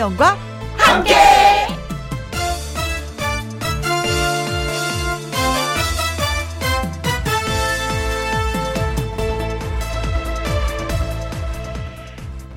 [0.00, 0.36] 김혜영과
[0.78, 1.14] 함께.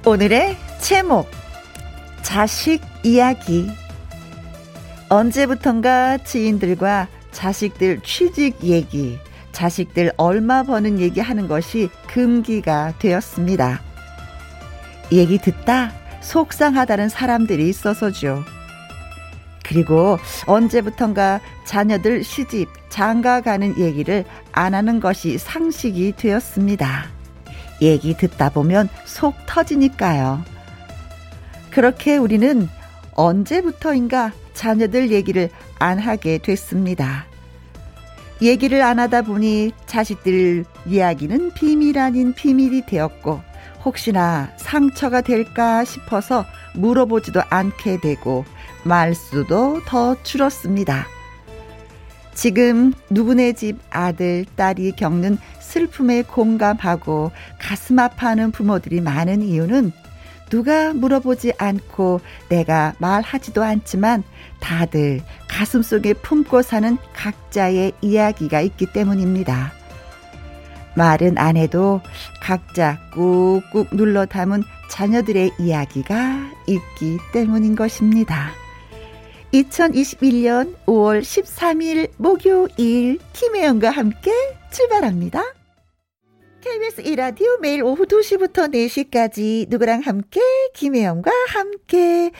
[0.05, 1.29] 오늘의 제목
[2.21, 3.69] 자식 이야기
[5.09, 9.19] 언제부턴가 지인들과 자식들 취직 얘기,
[9.51, 13.81] 자식들 얼마 버는 얘기 하는 것이 금기가 되었습니다.
[15.11, 18.43] 얘기 듣다 속상하다는 사람들이 있어서죠.
[19.63, 27.05] 그리고 언제부턴가 자녀들 시집, 장가 가는 얘기를 안 하는 것이 상식이 되었습니다.
[27.81, 30.43] 얘기 듣다 보면 속 터지니까요.
[31.71, 32.67] 그렇게 우리는
[33.13, 35.49] 언제부터인가 자녀들 얘기를
[35.79, 37.25] 안 하게 됐습니다.
[38.41, 43.41] 얘기를 안 하다 보니 자식들 이야기는 비밀 아닌 비밀이 되었고
[43.85, 48.45] 혹시나 상처가 될까 싶어서 물어보지도 않게 되고
[48.83, 51.07] 말수도 더 줄었습니다.
[52.33, 59.91] 지금 누구네 집 아들, 딸이 겪는 슬픔에 공감하고 가슴 아파하는 부모들이 많은 이유는
[60.49, 64.23] 누가 물어보지 않고 내가 말하지도 않지만
[64.59, 69.71] 다들 가슴속에 품고 사는 각자의 이야기가 있기 때문입니다.
[70.95, 72.01] 말은 안 해도
[72.41, 78.51] 각자 꾹꾹 눌러 담은 자녀들의 이야기가 있기 때문인 것입니다.
[79.53, 84.31] 2021년 5월 13일 목요일 김혜영과 함께
[84.71, 85.43] 출발합니다.
[86.63, 90.39] KBS 이라디오 매일 오후 2시부터 4시까지 누구랑 함께
[90.73, 92.31] 김혜영과 함께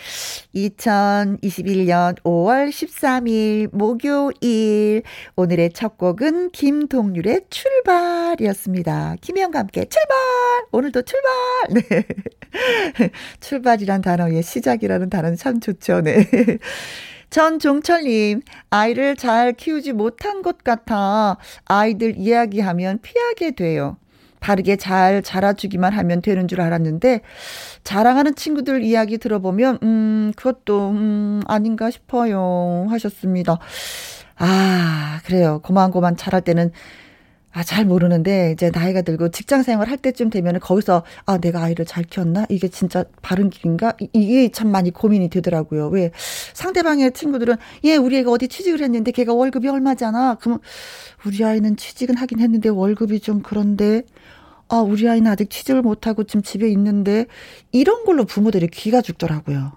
[0.56, 5.04] 2021년 5월 13일 목요일
[5.36, 9.18] 오늘의 첫 곡은 김동률의 출발이었습니다.
[9.20, 10.18] 김혜영과 함께 출발!
[10.72, 11.34] 오늘도 출발!
[11.74, 13.10] 네.
[13.42, 16.00] 출발이란 단어의 시작이라는 단어는 참 좋죠.
[16.00, 16.26] 네.
[17.30, 23.98] 전종철님, 아이를 잘 키우지 못한 것 같아 아이들 이야기하면 피하게 돼요.
[24.44, 27.22] 바르게 잘 자라주기만 하면 되는 줄 알았는데
[27.86, 33.58] 자랑하는 친구들 이야기 들어보면 음 그것도 음 아닌가 싶어요 하셨습니다.
[34.38, 36.72] 아 그래요 고만고만 자랄 때는
[37.56, 41.86] 아, 잘 모르는데, 이제 나이가 들고 직장 생활 할 때쯤 되면 거기서, 아, 내가 아이를
[41.86, 42.48] 잘 키웠나?
[42.50, 43.94] 이게 진짜 바른 길인가?
[44.12, 45.90] 이게 참 많이 고민이 되더라고요.
[45.90, 46.10] 왜?
[46.54, 50.38] 상대방의 친구들은, 예, 우리 애가 어디 취직을 했는데 걔가 월급이 얼마잖아.
[50.42, 50.62] 그러면,
[51.28, 54.02] 우리 아이는 취직은 하긴 했는데 월급이 좀 그런데,
[54.74, 57.28] 아, 우리 아이는 아직 취직을 못하고 지금 집에 있는데,
[57.72, 59.72] 이런 걸로 부모들이 귀가 죽더라고요.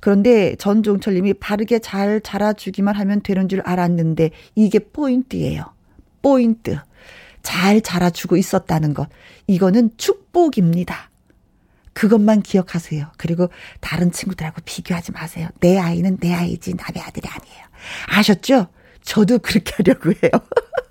[0.00, 5.72] 그런데 전종철 님이 바르게 잘 자라주기만 하면 되는 줄 알았는데, 이게 포인트예요.
[6.22, 6.76] 포인트.
[7.44, 9.08] 잘 자라주고 있었다는 것.
[9.46, 11.10] 이거는 축복입니다.
[11.92, 13.12] 그것만 기억하세요.
[13.16, 15.48] 그리고 다른 친구들하고 비교하지 마세요.
[15.60, 17.64] 내 아이는 내 아이지 남의 아들이 아니에요.
[18.08, 18.66] 아셨죠?
[19.02, 20.32] 저도 그렇게 하려고 해요.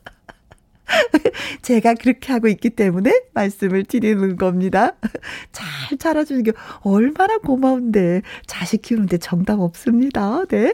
[1.62, 4.96] 제가 그렇게 하고 있기 때문에 말씀을 드리는 겁니다.
[5.52, 10.46] 잘 자라주는 게 얼마나 고마운데 자식 키우는데 정답 없습니다.
[10.46, 10.74] 네.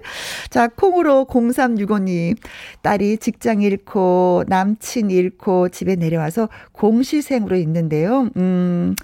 [0.50, 2.38] 자, 콩으로 0365님
[2.82, 8.30] 딸이 직장 잃고 남친 잃고 집에 내려와서 공시생으로 있는데요.
[8.38, 8.96] 음.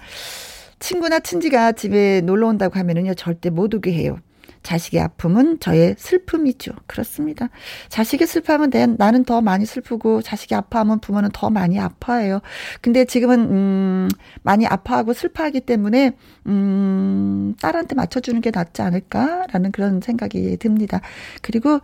[0.78, 4.18] 친구나 친지가 집에 놀러 온다고 하면은요, 절대 못 오게 해요.
[4.66, 6.72] 자식의 아픔은 저의 슬픔이죠.
[6.88, 7.48] 그렇습니다.
[7.88, 12.40] 자식이 슬퍼하면 내, 나는 더 많이 슬프고 자식이 아파하면 부모는 더 많이 아파해요.
[12.80, 14.08] 근데 지금은 음
[14.42, 16.16] 많이 아파하고 슬퍼하기 때문에
[16.46, 21.00] 음 딸한테 맞춰 주는 게 낫지 않을까라는 그런 생각이 듭니다.
[21.42, 21.80] 그리고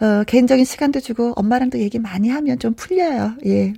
[0.00, 3.34] 어 개인적인 시간도 주고 엄마랑도 얘기 많이 하면 좀 풀려요.
[3.44, 3.74] 예.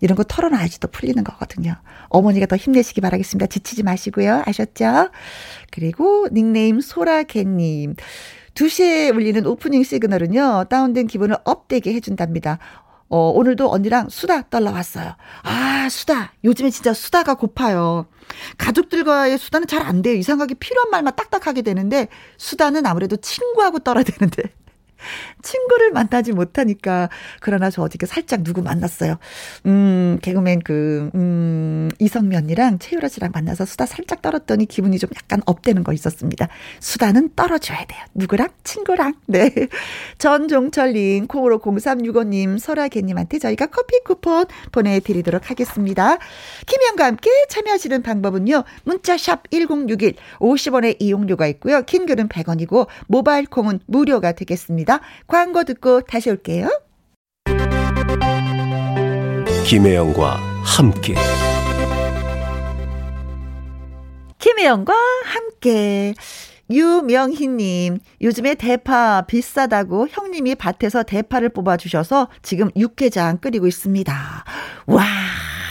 [0.00, 1.74] 이런 거 털어놔야지 또 풀리는 거거든요.
[2.08, 3.46] 어머니가 더 힘내시기 바라겠습니다.
[3.46, 4.42] 지치지 마시고요.
[4.46, 5.10] 아셨죠?
[5.70, 7.94] 그리고 닉네임 소라개님.
[8.54, 12.58] 2시에 울리는 오프닝 시그널은요, 다운된 기분을 업되게 해준답니다.
[13.10, 15.14] 어, 오늘도 언니랑 수다 떨러 왔어요.
[15.42, 16.32] 아, 수다.
[16.44, 18.06] 요즘에 진짜 수다가 고파요.
[18.58, 20.14] 가족들과의 수다는 잘 안 돼요.
[20.14, 24.42] 이상하게 필요한 말만 딱딱하게 되는데, 수다는 아무래도 친구하고 떨어야 되는데.
[25.42, 27.08] 친구를 만나지 못하니까.
[27.40, 29.18] 그러나 저 어저께 살짝 누구 만났어요.
[29.66, 35.84] 음, 개그맨 그, 음, 이성면이랑 최유라 씨랑 만나서 수다 살짝 떨었더니 기분이 좀 약간 업되는
[35.84, 36.48] 거 있었습니다.
[36.80, 38.00] 수다는 떨어줘야 돼요.
[38.14, 38.48] 누구랑?
[38.64, 39.14] 친구랑.
[39.26, 39.50] 네.
[40.18, 46.18] 전종철님, 콩으로 0365님, 설아개님한테 저희가 커피 쿠폰 보내드리도록 하겠습니다.
[46.66, 48.64] 김현과 함께 참여하시는 방법은요.
[48.84, 51.82] 문자샵 1061, 50원의 이용료가 있고요.
[51.82, 54.87] 킹글은 100원이고, 모바일 콩은 무료가 되겠습니다.
[54.88, 55.00] 있습니다.
[55.26, 56.70] 광고 듣고 다시 올게요.
[59.66, 61.14] 김혜영과 함께
[64.38, 64.94] 김혜영과
[65.24, 66.14] 함께.
[66.70, 74.44] 유명희님, 요즘에 대파 비싸다고 형님이 밭에서 대파를 뽑아주셔서 지금 육개장 끓이고 있습니다.
[74.86, 75.04] 와,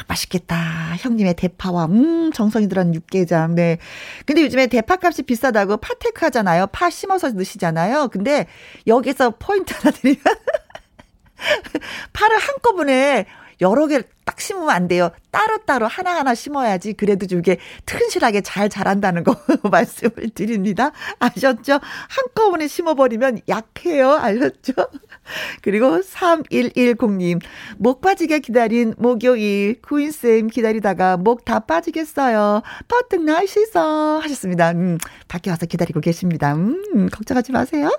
[0.07, 0.95] 맛있겠다.
[0.98, 3.56] 형님의 대파와, 음, 정성이 들어간 육개장.
[3.56, 3.77] 네.
[4.25, 6.68] 근데 요즘에 대파 값이 비싸다고 파테크 하잖아요.
[6.68, 8.07] 파 심어서 넣으시잖아요.
[8.09, 8.48] 근데
[8.88, 10.21] 여기서 포인트 하나 드리면,
[12.13, 13.25] 파를 한꺼번에
[13.62, 15.09] 여러 개를 딱 심으면 안 돼요.
[15.31, 19.36] 따로따로 하나하나 심어야지 그래도 좀 이게 튼실하게 잘 자란다는 거
[19.69, 20.92] 말씀을 드립니다.
[21.19, 21.80] 아셨죠?
[22.09, 24.12] 한꺼번에 심어버리면 약해요.
[24.12, 24.74] 아셨죠?
[25.63, 27.41] 그리고 3110님,
[27.77, 32.62] 목 빠지게 기다린 목요일, 구인쌤 기다리다가 목 다 빠지겠어요.
[32.89, 34.71] 퍼뜩 날씨서 하셨습니다.
[34.71, 34.97] 음,
[35.29, 36.53] 밖에 와서 기다리고 계십니다.
[36.56, 37.89] 음, 걱정하지 마세요.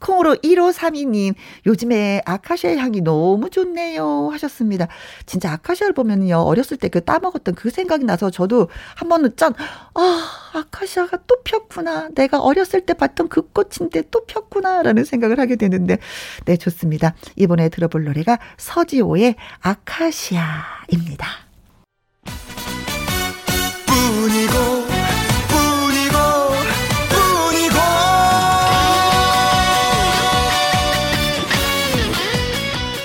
[0.00, 1.34] 콩으로 1532님,
[1.66, 4.28] 요즘에 아카시아 향이 너무 좋네요.
[4.32, 4.88] 하셨습니다.
[5.24, 6.36] 진짜 아카시아를 보면요.
[6.36, 9.54] 어렸을 때 그 따먹었던 그 생각이 나서 저도 한 번은 짠,
[9.94, 12.08] 아, 아카시아가 또 폈구나.
[12.14, 14.82] 내가 어렸을 때 봤던 그 꽃인데 또 폈구나.
[14.82, 15.98] 라는 생각을 하게 되는데,
[16.46, 17.14] 네, 좋 습니다.
[17.36, 21.26] 이번에 들어볼 노래가 서지호의 아카시아입니다.
[23.86, 24.52] 뿐이고,
[25.48, 26.18] 뿐이고,
[27.10, 27.78] 뿐이고.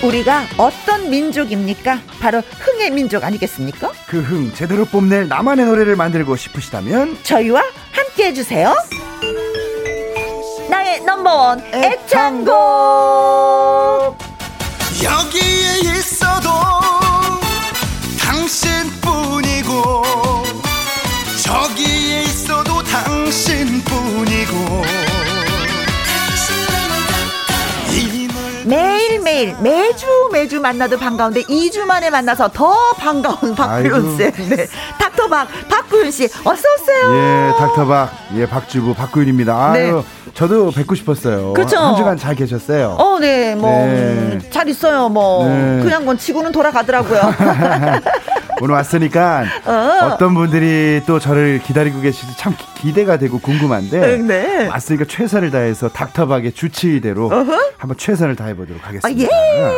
[0.06, 2.00] 우리가 어떤 민족입니까?
[2.20, 3.92] 바로 흥의 민족 아니겠습니까?
[4.08, 7.62] 그 흥 제대로 뽐낼 나만의 노래를 만들고 싶으시다면 저희와
[7.92, 8.74] 함께 해주세요.
[10.86, 12.54] 나의 넘버원 애창곡.
[15.02, 16.48] 여기에 있어도
[18.20, 20.04] 당신뿐이고
[21.42, 24.54] 저기에 있어도 당신뿐이고.
[28.64, 34.32] 매일매일 매주 매주 만나도 반가운데 2주 만에 만나서 더 반가운 박구윤 쌤.
[34.50, 34.66] 네.
[34.98, 37.14] 닥터박 박구윤 씨 어서 오세요.
[37.14, 38.10] 예, 닥터박.
[38.34, 39.72] 예, 박주부 박구윤입니다.
[39.72, 39.86] 네.
[39.86, 40.04] 아유,
[40.34, 41.54] 저도 뵙고 싶었어요.
[41.54, 41.78] 그렇죠.
[41.78, 42.96] 한 주간 잘 계셨어요?
[42.98, 43.54] 어, 네.
[43.54, 44.70] 뭐잘 네.
[44.70, 45.08] 있어요.
[45.08, 45.80] 뭐 네.
[45.82, 47.20] 그냥 뭐 지구는 돌아가더라고요.
[48.60, 50.16] 오늘 왔으니까 어.
[50.18, 54.68] 떤 분들이 또 저를 기다리고 계실지 참 기대가 되고 궁금한데 네.
[54.68, 57.72] 왔으니까 최선을 다해서 닥터박의 주치의대로 어허?
[57.76, 59.08] 한번 최선을 다해보도록 하겠습니다.
[59.08, 59.28] 아,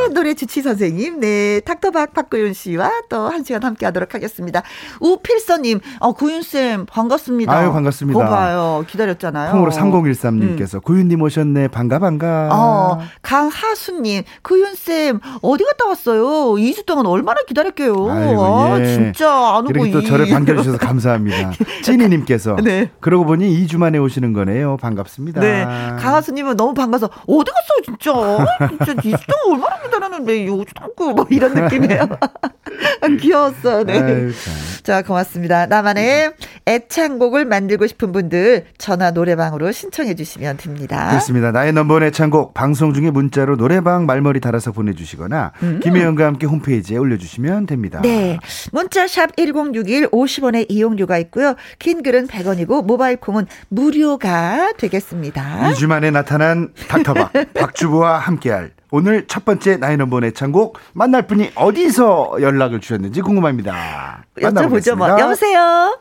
[0.07, 4.63] 예, 노래 주치 선생님, 네 닥터박 박구윤 씨와 또 한 시간 함께 하도록 하겠습니다.
[5.01, 7.53] 우필서님, 어 구윤 쌤 반갑습니다.
[7.53, 8.29] 아유 반갑습니다.
[8.29, 9.53] 봐요, 기다렸잖아요.
[9.53, 10.81] 콩으로 3013님께서 음.
[10.81, 12.49] 구윤님 오셨네, 반가 반가.
[12.51, 16.55] 어 강하수님, 구윤 쌤 어디 갔다 왔어요?
[16.55, 18.11] 2주 동안 얼마나 기다렸게요.
[18.11, 18.43] 아이고,
[18.79, 18.83] 예.
[18.83, 21.53] 아, 진짜 안 오고 또 저를 반겨주셔서 감사합니다.
[21.83, 22.91] 찐이님께서 네.
[23.01, 24.77] 그러고 보니 2주 만에 오시는 거네요.
[24.79, 25.41] 반갑습니다.
[25.41, 25.65] 네.
[26.01, 28.13] 강하수님은 너무 반가서 어디 갔어요, 진짜.
[28.69, 30.38] 진짜 2주 동안 얼마나 기다렸는데
[30.77, 32.09] 자꾸 뭐 이런 느낌이에요.
[33.21, 33.85] 귀여웠어.
[33.85, 34.01] 네.
[34.01, 34.33] 아유,
[34.83, 35.67] 자, 고맙습니다.
[35.67, 36.33] 나만의
[36.67, 41.09] 애창곡을 만들고 싶은 분들 전화 노래방으로 신청해 주시면 됩니다.
[41.11, 41.53] 그렇습니다.
[41.53, 45.81] 나의 넘버원 애창곡 방송 중에 문자로 노래방 말머리 달아서 보내주시거나 음.
[45.83, 48.01] 김혜영과 함께 홈페이지에 올려주시면 됩니다.
[48.03, 48.39] 네.
[48.73, 51.55] 문자 샵 1061 50원의 이용료가 있고요.
[51.79, 55.73] 긴 글은 100원이고 모바일 콩은 무료가 되겠습니다.
[55.73, 62.81] 2주 만에 나타난 닥터박 박주부와 함께할 오늘 첫 번째 나인원번 애창곡 만날 분이 어디서 연락을
[62.81, 64.25] 주셨는지 궁금합니다.
[64.37, 64.97] 여쭤보죠.
[64.97, 65.09] 뭐.
[65.19, 65.99] 여보세요.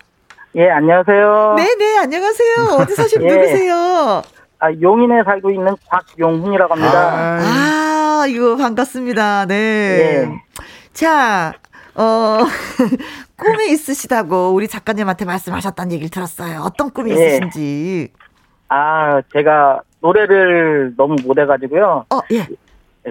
[0.55, 1.55] 예, 안녕하세요.
[1.57, 2.55] 네 네, 안녕하세요.
[2.79, 3.35] 어디 사시는 예.
[3.35, 4.21] 누구세요?
[4.59, 7.13] 아, 용인에 살고 있는 곽용훈이라고 합니다.
[7.13, 9.45] 아, 아 이거 반갑습니다.
[9.45, 9.55] 네.
[9.55, 10.29] 예.
[10.93, 11.53] 자,
[11.93, 12.39] 어,
[13.37, 16.61] 꿈이 있으시다고 우리 작가님한테 말씀하셨다는 얘기를 들었어요.
[16.61, 17.15] 어떤 꿈이 예.
[17.15, 18.11] 있으신지.
[18.69, 22.05] 아, 제가 노래를 너무 못해가지고요.
[22.09, 22.47] 어, 예.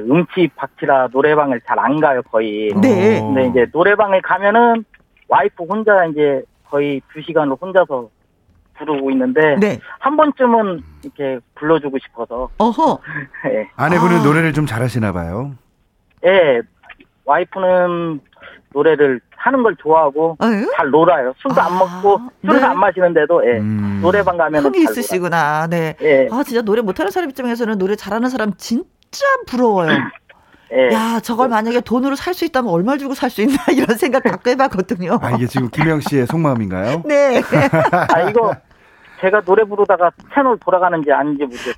[0.00, 2.72] 음치 박치라 노래방을 잘 안 가요, 거의.
[2.80, 3.20] 네.
[3.20, 4.84] 근데 이제 노래방에 가면은
[5.28, 8.08] 와이프 혼자 이제 거의 두 시간을 혼자서
[8.78, 9.78] 부르고 있는데 네.
[10.00, 12.48] 한 번쯤은 이렇게 불러주고 싶어서.
[12.58, 12.98] 어허.
[13.44, 13.70] 네.
[13.76, 14.22] 아내분은 아.
[14.24, 15.52] 노래를 좀 잘하시나 봐요.
[16.24, 16.60] 예.
[17.24, 18.20] 와이프는
[18.72, 20.70] 노래를 하는 걸 좋아하고 아유?
[20.76, 21.32] 잘 놀아요.
[21.38, 22.64] 술도 아, 안 먹고 술도 네.
[22.64, 23.58] 안 마시는데도 예.
[23.58, 24.00] 음.
[24.02, 25.66] 노래방 가면 흥이 있으시구나.
[25.68, 25.94] 네.
[26.02, 26.28] 예.
[26.30, 28.84] 아 진짜 노래 못하는 사람 입장에서는 노래 잘하는 사람 진짜
[29.46, 29.90] 부러워요.
[30.72, 30.92] 예.
[30.92, 34.52] 야, 저걸 만약에 돈으로 살 수 있다면 얼마 주고 살 수 있나 이런 생각 가끔
[34.52, 35.18] 해봤거든요.
[35.22, 37.02] 아 이게 지금 김영 씨의 속마음인가요?
[37.06, 37.40] 네.
[37.92, 38.52] 아 이거
[39.20, 41.74] 제가 노래 부르다가 채널 돌아가는지 아닌지 모르겠어요.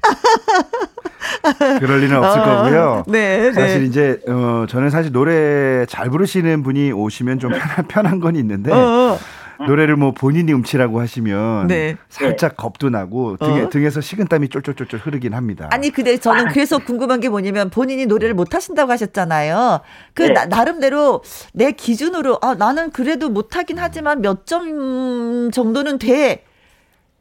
[1.78, 3.04] 그럴 리는 없을 어, 거고요.
[3.06, 3.52] 네, 네.
[3.52, 3.85] 사실 네.
[3.87, 8.76] 이제 어, 저는 사실 노래 잘 부르시는 분이 오시면 좀 편한, 편한 건 있는데 어,
[8.76, 9.18] 어.
[9.66, 11.96] 노래를 뭐 본인이 음치라고 하시면 네.
[12.08, 12.56] 살짝 네.
[12.56, 13.68] 겁도 나고 등에, 어?
[13.68, 15.68] 등에서 식은땀이 쫄쫄쫄쫄 흐르긴 합니다.
[15.72, 16.52] 아니 근데 저는 아.
[16.52, 19.80] 그래서 궁금한 게 뭐냐면 본인이 노래를 못 하신다고 하셨잖아요.
[20.14, 20.46] 그 네.
[20.46, 21.22] 나, 름대로
[21.52, 26.44] 내 기준으로 아 나는 그래도 못 하긴 하지만 몇 점 정도는 돼.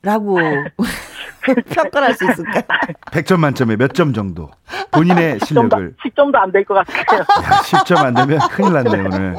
[0.03, 0.37] 라고
[1.73, 2.63] 평가할 수 있을까요?
[3.11, 4.49] 100점 만점에 몇 점 정도?
[4.91, 5.95] 본인의 실력을.
[6.03, 7.21] 10점도 안 될 것 같아요.
[7.21, 9.35] 야, 10점 안 되면 큰일 났네, 오늘.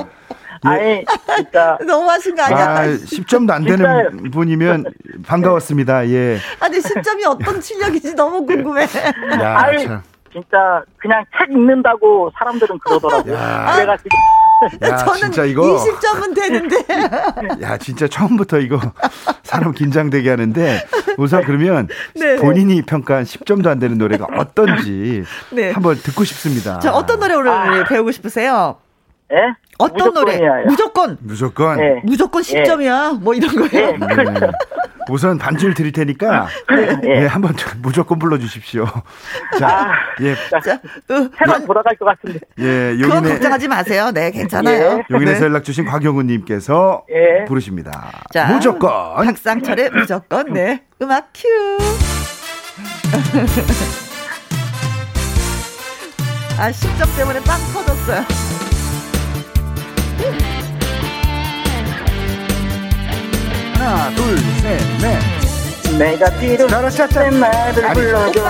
[0.64, 0.68] 예.
[0.68, 1.04] 아니,
[1.36, 1.78] 진짜.
[1.86, 2.68] 너무하신 거 아니야?
[2.68, 4.30] 아, 10점도 안 되는 진짜요.
[4.30, 4.84] 분이면
[5.26, 6.08] 반가웠습니다.
[6.08, 6.38] 예.
[6.60, 8.82] 아니, 10점이 어떤 실력인지 너무 궁금해.
[9.40, 10.02] 야, 아니, 참.
[10.32, 13.34] 진짜 그냥 책 읽는다고 사람들은 그러더라고요.
[13.34, 14.08] 그래가지고.
[14.82, 16.76] 야, 저는 진짜 이거 20점은 되는데.
[17.62, 18.80] 야, 진짜 처음부터 이거
[19.44, 20.84] 사람 긴장되게 하는데
[21.16, 22.36] 우선 그러면 네.
[22.36, 25.22] 본인이 평가한 10점도 안 되는 노래가 어떤지
[25.52, 25.70] 네.
[25.70, 26.80] 한번 듣고 싶습니다.
[26.80, 27.84] 자, 어떤 노래 오늘 아.
[27.84, 28.76] 배우고 싶으세요?
[29.32, 29.54] 예?
[29.78, 30.38] 어떤 노래?
[30.66, 31.16] 무조건.
[31.20, 31.76] 무조건.
[31.76, 32.00] 네.
[32.04, 33.12] 무조건 10점이야.
[33.12, 33.18] 네.
[33.20, 33.92] 뭐 이런 거예요.
[33.92, 33.99] 네.
[34.40, 34.50] 네.
[35.11, 37.00] 우선 반주를 드릴 테니까 네.
[37.04, 38.85] 예, 한번 무조건 불러 주십시오.
[39.58, 40.35] 자, 아, 예.
[40.35, 40.78] 자,
[41.40, 42.40] 해만 돌아갈 것 같은데.
[42.58, 44.11] 예, 용인에 걱정하지 마세요.
[44.12, 44.99] 네, 괜찮아요.
[44.99, 45.02] 예.
[45.11, 45.47] 용인에서 네.
[45.47, 47.47] 연락 주신 곽영훈 님께서 예.
[47.47, 48.11] 부르십니다.
[48.32, 49.25] 자, 무조건.
[49.25, 50.52] 박상철의 무조건.
[50.52, 51.49] 네, 음악 큐.
[56.61, 58.67] 아, 10점 때문에 빵 터졌어요.
[63.78, 65.99] 하나, 둘, 셋, 넷.
[65.99, 66.90] 내가 필요할
[67.40, 68.44] 나를 불러줘.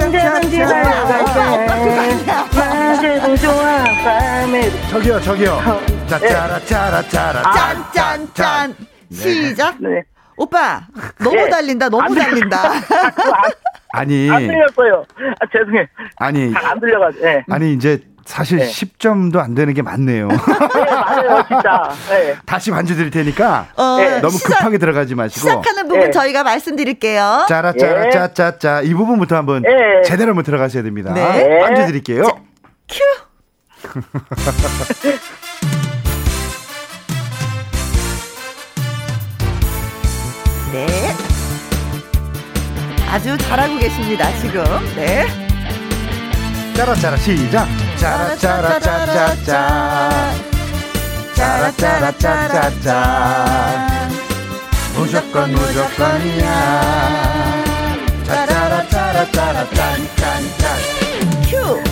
[0.00, 2.24] 언제든지 달려갈게
[2.56, 5.80] 낮에도 좋아 밤에도 저기요 저기요.
[6.08, 7.42] 자 짜라 짜라 짜라.
[7.92, 8.74] 짠짠짠
[9.12, 9.76] 시작.
[9.80, 10.02] 네.
[10.36, 10.80] 오빠
[11.18, 11.48] 너무 네.
[11.48, 12.72] 달린다 너무 달린다.
[13.92, 14.30] 아니.
[14.30, 15.04] 안 들렸어요.
[15.40, 15.86] 아, 죄송해요.
[16.16, 16.52] 아니.
[16.54, 17.44] 안 들려가지고 네.
[17.50, 18.66] 아니 이제 사실 네.
[18.68, 20.28] 10점도 안 되는 게 많네요.
[20.74, 21.90] 네, 맞아요, 진짜.
[22.10, 22.34] 네.
[22.44, 24.20] 다시 반주 드릴 테니까 어, 네.
[24.20, 25.48] 너무 시작, 급하게 들어가지 마시고.
[25.48, 26.10] 시작하는 부분 네.
[26.10, 27.46] 저희가 말씀드릴게요.
[27.48, 29.70] 짜라짜라 짜짜짜 이 부분부터 한번 네.
[30.04, 31.12] 제대로 한번 들어가셔야 됩니다.
[31.14, 31.60] 네.
[31.62, 32.24] 반주 드릴게요.
[32.24, 32.34] 자,
[32.88, 32.98] 큐.
[40.72, 40.86] 네.
[43.08, 44.64] 아주 잘하고 계십니다, 지금.
[44.96, 45.45] 네.
[46.76, 47.66] 짜라짜라 시작.
[47.96, 50.32] 짜라짜라짜짜짜.
[51.34, 52.92] 짜라짜라짜짜짜.
[54.94, 57.64] 무조건 무조건이야.
[58.26, 60.36] 짜라짜라짜라짠짠짠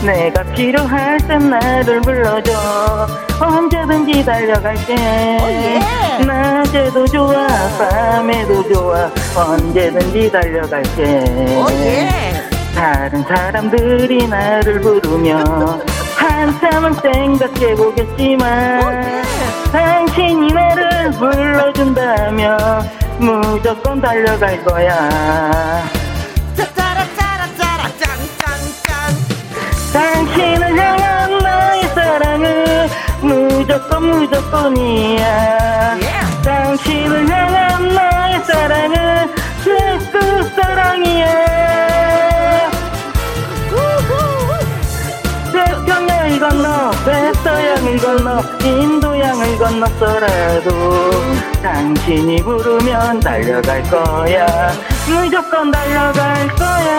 [0.05, 3.07] 내가 필요할 땐 나를 불러줘.
[3.41, 7.47] 언제든지 달려갈게 oh, 낮에도 좋아
[7.79, 9.11] 밤에도 좋아.
[9.35, 11.25] 언제든지 달려갈게
[11.57, 12.34] oh,
[12.75, 15.81] 다른 사람들이 나를 부르며
[16.17, 19.23] 한참은 생각해 보겠지만
[19.73, 22.57] 당신이 나를 불러준다며
[23.19, 25.85] 무조건 달려갈 거야.
[29.93, 32.89] 당신을 향한 나의 사랑은
[33.21, 35.97] 무조건 무조건이야.
[36.45, 41.84] 당신을 향한 나의 사랑은 제끝 사랑이야
[46.35, 51.11] 태평양을 건너 백서양을 건너 인도양을 건넜어라도
[51.63, 54.73] 당신이 부르면 달려갈 거야
[55.07, 56.99] 무조건 달려갈 거야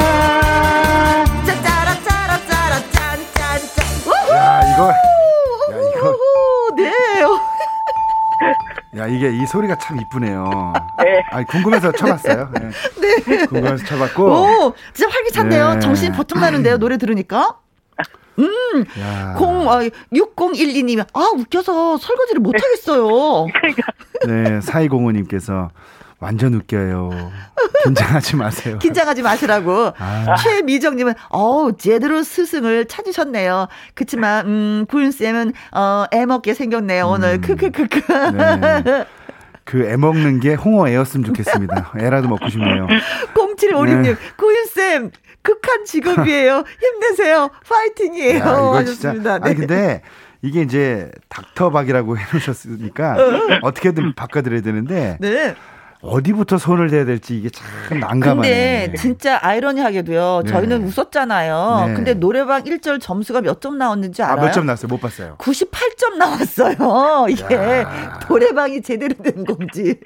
[4.31, 4.93] 야 이거 야
[5.95, 6.15] 이거
[6.75, 6.91] 네
[8.97, 10.71] 야 이게 이 소리가 참 이쁘네요.
[11.03, 11.21] 네.
[11.29, 12.49] 아 궁금해서 쳐봤어요.
[12.53, 12.69] 네.
[13.27, 13.45] 네.
[13.45, 14.23] 궁금해서 쳐봤고.
[14.23, 15.73] 오 진짜 활기찬데요.
[15.73, 15.79] 네.
[15.81, 16.77] 정신 보통 나는데요.
[16.77, 17.57] 노래 들으니까.
[18.39, 18.85] 음,
[19.37, 19.79] 공, 아,
[20.13, 23.47] 6012님이, 아, 웃겨서 설거지를 못 하겠어요.
[24.27, 25.69] 네, 사이공호님께서,
[26.19, 27.31] 완전 웃겨요.
[27.83, 28.79] 긴장하지 마세요.
[28.79, 29.91] 긴장하지 마시라고.
[29.97, 30.35] 아.
[30.37, 33.67] 최미정님은 어우 제대로 스승을 찾으셨네요.
[33.93, 37.33] 그치만 음 구윤 쌤은 어 애먹게 생겼네요 오늘.
[37.35, 37.41] 음.
[37.41, 38.01] 크크크크.
[38.33, 39.05] 네.
[39.65, 41.93] 그애 먹는 게 홍어 애였으면 좋겠습니다.
[41.99, 42.87] 애라도 먹고 싶네요.
[43.35, 44.15] 0756님, 네.
[44.37, 45.11] 구윤쌤,
[45.45, 46.63] 극한 직업이에요.
[46.81, 47.49] 힘내세요.
[47.69, 48.73] 파이팅이에요.
[48.75, 49.13] 야, 진짜.
[49.13, 49.29] 네.
[49.29, 50.01] 아니, 근데
[50.41, 53.59] 이게 이제 닥터박이라고 해놓으셨으니까 어.
[53.61, 55.17] 어떻게든 바꿔드려야 되는데.
[55.21, 55.55] 네.
[56.05, 58.83] 어디부터 손을 대야 될지 이게 참 난감하네.
[58.85, 60.41] 근데 진짜 아이러니하게도요.
[60.45, 60.51] 네.
[60.51, 61.83] 저희는 웃었잖아요.
[61.87, 61.93] 네.
[61.95, 64.37] 근데 노래방 1절 점수가 몇 점 나왔는지 알아요?
[64.41, 64.87] 아, 몇 점 나왔어요?
[64.89, 65.35] 못 봤어요.
[65.39, 67.25] 98점 나왔어요.
[67.29, 68.19] 이게 야.
[68.29, 69.99] 노래방이 제대로 된 건지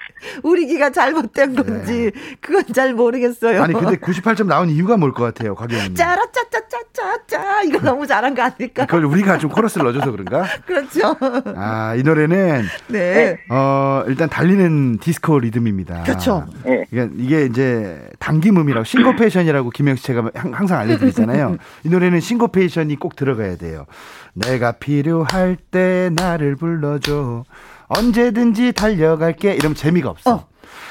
[0.43, 2.35] 우리 기가 잘못된 건지 네.
[2.39, 3.61] 그건 잘 모르겠어요.
[3.63, 5.95] 아니 근데 98점 나온 이유가 뭘 것 같아요, 곽영님?
[5.95, 8.85] 짜라짜짜짜짜 짜짜 이거 너무 잘한 거 아닐까?
[8.85, 10.45] 그걸 우리가 좀 코러스를 넣어줘서 그런가?
[10.65, 11.15] 그렇죠.
[11.55, 13.37] 아, 이 노래는 네.
[13.49, 15.88] 어, 일단 달리는 디스코 리듬입니다.
[16.03, 16.45] 그렇죠.
[16.63, 16.85] 네.
[16.89, 21.57] 그러니까 이게 이제 당김음이라고 syncopation이라고 김영식 제가 항상 알려드리잖아요.
[21.83, 23.85] 이 노래는 syncopation이 꼭 들어가야 돼요.
[24.33, 27.43] 내가 필요할 때 나를 불러줘.
[27.87, 29.53] 언제든지 달려갈게.
[29.53, 30.33] 이러면 재미가 없어.
[30.35, 30.47] 어.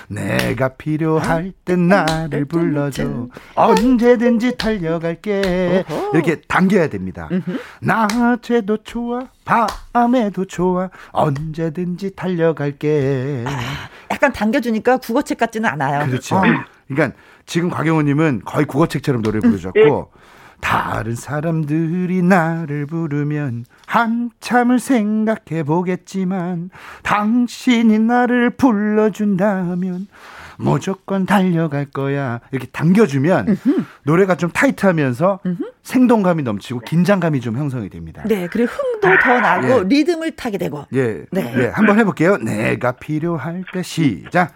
[0.09, 3.29] 내가 필요할 땐 나를 불러줘.
[3.55, 5.85] 언제든지 달려갈게.
[6.15, 7.29] 이렇게 당겨야 됩니다.
[7.81, 9.29] 낮에도 좋아,
[9.93, 13.45] 밤에도 좋아, 언제든지 달려갈게.
[14.11, 16.07] 약간 당겨주니까 국어책 같지는 않아요.
[16.07, 16.37] 그렇죠.
[16.37, 16.43] 어.
[16.89, 20.11] 그러니까 지금 곽영호님은 거의 국어책처럼 노래 부르셨고,
[20.61, 26.71] 다른 사람들이 나를 부르면 한참을 생각해 보겠지만
[27.03, 30.09] 당신이 나를 불러준다면
[30.59, 32.41] 무조건 달려갈 거야.
[32.51, 33.57] 이렇게 당겨주면
[34.03, 35.41] 노래가 좀 타이트하면서
[35.83, 38.25] 생동감이 넘치고 긴장감이 좀 형성이 됩니다.
[38.27, 39.85] 네, 그리고 흥도 더 나고 예.
[39.85, 40.85] 리듬을 타게 되고.
[40.93, 41.55] 예, 네.
[41.57, 42.39] 예, 한번 해볼게요.
[42.39, 44.53] 내가 필요할 때 시작.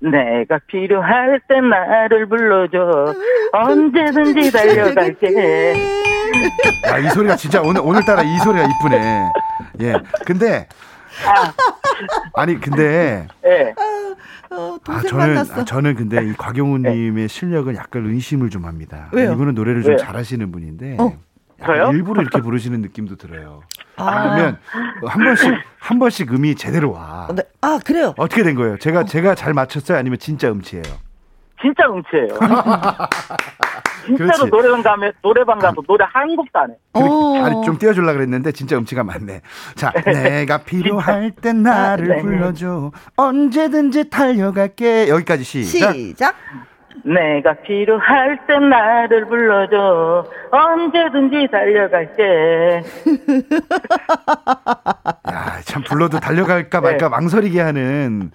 [0.00, 3.14] 내가 필요할 때 나를 불러줘
[3.52, 5.74] 언제든지 달려갈게
[6.88, 9.32] 야, 이 소리가 진짜 오늘 오늘따라 이 소리가 이쁘네
[9.82, 10.66] 예 근데
[12.34, 12.46] 아.
[12.46, 13.74] 니 근데 예.
[14.50, 17.28] 어, 아, 저는 아, 저는 근데 이 곽영훈님의 네.
[17.28, 19.08] 실력은 약간 의심을 좀 합니다.
[19.12, 19.32] 왜요?
[19.32, 19.98] 이분은 노래를 좀 왜요?
[19.98, 21.12] 잘하시는 분인데 어.
[21.64, 21.90] 저요?
[21.92, 23.62] 일부러 이렇게 부르시는 느낌도 들어요.
[23.96, 24.22] 아.
[24.34, 24.58] 그러면
[25.06, 27.28] 한 번씩 한 번씩 음이 제대로 와.
[27.34, 27.42] 네.
[27.60, 28.14] 아 그래요?
[28.16, 28.78] 어떻게 된 거예요?
[28.78, 29.98] 제가 제가 잘 맞췄어요?
[29.98, 30.82] 아니면 진짜 음치예요?
[31.60, 32.38] 진짜 음치예요.
[34.06, 34.50] 진짜로 그렇지.
[34.50, 36.74] 노래방 가면 노래방 가서 노래 한 곡도 안 해.
[37.44, 39.42] 아니 좀 띄워주려 그랬는데 진짜 음치가 많네.
[39.74, 42.22] 자, 내가 필요할 땐 나를 아, 네.
[42.22, 42.92] 불러줘.
[43.16, 45.08] 언제든지 달려갈게.
[45.08, 45.92] 여기까지 시작.
[45.92, 46.34] 시작.
[47.04, 52.82] 내가 필요할 땐 나를 불러줘 언제든지 달려갈게
[55.30, 57.10] 야, 참 불러도 달려갈까 말까 네.
[57.10, 58.30] 망설이게 하는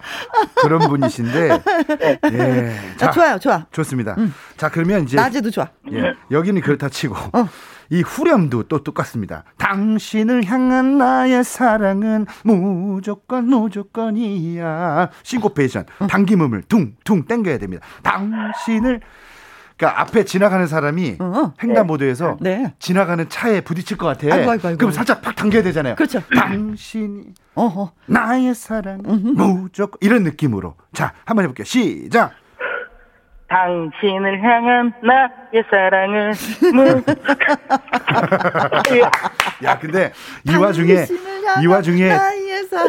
[0.56, 1.48] 그런 분이신데
[1.98, 2.18] 네.
[2.32, 2.96] 예.
[2.96, 4.32] 자, 아, 좋아요 좋아 좋습니다 음.
[4.56, 7.48] 자 그러면 이제 낮에도 좋아 예, 여기는 그렇다 치고 어.
[7.90, 9.44] 이 후렴도 또 똑같습니다.
[9.58, 15.10] 당신을 향한 나의 사랑은 무조건 무조건이야.
[15.22, 15.86] 싱코페이션.
[16.08, 17.86] 당김음을 둥둥 땡겨야 됩니다.
[18.02, 19.00] 당신을
[19.76, 21.52] 그러니까 앞에 지나가는 사람이 어.
[21.62, 22.72] 횡단보도에서 네.
[22.78, 24.34] 지나가는 차에 부딪힐 것 같아.
[24.34, 24.78] 아이고, 아이고, 아이고.
[24.78, 25.96] 그럼 살짝 팍 당겨야 되잖아요.
[25.96, 26.22] 그렇죠.
[26.34, 27.92] 당신이 어허.
[28.06, 30.76] 나의 사랑 무조건 이런 느낌으로.
[30.94, 31.64] 자, 한번 해볼게요.
[31.66, 32.32] 시작.
[33.48, 36.32] 당신을 향한 나의 사랑은
[36.74, 36.82] 무...
[39.64, 40.12] 야 근데
[40.48, 41.06] 이 와중에
[41.62, 42.10] 이 와중에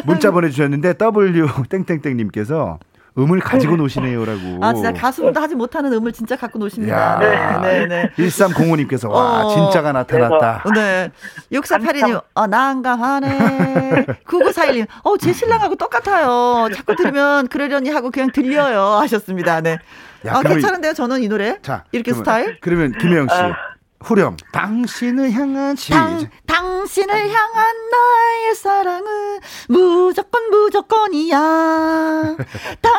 [0.04, 2.78] 문자 보내주셨는데 W 땡땡땡 님께서
[3.18, 4.58] 음을 가지고 노시네요라고.
[4.64, 7.18] 아, 진짜 가수도 하지 못하는 음을 진짜 갖고 노십니다.
[7.18, 8.10] 네, 네, 네.
[8.16, 10.64] 1305님께서, 와, 어, 진짜가 나타났다.
[10.74, 11.10] 네.
[11.52, 14.06] 6482님, 어, 난감하네.
[14.26, 16.68] 9941님, 어, 제 신랑하고 똑같아요.
[16.74, 18.80] 자꾸 들으면 그러려니 하고 그냥 들려요.
[19.00, 19.60] 하셨습니다.
[19.60, 19.78] 네.
[20.26, 20.94] 야, 아, 괜찮은데요?
[20.94, 21.58] 저는 이 노래?
[21.62, 22.58] 자, 이렇게 그러면, 스타일?
[22.60, 23.34] 그러면 김혜영 씨.
[23.34, 23.52] 아.
[24.00, 24.36] 후렴.
[24.52, 31.36] 당신을 향한 시 당, 당신을 향한 나의 사랑은 무조건 무조건이야.
[32.80, 32.92] 당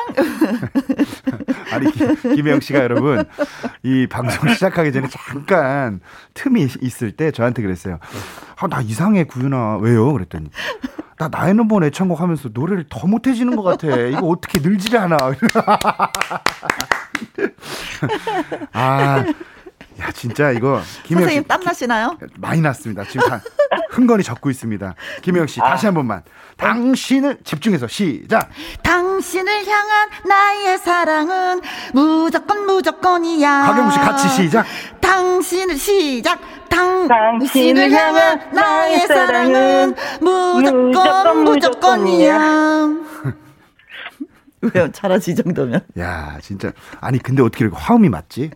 [1.72, 1.92] 아니
[2.36, 3.24] 김혜영 씨가 여러분
[3.84, 6.02] 이 방송 시작하기 전에 잠깐
[6.34, 8.00] 틈이 있을 때 저한테 그랬어요.
[8.58, 9.78] 아, 나 이상해 구윤아.
[9.78, 10.12] 왜요?
[10.12, 10.50] 그랬더니
[11.18, 13.88] 나 나의 넘버 애창곡 하면서 노래를 더 못해지는 것 같아.
[13.96, 15.18] 이거 어떻게 늘지 않아.
[18.74, 19.26] 아,
[20.00, 22.18] 야 진짜 이거 김혜영 선생님 땀 나시나요?
[22.38, 23.04] 많이 났습니다.
[23.04, 23.42] 지금 다
[23.92, 24.96] 흥건히 적고 있습니다.
[25.22, 26.24] 김혜영 씨 다시 한 번만.
[26.58, 28.50] 당신을 집중해서 시작.
[28.84, 31.62] 당신을 향한 나의 사랑은
[31.94, 33.62] 무조건 무조건이야.
[33.66, 34.66] 박영우 씨 같이 시작.
[35.00, 36.40] 당신을 시작.
[36.70, 42.90] 당, 당신을 향한 나의 사랑은 무조건 무조건 무조건이야.
[44.62, 44.92] 왜요?
[44.92, 45.82] 잘하지 이 정도면?
[45.98, 48.52] 야 진짜 아니 근데 어떻게 이렇게 화음이 맞지?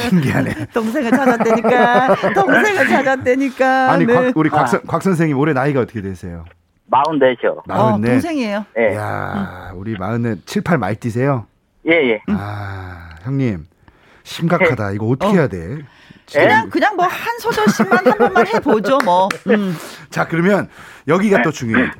[0.00, 0.66] 신기하네.
[0.74, 2.14] 동생을 찾았다니까.
[2.34, 3.92] 동생을 찾았다니까.
[3.92, 4.14] 아니, 네.
[4.14, 6.44] 곽, 우리 곽, 선, 곽 선생님 올해 나이가 어떻게 되세요?
[6.86, 7.62] 마흔넷이요.
[7.66, 8.10] 마흔넷.
[8.10, 8.64] 어, 동생이에요.
[8.78, 8.94] 예.
[8.94, 11.46] 야 우리 마흔넷, 칠팔 많이 뛰세요?
[11.86, 12.20] 예, 예.
[12.28, 13.66] 아, 형님.
[14.22, 14.90] 심각하다.
[14.90, 14.94] 예.
[14.94, 15.34] 이거 어떻게 어.
[15.34, 15.78] 해야 돼?
[16.32, 19.28] 그냥, 그냥 뭐 한 소절씩만 한 번만 해보죠, 뭐.
[19.48, 19.76] 음.
[20.10, 20.68] 자, 그러면
[21.06, 21.90] 여기가 또 중요해.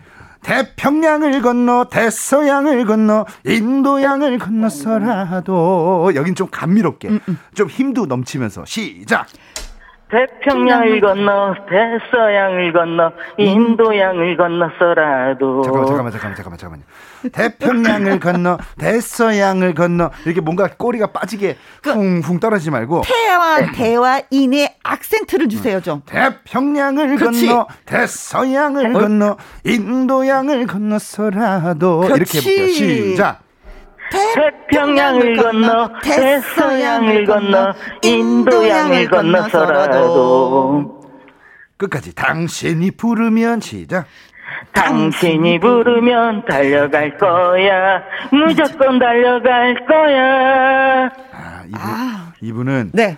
[0.44, 7.38] 태평양을 건너 대서양을 건너 인도양을 건너서라도 여긴 좀 감미롭게 음, 음.
[7.54, 9.26] 좀 힘도 넘치면서 시작
[10.14, 16.84] 태평양을 건너 대서양을 건너 인도양을 건너서라도 잠깐만 잠깐만 잠깐만 잠깐만 잠깐만요.
[17.32, 24.76] 태평양을 건너 대서양을 건너 이렇게 뭔가 꼬리가 빠지게 그 쿵쿵 떨어지지 말고 태와 대와 인의
[24.84, 26.02] 악센트를 주세요 좀.
[26.06, 27.46] 태평양을 그렇지.
[27.48, 28.98] 건너 대서양을 어?
[29.00, 32.38] 건너 인도양을 건너서라도 그렇지.
[32.38, 32.68] 이렇게 해볼게요.
[32.74, 33.43] 시작.
[34.34, 41.00] 태평양을 건너 대서양을 건너 인도양을 건너서라도
[41.76, 44.06] 끝까지 당신이 부르면 시작
[44.72, 52.32] 당신이 부르면 달려갈 거야 무조건 달려갈 거야 아, 이분, 아.
[52.40, 53.16] 이분은 네.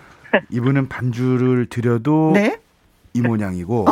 [0.49, 2.57] 이분은 반주를 드려도 네?
[3.13, 3.85] 이 모양이고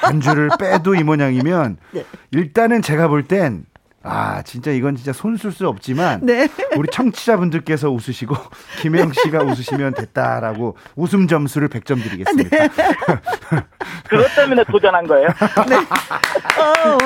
[0.00, 2.04] 반주를 빼도 이 모양이면 네.
[2.30, 3.64] 일단은 제가 볼 땐
[4.06, 6.46] 아, 진짜 이건 진짜 손쓸 수 없지만 네.
[6.76, 8.36] 우리 청취자분들께서 웃으시고
[8.80, 12.56] 김혜영 씨가 웃으시면 됐다라고 웃음 점수를 100점 드리겠습니다.
[12.56, 12.68] 네.
[14.08, 15.28] 그것 때문에 도전한 거예요.
[15.68, 15.76] 네.
[15.76, 16.98] 어,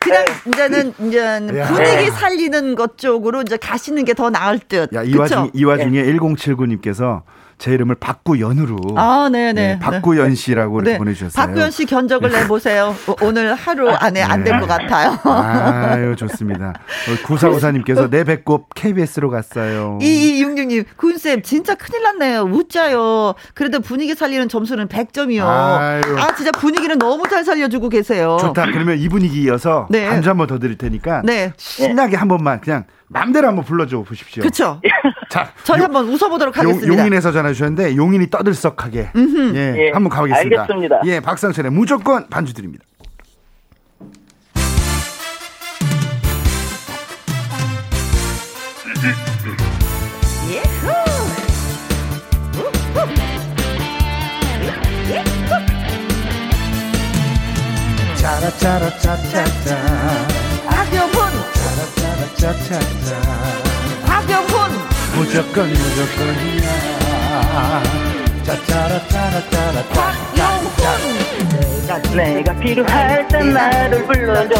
[0.00, 4.88] 그냥 이제는 이제 분위기 살리는 것 쪽으로 이제 가시는 게 더 나을 듯.
[4.94, 6.12] 야, 이 와중 이 와중에 네.
[6.14, 7.20] 1079님께서
[7.58, 8.76] 제 이름을 박구연으로.
[8.96, 9.52] 아, 네네.
[9.52, 10.98] 네, 네, 박구연 씨라고 네.
[10.98, 11.46] 보내주셨어요.
[11.46, 12.94] 박구연 씨 견적을 내보세요.
[13.22, 15.18] 오늘 하루 안에 안 될 것 같아요.
[15.24, 16.74] 아유, 좋습니다.
[17.24, 19.98] 구사구사님께서 내 배꼽 KBS로 갔어요.
[20.02, 22.42] 이이육육님, 군쌤, 진짜 큰일 났네요.
[22.42, 23.34] 웃자요.
[23.54, 25.42] 그래도 분위기 살리는 점수는 100점이요.
[25.44, 26.02] 아유.
[26.18, 28.36] 아, 진짜 분위기는 너무 잘 살려주고 계세요.
[28.40, 28.66] 좋다.
[28.66, 30.08] 그러면 이 분위기 이어서 네.
[30.08, 31.22] 반주 한 번 더 드릴 테니까.
[31.24, 31.52] 네.
[31.56, 34.42] 신나게 한 번만 그냥 마음대로 한번 불러줘 보십시오.
[34.42, 34.80] 그렇죠.
[35.30, 36.88] 자, 저희 요, 한번 웃어보도록 하겠습니다.
[36.88, 39.10] 용, 인에서 전화 주셨는데 용인이 떠들썩하게
[39.54, 40.62] 예, 예, 한번 가보겠습니다.
[40.62, 41.00] 알겠습니다.
[41.04, 42.84] 예, 박상철의 무조건 반주 드립니다.
[58.16, 60.35] 짜라짜라짜짜짜
[62.38, 63.20] 차차차
[64.06, 64.70] 박영훈!
[65.14, 66.68] 무조건 무조건이야.
[68.44, 70.76] 짜짜라짜라짜라 박영훈!
[72.14, 74.54] 내가 필요할 땐 나를 불러줘.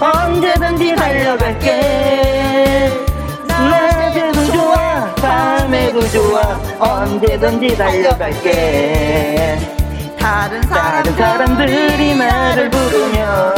[0.00, 2.92] 언제든지 달려갈게.
[3.48, 6.40] 낮에도 좋아 밤에도 좋아.
[6.78, 9.58] 언제든지 달려갈게.
[10.18, 13.52] 다른, 다른 사람들이 나를 부르며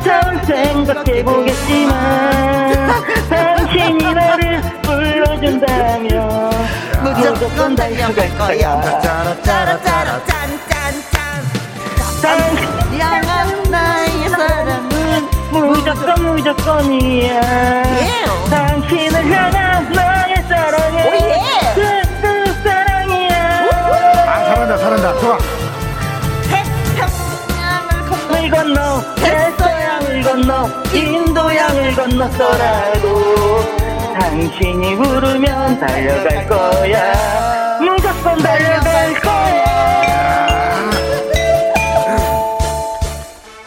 [0.00, 1.92] 한참 생각해보겠지만
[3.28, 6.50] 당신이 나를 불러준다면
[7.02, 8.80] 무조건 달려갈 거야.
[9.02, 11.10] 짜라짜라짜라 짠짠짠
[12.98, 17.40] 향한 나의 사랑은 무조건 무조건이야
[18.50, 20.96] 당신을 향한 나의 사랑은
[21.74, 21.78] 그
[22.64, 23.36] 사랑이야
[24.26, 25.36] 아 잘한다 잘한다 좋아
[26.48, 27.90] 태평양을
[28.50, 28.80] 건너
[30.22, 33.60] 건너 인도양을 건너서라도
[34.18, 39.70] 당신이 부르면 달려갈 거야 무조건 달려갈 거야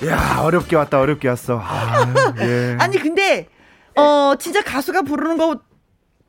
[0.06, 2.76] 야 어렵게 왔다 어렵게 왔어 아, 예.
[2.82, 3.48] 아니 근데
[3.96, 5.60] 어 진짜 가수가 부르는 거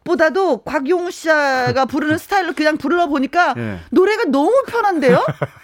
[0.05, 3.81] 보다도 곽용 씨가 부르는 스타일로 그냥 불러 보니까 예.
[3.91, 5.25] 노래가 너무 편한데요?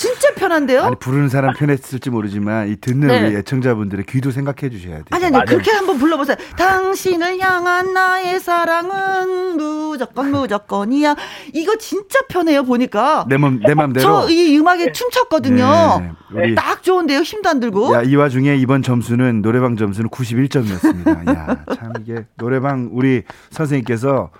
[0.00, 0.80] 진짜 편한데요?
[0.84, 3.26] 아니 부르는 사람 편했을지 모르지만 이 듣는 네.
[3.28, 5.04] 우리 애청자분들의 귀도 생각해 주셔야 돼요.
[5.10, 6.36] 아니 아니 그렇게 한번 불러보세요.
[6.56, 11.16] 당신을 향한 나의 사랑은 무조건 무조건이야.
[11.52, 13.26] 이거 진짜 편해요 보니까.
[13.28, 14.22] 내맘내 맘대로.
[14.22, 16.14] 저 이 음악에 춤췄거든요.
[16.32, 17.20] 네, 딱 좋은데요.
[17.20, 17.92] 힘도 안 들고.
[17.94, 21.28] 야, 이 와중에 이번 점수는 노래방 점수는 91점이었습니다.
[21.36, 24.30] 야, 참 이게 노래방 우리 선생님께서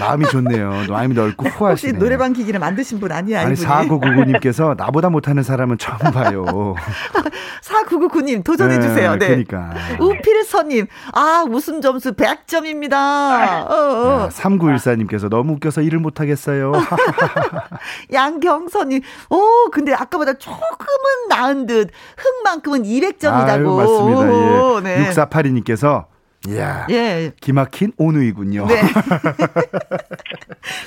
[0.00, 0.84] 마음이 좋네요.
[0.88, 1.92] 마음이 넓고 후하시네.
[1.92, 3.40] 혹시 노래방 기기를 만드신 분 아니야?
[3.40, 6.44] 아니, 4999님께서 나보다 못하는 사람은 처음 봐요.
[7.62, 9.16] 4999님 도전해주세요.
[9.18, 9.26] 네.
[9.26, 9.72] 그러니까.
[10.00, 12.92] 우필서님, 아, 웃음 점수 100점입니다.
[12.94, 14.28] 어, 어.
[14.30, 16.72] 3914님께서 너무 웃겨서 일을 못하겠어요.
[18.12, 21.90] 양경선님, 오, 근데 아까보다 조금은 나은 듯.
[22.16, 23.48] 흥만큼은 200점이다고.
[23.48, 24.90] 아유, 맞습니다.
[24.90, 24.98] 예.
[24.98, 25.10] 네.
[25.10, 26.06] 6482님께서
[26.48, 26.86] 이야.
[26.90, 27.32] 예.
[27.40, 28.66] 기막힌 오누이군요.
[28.66, 28.82] 네.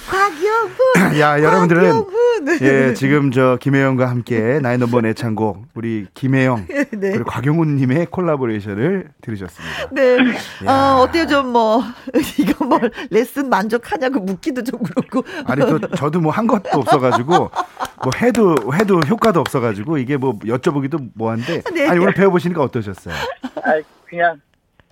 [0.10, 1.17] 곽영훈.
[1.20, 2.06] 야, 여러분들은.
[2.62, 7.12] 예, 지금 저 김혜영과 함께 나의 넘버 애창곡 우리 김혜영 네.
[7.12, 9.89] 그리고 곽영훈 님의 콜라보레이션을 들으셨습니다.
[9.91, 10.17] 네.
[10.65, 11.82] 어, 어때요 좀 뭐
[12.38, 15.24] 이거 뭐 레슨 만족하냐고 묻기도 좀 그렇고.
[15.46, 17.50] 아니 또 저도 뭐 한 것도 없어 가지고
[18.04, 21.88] 뭐 해도 해도 효과도 없어 가지고 이게 뭐 여쭤보기도 뭐한데 네.
[21.88, 23.15] 아니 오늘 배워 보시니까 어떠셨어요?
[23.63, 24.39] 아, 그냥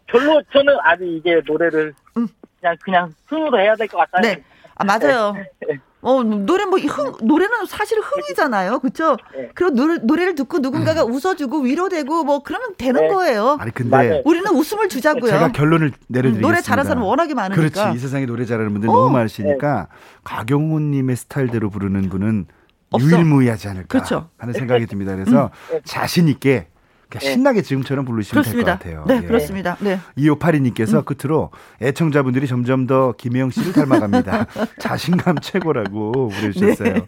[0.08, 2.28] 별로 저는 아직 이게 노래를 음.
[2.60, 4.22] 그냥 그냥 흥으로 해야 될 것 같아요.
[4.22, 4.44] 네.
[4.76, 5.34] 아 맞아요.
[5.68, 5.80] 네.
[6.02, 8.78] 어, 노래 뭐, 흥, 노래는 사실 흥이잖아요.
[8.78, 9.18] 그쵸?
[9.36, 9.50] 네.
[9.56, 11.12] 그리고 노래, 노래를 듣고 누군가가 음.
[11.14, 13.08] 웃어주고 위로되고 뭐, 그러면 되는 네.
[13.08, 13.58] 거예요.
[13.60, 13.90] 아니, 근데.
[13.90, 14.22] 맞아요.
[14.24, 15.32] 우리는 웃음을 주자고요.
[15.32, 16.48] 제가 결론을 내려드리겠습니다.
[16.48, 17.70] 노래 잘하는 사람 워낙에 많으니까.
[17.70, 17.98] 그렇지.
[17.98, 18.94] 이 세상에 노래 잘하는 분들 어.
[18.94, 19.96] 너무 많으시니까, 네.
[20.26, 22.46] 곽영훈님의 스타일대로 부르는 분은
[22.92, 23.04] 없어.
[23.08, 24.30] 유일무이하지 않을까 그렇죠.
[24.38, 25.16] 하는 생각이 듭니다.
[25.16, 25.80] 그래서 음.
[25.86, 26.68] 자신 있게
[27.20, 27.32] 네.
[27.32, 29.04] 신나게 지금처럼 부르시면 될 것 같아요.
[29.08, 29.28] 네, 예.
[29.28, 29.78] 그렇습니다.
[29.80, 30.00] 네.
[30.18, 31.04] 2582님께서 음.
[31.06, 31.52] 끝으로
[31.82, 34.48] 애청자분들이 점점 더 김혜영 씨를 닮아갑니다.
[34.80, 36.94] 자신감 최고라고 보내주셨어요.
[36.94, 37.06] 네.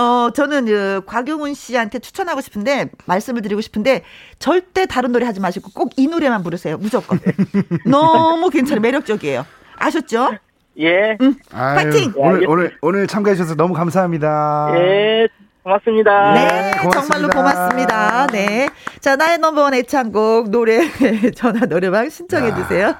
[0.00, 4.02] 어, 저는 그 곽용훈 씨한테 추천하고 싶은데 말씀을 드리고 싶은데
[4.38, 6.78] 절대 다른 노래 하지 마시고 꼭 이 노래만 부르세요.
[6.78, 7.18] 무조건.
[7.84, 8.80] 너무 괜찮아요.
[8.80, 9.44] 매력적이에요.
[9.76, 10.32] 아셨죠?
[10.78, 11.16] 예.
[11.20, 12.12] 음, 파이팅!
[12.16, 14.72] 오늘, 오늘, 오늘 참가해 주셔서 너무 감사합니다.
[14.76, 15.28] 예.
[15.62, 16.32] 고맙습니다.
[16.34, 17.00] 네, 네 고맙습니다.
[17.00, 18.26] 정말로 고맙습니다.
[18.28, 18.68] 네.
[19.00, 20.80] 자, 나의 넘버원 애창곡 노래
[21.36, 22.94] 전화 노래방 신청해 주세요.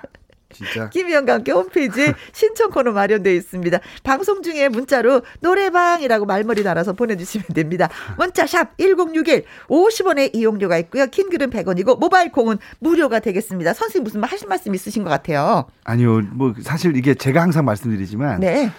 [0.53, 0.91] 진짜.
[0.91, 3.79] 김희영과 함께 홈페이지에 신청 코너 마련되어 있습니다.
[4.03, 7.89] 방송 중에 문자로 노래방이라고 말머리 달아서 보내주시면 됩니다.
[8.19, 11.07] 문자샵 1061 50원의 이용료가 있고요.
[11.07, 13.73] 킹글은 100원이고 모바일 콩은 무료가 되겠습니다.
[13.73, 15.67] 선생님 무슨 하실 말씀 있으신 것 같아요?
[15.85, 16.21] 아니요.
[16.33, 18.71] 뭐 사실 이게 제가 항상 말씀드리지만 네.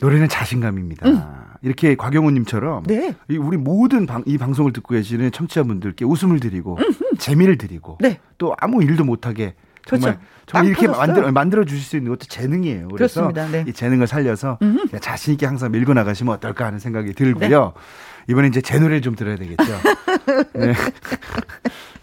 [0.00, 1.08] 노래는 자신감입니다.
[1.08, 1.45] 음.
[1.62, 3.14] 이렇게 곽영훈님처럼 네.
[3.28, 6.78] 우리 모든 방, 이 방송을 듣고 계시는 청취자분들께 웃음을 드리고.
[7.18, 8.20] 재미를 드리고 네.
[8.38, 9.54] 또 아무 일도 못하게
[9.86, 10.30] 정말 그렇죠.
[10.46, 12.88] 정말 이렇게 만들어 만들어 주실 수 있는 것도 재능이에요.
[12.88, 13.64] 그래서 네.
[13.66, 14.58] 이 재능을 살려서
[15.00, 17.48] 자신 있게 항상 밀고 나가시면 어떨까 하는 생각이 들고요.
[17.48, 17.80] 네.
[18.28, 19.64] 이번에 이제 제 노래를 좀 들어야 되겠죠.
[20.54, 20.74] 네.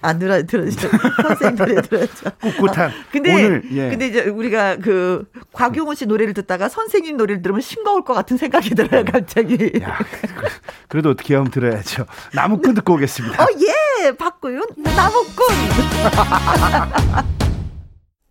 [0.00, 0.88] 안 들어 들어죠.
[1.22, 2.30] 선생님 노래 들어죠.
[2.40, 2.90] 꿋꿋한.
[2.90, 3.90] 어, 근데 오늘 예.
[3.90, 8.70] 근데 이제 우리가 그 곽용훈 씨 노래를 듣다가 선생님 노래를 들으면 싱거울 것 같은 생각이
[8.74, 9.10] 들어요, 네.
[9.10, 9.72] 갑자기.
[9.82, 9.98] 야,
[10.88, 12.06] 그래도 어떻게 하면 들어야죠.
[12.34, 13.42] 나무꾼 듣고 오겠습니다.
[13.42, 13.46] 어,
[14.04, 14.62] 예, 박구윤
[14.96, 15.46] 나무꾼.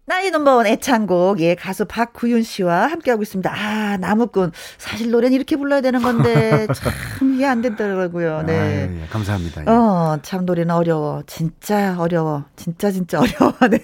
[0.05, 3.49] 나이 넘버원 애창곡, 예, 가수 박구윤 씨와 함께하고 있습니다.
[3.53, 4.51] 아, 나무꾼.
[4.77, 8.43] 사실 노래는 이렇게 불러야 되는 건데, 참 이해 안 된다고요.
[8.43, 8.59] 네.
[8.59, 9.61] 아, 예, 감사합니다.
[9.61, 9.69] 예.
[9.69, 11.23] 어, 참 노래는 어려워.
[11.25, 12.43] 진짜 어려워.
[12.57, 13.53] 진짜, 진짜 어려워.
[13.71, 13.79] 네.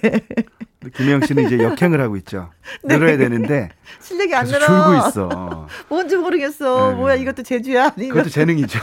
[0.93, 2.49] 김혜영 씨는 이제 역행을 하고 있죠.
[2.83, 2.97] 네.
[2.97, 3.69] 늘어야 되는데.
[4.01, 4.65] 실력이 안 늘어.
[4.65, 5.67] 줄고 있어.
[5.87, 6.89] 뭔지 모르겠어.
[6.91, 6.95] 네.
[6.97, 7.91] 뭐야, 이것도 재주야?
[7.91, 8.79] 그것도 재능이죠.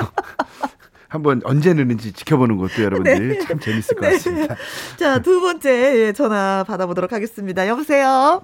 [1.16, 3.38] 한번 언제 느는지 지켜보는 것도 여러분들 네.
[3.40, 4.12] 참 재밌을 것 네.
[4.12, 4.56] 같습니다.
[4.96, 7.66] 자, 두 번째 전화 받아보도록 하겠습니다.
[7.68, 8.42] 여보세요?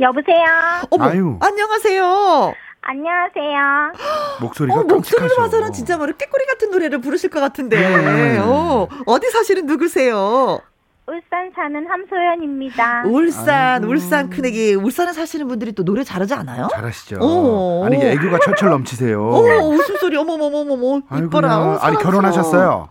[0.00, 0.44] 여보세요?
[0.90, 1.38] 어머, 아유.
[1.40, 2.52] 안녕하세요.
[2.82, 3.92] 안녕하세요.
[4.40, 7.76] 목소리가 어, 목소리를 봐서는 진짜 뭐 깨꼬리 같은 노래를 부르실 것 같은데.
[7.80, 8.38] 네.
[8.38, 10.60] 어, 어디 사시는 누구세요?
[11.08, 13.04] 울산 사는 함소연입니다.
[13.06, 13.92] 울산, 아이고.
[13.92, 14.74] 울산 큰애기.
[14.74, 16.66] 울산에 사시는 분들이 또 노래 잘하지 않아요?
[16.72, 17.18] 잘하시죠.
[17.20, 17.84] 오.
[17.84, 19.20] 아니, 애교가 철철 넘치세요.
[19.22, 21.02] 오, 웃음소리, 어머머머머머.
[21.26, 21.78] 이뻐라.
[21.80, 22.88] 아니, 결혼하셨어요?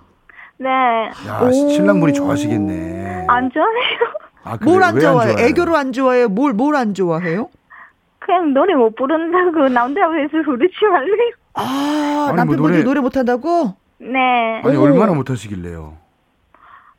[0.58, 0.70] 네.
[1.28, 1.52] 야, 오.
[1.52, 3.26] 신랑분이 좋아하시겠네.
[3.28, 4.00] 안 좋아해요.
[4.46, 5.36] 아, 뭘안 좋아해 요?
[5.40, 6.30] 애교로 안 좋아해요?
[6.30, 7.50] 뭘, 뭘 안 좋아해요?
[8.20, 11.32] 그냥 노래 못 부른다고 남자고 해서 부르지 말래요.
[11.56, 13.74] 아, 뭐 남편분이 뭐 노래, 노래 못한다고?
[13.98, 14.62] 네.
[14.64, 14.84] 아니, 오.
[14.84, 15.98] 얼마나 못하시길래요?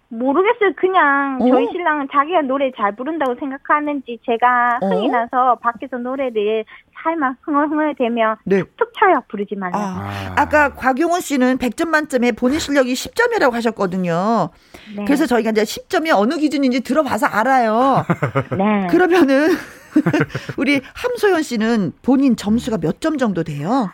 [0.08, 0.72] 모르겠어요.
[0.76, 1.48] 그냥 어?
[1.48, 4.86] 저희 신랑은 자기가 노래 잘 부른다고 생각하는지 제가 어?
[4.86, 6.64] 흥이 나서 밖에서 노래를
[7.02, 8.62] 살만 흥얼흥얼대면 네.
[8.62, 9.22] 툭툭 쳐요.
[9.28, 9.76] 부르지 말라.
[9.76, 10.34] 아.
[10.36, 14.50] 아 까 곽용원 씨는 100점 만점에 본인 실력이 10점이라고 하셨거든요.
[14.96, 15.04] 네.
[15.04, 18.04] 그래서 저희가 이제 10점이 어느 기준인지 들어봐서 알아요.
[18.56, 18.86] 네.
[18.88, 19.48] 그러면은
[20.58, 23.90] 우리 함소연 씨는 본인 점수가 몇 점 정도 돼요?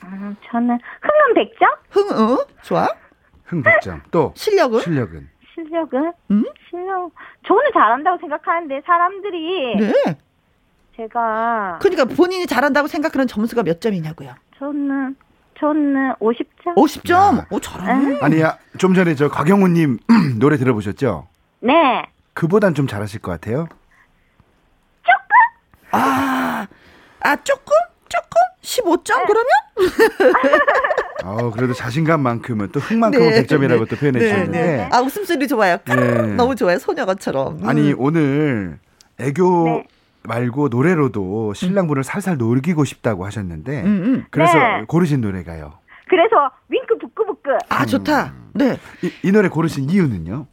[0.00, 1.76] 아, 저는 흥은 100점?
[1.90, 2.46] 흥, 어?
[2.62, 2.88] 좋아?
[3.44, 4.00] 흥 100점.
[4.10, 4.80] 또 실력은?
[4.80, 5.28] 실력은?
[5.58, 6.12] 실력은?
[6.30, 6.44] 음?
[6.70, 7.10] 실력
[7.46, 9.92] 저는 잘한다고 생각하는데 사람들이 네.
[10.96, 14.34] 제가 그러니까 본인이 잘한다고 생각하는 점수가 몇 점이냐고요?
[14.58, 15.16] 저는
[15.58, 16.74] 저는 50점.
[16.76, 17.52] 50점?
[17.52, 18.08] 오 잘하네.
[18.14, 18.18] 네.
[18.22, 19.98] 아니야 좀 전에 저 곽영훈 님
[20.38, 21.26] 노래 들어보셨죠?
[21.60, 22.04] 네.
[22.34, 23.66] 그보단 좀 잘하실 것 같아요.
[25.02, 25.90] 조금?
[25.90, 26.66] 아,
[27.20, 27.72] 아 조금?
[28.08, 28.28] 조금?
[28.62, 29.48] 15점 그러면?
[31.28, 34.60] 어, 그래도 자신감만큼은 또 흥만큼은 네, 100점이라고 네, 또 표현해 네, 주셨는데.
[34.62, 34.88] 네.
[34.92, 35.76] 아, 웃음소리 좋아요.
[35.86, 36.34] 네.
[36.34, 36.78] 너무 좋아요.
[36.78, 37.58] 소녀가처럼.
[37.62, 37.68] 음.
[37.68, 38.78] 아니, 오늘
[39.20, 39.86] 애교 네.
[40.24, 44.24] 말고 노래로도 신랑분을 살살 놀기고 싶다고 하셨는데, 음, 음.
[44.30, 45.74] 그래서 고르신 노래가요.
[46.08, 47.50] 그래서 윙크 부끄부끄.
[47.68, 48.32] 아, 좋다.
[48.54, 48.78] 네.
[49.02, 50.46] 이, 이 노래 고르신 이유는요?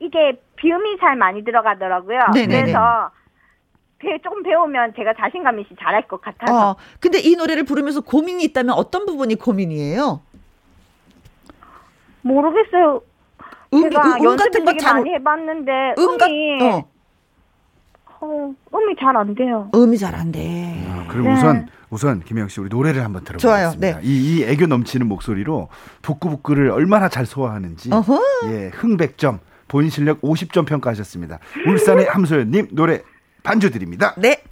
[0.00, 2.18] 이게 비음이 잘 많이 들어가더라고요.
[2.34, 2.62] 네네네.
[2.62, 3.10] 그래서
[4.22, 6.70] 조금 배우면 제가 자신감 있이 잘할 것 같아서.
[6.70, 10.20] 어, 근데 이 노래를 부르면서 고민이 있다면 어떤 부분이 고민이에요?
[12.22, 13.02] 모르겠어요.
[13.74, 14.94] 음, 제가 음, 음 같은 거 잘...
[14.94, 16.84] 많이 해봤는데 음, 음이 어.
[18.20, 19.68] 어, 음이 잘 안 돼요.
[19.74, 20.86] 음이 잘 안 돼.
[20.88, 21.32] 아, 그럼 네.
[21.34, 23.70] 우선 우선 김영 씨 우리 노래를 한번 들어보겠습니다.
[23.72, 23.78] 좋아요.
[23.78, 24.00] 네.
[24.02, 25.68] 이, 이 애교 넘치는 목소리로
[26.02, 28.20] 북구북구를 얼마나 잘 소화하는지 어허.
[28.50, 31.38] 예, 흥백점 본인 실력 50점 평가하셨습니다.
[31.66, 33.02] 울산의 함소연님 노래
[33.44, 34.14] 반주 드립니다.
[34.18, 34.42] 네.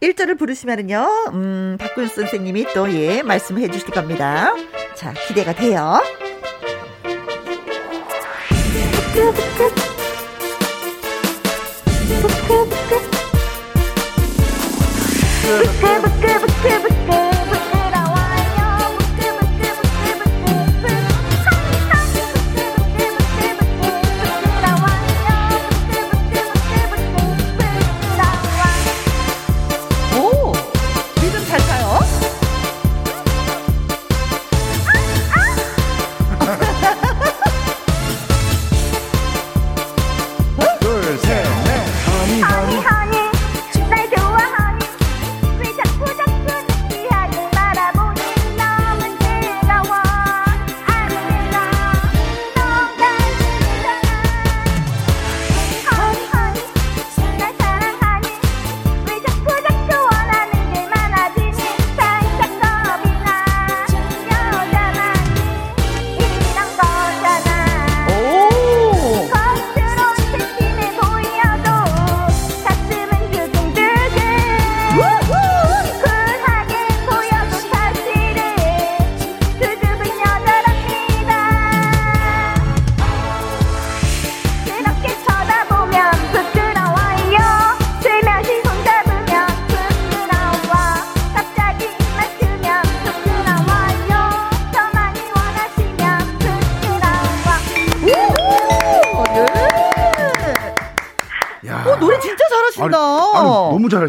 [0.00, 4.54] 1절을 부르시면은요, 음, 박군 선생님이 또, 예, 말씀해 주실 겁니다.
[4.94, 6.00] 자, 기대가 돼요.
[15.44, 17.33] 잘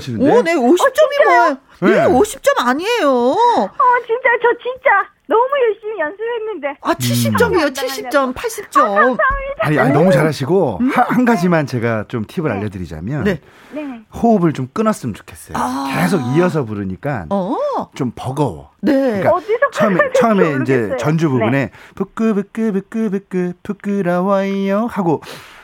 [0.06, 0.32] 하시는데.
[0.32, 2.08] 오, 네, 50점이 어, 뭐예요?
[2.08, 2.14] 네.
[2.14, 3.10] 50점 아니에요.
[3.10, 3.70] 어,
[4.06, 5.16] 진짜, 저 진짜.
[5.28, 6.78] 너무 열심히 연습했는데.
[6.82, 8.80] 아, 70점이요, 70점, 80점.
[8.80, 9.18] 아, 감사합니다.
[9.62, 10.90] 아니, 아니, 너무 잘하시고, 음.
[10.92, 12.58] 한, 한, 가지만 제가 좀 팁을 네.
[12.58, 13.42] 알려드리자면, 네.
[13.72, 14.02] 네.
[14.14, 15.58] 호흡을 좀 끊었으면 좋겠어요.
[15.58, 15.92] 아.
[15.96, 17.58] 계속 이어서 부르니까, 어.
[17.96, 18.70] 좀 버거워.
[18.82, 19.20] 네.
[19.20, 19.32] 그러니까
[19.74, 21.72] 처음에, 처음에 이제 전주 부분에, 네.
[21.96, 24.86] 부끄부끄부끄부끄, 부끄러워요.
[24.92, 25.24] 하고,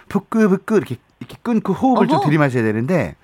[0.10, 2.08] 부끄부끄 이렇게, 이렇게 끊고 호흡을 어허.
[2.08, 3.16] 좀 들이마셔야 되는데,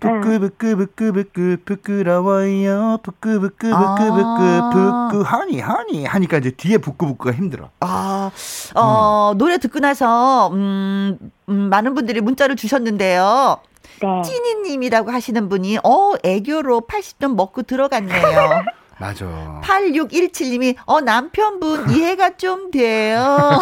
[0.00, 7.70] 부끄부끄부끄부끄 부끄러워요 부끄부끄부끄부끄 부끄 하니 하니 하니까 이제 뒤에 부끄부끄가 힘들어.
[7.80, 8.30] 아,
[8.74, 9.38] 어, 음.
[9.38, 13.58] 노래 듣고 나서 음, 음, 많은 분들이 문자를 주셨는데요.
[14.00, 14.22] 네.
[14.22, 18.64] 찐이님이라고 하시는 분이 어 애교로 80점 먹고 들어갔네요.
[18.98, 19.60] 맞아.
[19.64, 23.60] 8617님이, 어, 남편분 이해가 좀 돼요.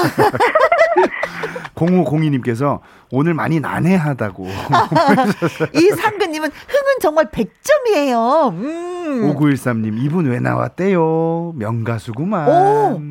[1.75, 2.81] 0502님께서
[3.14, 4.46] 오늘 많이 난해하다고.
[5.77, 8.53] 이 상근님은 흥은 정말 100점이에요.
[8.55, 9.35] 음.
[9.37, 11.53] 5913님, 이분 왜 나왔대요?
[11.57, 12.48] 명가수구만.
[12.48, 13.03] 오,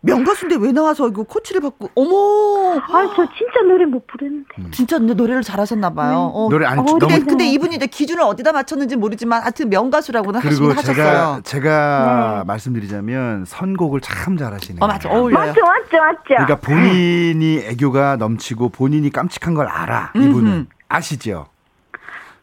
[0.00, 2.80] 명가수인데 왜 나와서 이거 코치를 받고, 어머.
[2.80, 4.46] 아, 저 진짜 노래 못 부르는데.
[4.58, 4.70] 음.
[4.70, 6.10] 진짜 노래를 잘하셨나봐요.
[6.10, 6.16] 네.
[6.16, 6.48] 어.
[6.50, 7.26] 노래 안 어, 근데, 너무...
[7.26, 10.94] 근데 이분이 이제 기준을 어디다 맞췄는지 모르지만 하여튼 명가수라고는 하시긴 하셨어요.
[10.94, 12.46] 제가, 제가 네.
[12.46, 14.78] 말씀드리자면 선곡을 참 잘하시네요.
[14.82, 15.10] 어, 맞죠.
[15.10, 15.46] 어울려요.
[15.46, 16.22] 맞죠, 맞죠, 맞죠.
[16.28, 20.12] 그러니까 본인이 애교가 넘치고 본인이 깜 깜찍한 걸 알아.
[20.14, 20.66] 이분은 음흠.
[20.88, 21.46] 아시죠?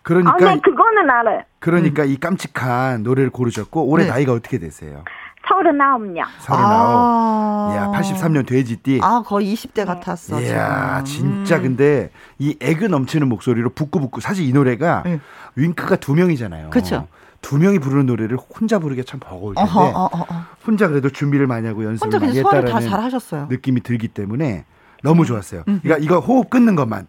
[0.01, 1.41] 그러니까 아, 네, 그거는 알아요.
[1.59, 2.09] 그러니까 음.
[2.09, 4.11] 이 깜찍한 노래를 고르셨고 올해 네.
[4.11, 5.03] 나이가 어떻게 되세요?
[5.47, 6.23] 서른아홉요.
[6.39, 6.71] 서른아홉.
[6.71, 8.99] 아~ 야, 83년 돼지띠.
[9.01, 10.41] 아, 거의 20대 같았어.
[10.41, 11.63] 이야, 진짜 음.
[11.63, 14.19] 근데 이 애그 넘치는 목소리로 북구북구.
[14.19, 15.21] 사실 이 노래가 음.
[15.55, 16.69] 윙크가 두 명이잖아요.
[16.69, 17.07] 그렇죠.
[17.41, 20.43] 두 명이 부르는 노래를 혼자 부르기 참 버거울 텐데 어허, 어허, 어허.
[20.65, 24.63] 혼자 그래도 준비를 많이 하고 연습을 많이 했다라는 느낌이 들기 때문에
[25.03, 25.63] 너무 좋았어요.
[25.67, 25.79] 음.
[25.83, 27.07] 그러니까 이거 호흡 끊는 것만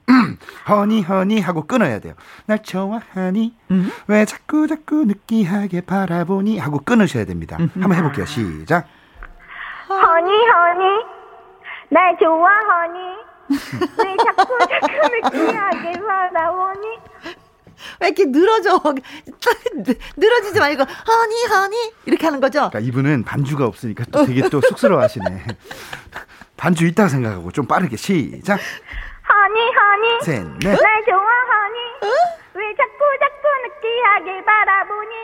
[0.69, 2.15] 허니 허니 하고 끊어야 돼요.
[2.45, 3.91] 날 좋아하니 음.
[4.09, 7.57] 왜 자꾸 자꾸 느끼하게 바라보니 하고 끊으셔야 됩니다.
[7.61, 7.71] 음.
[7.75, 8.27] 한번 해볼게요.
[8.27, 8.87] 시작.
[9.89, 10.85] 허니 허니
[11.91, 12.99] 날 좋아하니
[14.05, 16.89] 왜 자꾸 자꾸 느끼하게 바라보니
[18.01, 18.81] 왜 이렇게 늘어져?
[20.17, 22.71] 늘어지지 말고 허니 허니 이렇게 하는 거죠.
[22.71, 25.45] 그러니까 이분은 반주가 없으니까 또 되게 또 쑥스러워하시네.
[26.65, 28.59] 반주 있다고 생각하고 좀 빠르게 시작.
[29.21, 30.81] 하니 하니 셋, 넷.
[30.81, 31.79] 날 좋아하니?
[32.01, 32.09] 어?
[32.55, 35.15] 왜 자꾸 자꾸 느끼하게 바라보니?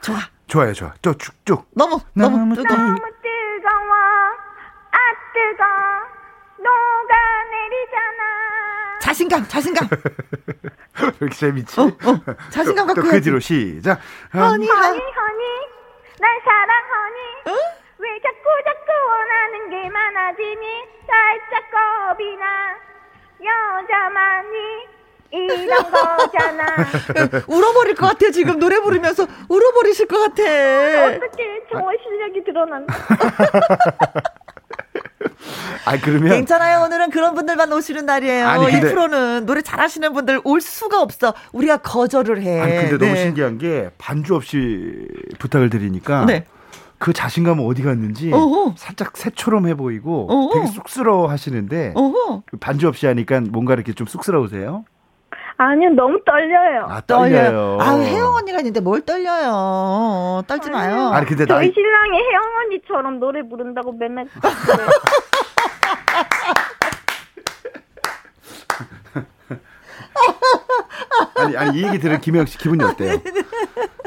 [0.00, 0.16] 좋아.
[0.46, 0.94] 좋아요 좋아.
[1.02, 1.68] 또 쭉쭉.
[1.76, 3.92] 너무 너무 뜨거 너무 뜨거워.
[4.90, 4.98] 아
[5.34, 5.64] 뜨거
[6.62, 7.14] 녹아
[7.50, 8.98] 내리잖아.
[9.02, 9.86] 자신감 자신감.
[9.92, 11.78] 왜 이렇게 재밌지?
[11.78, 11.90] 어, 어.
[12.48, 14.00] 자신감 갖고 또 그 뒤로 시작.
[14.30, 15.44] 하니 하니 하니.
[16.18, 17.18] 날 사랑하니?
[17.48, 17.78] 어?
[18.00, 20.64] 왜 자꾸 자꾸 원하는 게 많아지니
[21.06, 22.76] 살짝 겁이 나
[23.42, 24.56] 여자만이
[25.30, 26.64] 이런 거잖아
[27.48, 30.42] 울어버릴 것 같아 지금 노래 부르면서 울어버리실 것 같아
[31.06, 32.94] 어떻게 정말 실력이 드러난다
[35.84, 36.84] 아 그러면 괜찮아요.
[36.84, 38.46] 오늘은 그런 분들만 오시는 날이에요.
[38.46, 41.32] 아니, 근데, 이 프로는 노래 잘하시는 분들 올 수가 없어.
[41.52, 42.60] 우리가 거절을 해.
[42.60, 43.06] 아니 근데 네.
[43.06, 45.06] 너무 신기한 게 반주 없이
[45.38, 46.44] 부탁을 드리니까 네.
[46.98, 48.74] 그 자신감은 어디 갔는지 어허.
[48.76, 50.54] 살짝 새처럼 해 보이고 어허.
[50.54, 51.94] 되게 쑥스러워 하시는데
[52.60, 54.84] 반주 없이 하니까 뭔가 이렇게 좀 쑥스러우세요?
[55.60, 56.86] 아니요, 너무 떨려요.
[56.88, 57.78] 아, 떨려요.
[57.80, 60.42] 아, 혜영 언니가 있는데 뭘 떨려요.
[60.46, 61.08] 떨지 마요.
[61.08, 61.72] 아니, 근데 저희 나이...
[61.74, 64.26] 신랑이 혜영 언니처럼 노래 부른다고 맨날.
[71.34, 73.20] 아니, 아니, 이 얘기 들은 김혜영 씨 기분이 어때요?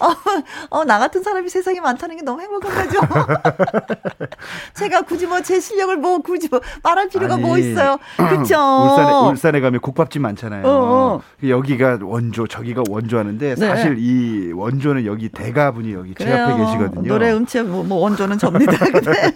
[0.00, 3.00] 어, 어, 나 같은 사람이 세상에 많다는 게 너무 행복한 거죠.
[4.74, 7.98] 제가 굳이 뭐 제 실력을 뭐 굳이 뭐 말할 필요가 뭐 아니, 뭐 있어요.
[8.16, 8.54] 그렇죠.
[8.54, 10.64] 울산에 울산에 가면 국밥집 많잖아요.
[10.64, 11.22] 어, 어.
[11.46, 13.56] 여기가 원조, 저기가 원조 하는데 네.
[13.56, 16.36] 사실 이 원조는 여기 대가분이 여기 그래요.
[16.36, 17.08] 제 앞에 계시거든요.
[17.08, 18.72] 노래 음치 뭐, 뭐 원조는 접니다.
[18.78, 19.32] 근데,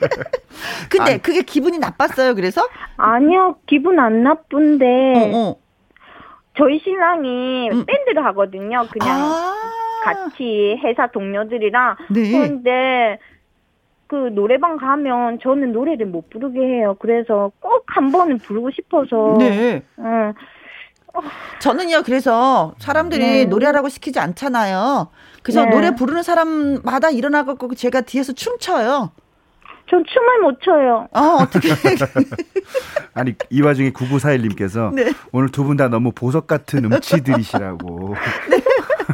[0.89, 2.35] 근데 아니, 그게 기분이 나빴어요.
[2.35, 2.69] 그래서?
[2.97, 4.85] 아니요, 기분 안 나쁜데.
[5.17, 5.57] 어, 어.
[6.57, 7.85] 저희 신랑이 음.
[7.85, 8.87] 밴드를 하거든요.
[8.93, 9.55] 그냥 아~
[10.05, 11.97] 같이 회사 동료들이랑.
[12.11, 12.31] 네.
[12.33, 13.19] 그런데
[14.07, 16.97] 그 노래방 가면 저는 노래를 못 부르게 해요.
[17.01, 19.37] 그래서 꼭 한 번은 부르고 싶어서.
[19.39, 19.83] 네.
[19.99, 20.33] 응.
[21.61, 23.45] 저는요, 그래서 사람들이 네.
[23.45, 25.09] 노래하라고 시키지 않잖아요.
[25.45, 25.71] 그래서 네.
[25.71, 29.13] 노래 부르는 사람마다 일어나갖고 제가 뒤에서 춤춰요.
[29.89, 31.07] 전 춤을 못 춰요.
[31.13, 31.69] 어, 어떻게.
[33.15, 35.13] 아니, 이 와중에 9941님께서 네.
[35.31, 38.15] 오늘 두 분 다 너무 보석 같은 음치들이시라고.
[38.51, 38.57] 네.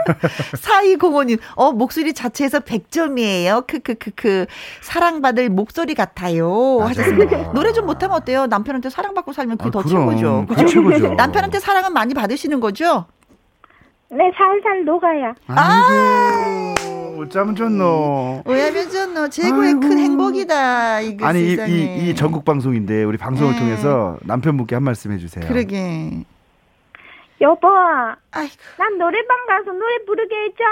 [0.55, 3.67] 4205님, 어, 목소리 자체에서 100점이에요.
[3.67, 4.47] 크크크크.
[4.83, 6.81] 사랑받을 목소리 같아요.
[6.81, 7.53] 하셨습니다.
[7.53, 8.47] 노래 좀 못하면 어때요?
[8.47, 10.47] 남편한테 사랑받고 살면 그게 아, 더 그럼, 최고죠.
[10.49, 10.67] 그죠?
[10.67, 11.15] 최고죠.
[11.15, 13.07] 남편한테 사랑은 많이 받으시는 거죠?
[14.13, 15.35] 네, 살살 녹아요.
[15.47, 18.43] 아이고, 어쩌면 좋노.
[18.45, 19.29] 왜냐면 좋노.
[19.29, 19.81] 최고의 아이고.
[19.81, 21.01] 큰 행복이다.
[21.03, 23.59] 이거 아니, 이, 이, 이, 전국 방송인데, 우리 방송을 네.
[23.61, 25.47] 통해서 남편분께 한 말씀 해주세요.
[25.47, 26.25] 그러게.
[27.41, 27.69] 여보,
[28.33, 28.55] 아이고.
[28.79, 30.65] 난 노래방 가서 노래 부르게 해줘.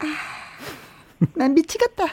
[0.00, 0.06] 아,
[1.34, 2.04] 난 미치겠다.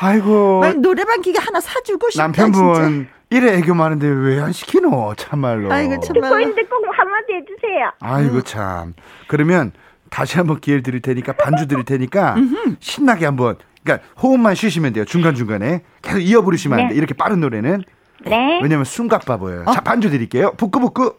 [0.00, 0.62] 아이고.
[0.78, 2.24] 노래방 기계 하나 사주고 싶다.
[2.24, 2.74] 남편분.
[2.74, 3.10] 진짜.
[3.32, 5.14] 이래 애교 많은데 왜 안 시키노?
[5.16, 5.70] 참말로.
[5.72, 6.34] 아이고 참말로.
[6.34, 7.92] 듣고 있는데 꼭 한마디 해주세요.
[8.00, 8.94] 아이고 참.
[9.28, 9.70] 그러면
[10.10, 12.34] 다시 한번 기회를 드릴 테니까 반주 드릴 테니까
[12.80, 13.56] 신나게 한번.
[13.84, 15.04] 그러니까 호흡만 쉬시면 돼요.
[15.04, 16.82] 중간 중간에 계속 이어 부르시면 네.
[16.82, 16.94] 안 돼.
[16.96, 17.84] 이렇게 빠른 노래는.
[18.26, 18.60] 네.
[18.62, 19.64] 왜냐면 숨각 바보예요.
[19.68, 19.72] 어?
[19.72, 20.52] 자 반주 드릴게요.
[20.56, 21.12] 부끄부끄.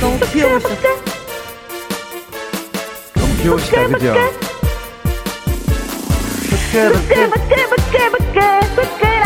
[0.00, 0.68] 너무 귀여우셔.
[3.42, 4.14] 귀여우시다 그죠?
[6.48, 8.40] 부끄 부끄 부끄 부끄
[8.76, 9.23] 부끄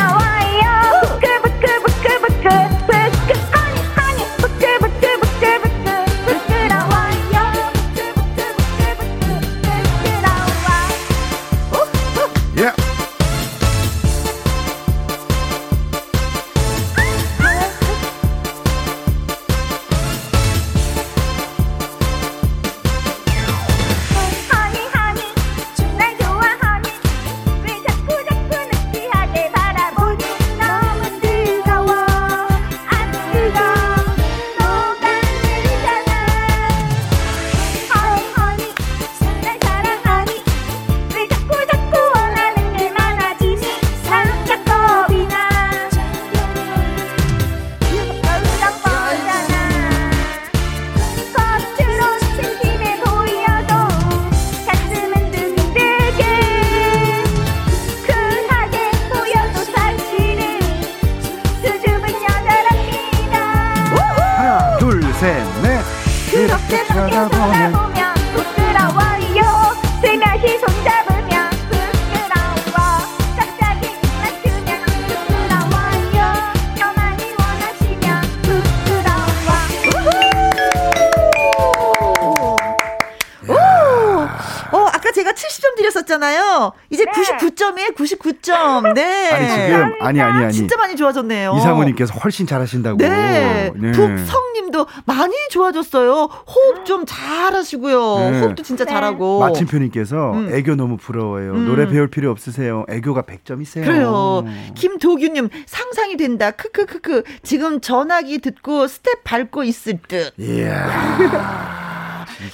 [88.83, 88.95] 99점.
[88.95, 89.31] 네.
[89.31, 90.53] 아니 지금 아니 아니 아니.
[90.53, 91.55] 진짜 많이 좋아졌네요.
[91.59, 92.99] 이상우님께서 훨씬 잘하신다고.
[92.99, 93.73] 네.
[93.77, 93.93] 네.
[93.93, 96.13] 북성님도 많이 좋아졌어요.
[96.47, 98.19] 호흡 좀 잘하시고요.
[98.31, 98.41] 네.
[98.41, 98.93] 호흡도 진짜 네.
[98.93, 99.41] 잘하고.
[99.41, 100.51] 마침표님께서 음.
[100.53, 101.53] 애교 너무 부러워요.
[101.53, 101.67] 음.
[101.67, 102.85] 노래 배울 필요 없으세요.
[102.89, 103.85] 애교가 100점이세요.
[103.85, 104.45] 그래요.
[104.75, 106.51] 김도규님 상상이 된다.
[106.51, 107.23] 크크크크.
[107.43, 110.33] 지금 전화기 듣고 스텝 밟고 있을 듯.
[110.39, 111.87] 이야.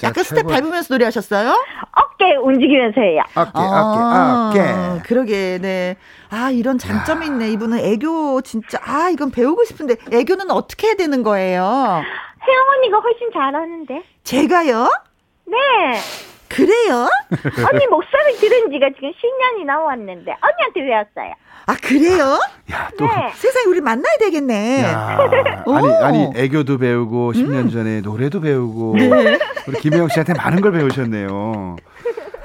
[0.03, 1.51] 약간 스텝 밟으면서 노래하셨어요?
[1.93, 3.22] 어깨 움직이면서 해요.
[3.35, 5.03] 어깨, 아, 어깨, 어깨.
[5.07, 5.97] 그러게, 네.
[6.30, 7.51] 아, 이런 장점이 있네.
[7.53, 11.62] 이분은 애교 진짜, 아, 이건 배우고 싶은데, 애교는 어떻게 해야 되는 거예요?
[11.62, 14.03] 혜영 언니가 훨씬 잘하는데.
[14.22, 14.89] 제가요?
[15.47, 15.57] 네.
[16.49, 17.09] 그래요?
[17.72, 21.35] 언니 목소리 들은 지가 지금 10년이 넘었는데 언니한테 배웠어요.
[21.66, 22.38] 아 그래요?
[22.72, 23.10] 야, 또 네.
[23.34, 24.82] 세상에 우리 만나야 되겠네.
[24.84, 25.18] 야,
[25.66, 27.70] 아니 아니 애교도 배우고 10년 음.
[27.70, 29.38] 전에 노래도 배우고 네.
[29.66, 31.76] 우리 김혜영 씨한테 많은 걸 배우셨네요.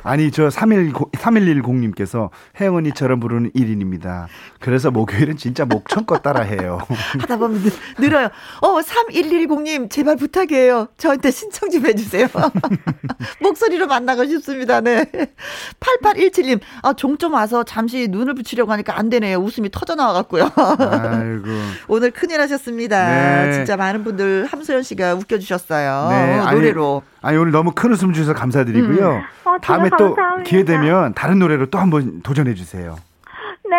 [0.04, 2.30] 아니 저 31, 3110님께서
[2.60, 4.26] 혜영 언니처럼 부르는 1인입니다.
[4.60, 6.80] 그래서 목요일은 진짜 목청껏 따라해요.
[7.20, 7.62] 하다 보면
[7.98, 8.30] 늘, 어요
[8.62, 10.88] 어, 3110님 제발 부탁이에요.
[10.98, 12.28] 저한테 신청 좀 해주세요.
[13.42, 14.82] 목소리로 만나고 싶습니다.
[14.82, 15.06] 네.
[15.80, 19.38] 8817님, 아, 종점 와서 잠시 눈을 붙이려고 하니까 안 되네요.
[19.38, 20.52] 웃음이 터져 나와갖고요.
[20.56, 21.48] 아이고.
[21.88, 23.46] 오늘 큰일 하셨습니다.
[23.46, 23.54] 네.
[23.54, 26.08] 진짜 많은 분들 함소연 씨가 웃겨주셨어요.
[26.10, 26.52] 네.
[26.52, 27.04] 노래로.
[27.22, 29.12] 아니, 아니, 오늘 너무 큰 웃음 주셔서 감사드리고요.
[29.12, 29.22] 음.
[29.46, 30.16] 어, 다음에 또
[30.46, 32.98] 기회 되면 다른 노래로 또 한번 도전해 주세요.
[33.70, 33.76] 네.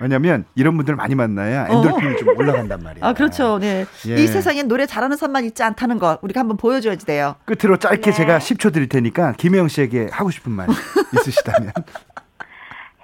[0.00, 1.76] 왜냐면 이런 분들 많이 만나야 어.
[1.76, 2.16] 엔돌핀이 어.
[2.16, 3.04] 좀 올라간단 말이에요.
[3.04, 3.58] 아, 그렇죠.
[3.58, 3.84] 네.
[4.06, 4.14] 예.
[4.14, 7.34] 이 세상엔 노래 잘하는 사람만 있지 않다는 거 우리가 한번 보여줘야지 돼요.
[7.44, 8.12] 끝으로 짧게 네.
[8.12, 10.66] 제가 10초 드릴 테니까 김혜영 씨에게 하고 싶은 말
[11.14, 11.72] 있으시다면.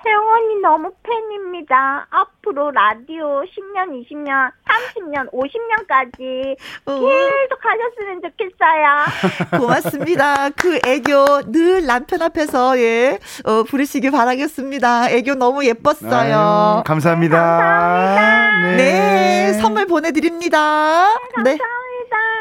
[0.07, 2.07] 혜원이 너무 팬입니다.
[2.11, 9.59] 앞으로 라디오 10년, 20년, 30년, 50년까지 계속 하셨으면 좋겠어요.
[9.61, 10.51] 고맙습니다.
[10.51, 15.11] 그 애교 늘 남편 앞에서 예, 어, 부르시길 바라겠습니다.
[15.11, 16.15] 애교 너무 예뻤어요.
[16.15, 17.37] 아유, 감사합니다.
[17.37, 18.77] 네, 감사합니다.
[18.77, 18.77] 네.
[18.77, 19.53] 네.
[19.55, 21.09] 선물 보내드립니다.
[21.45, 21.57] 네.
[21.57, 21.65] 감사합니다.
[21.65, 21.84] 네.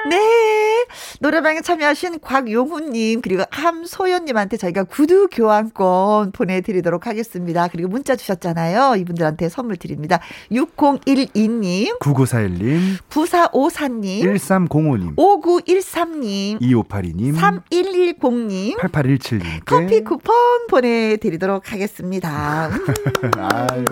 [0.10, 0.86] 네.
[1.20, 7.68] 노래방에 참여하신 곽용훈님, 그리고 함소연님한테 저희가 구두 교환권 보내드리도록 하겠습니다.
[7.70, 8.96] 그리고 문자 주셨잖아요.
[8.98, 10.20] 이분들한테 선물 드립니다.
[10.52, 19.44] 6012님, 9941님, 9454님, 1305님, 5913님, 2582님, 3110님, 8817님.
[19.66, 20.36] 커피 쿠폰
[20.70, 22.68] 보내드리도록 하겠습니다.
[23.24, 23.32] 음.
[23.38, 23.86] 아유,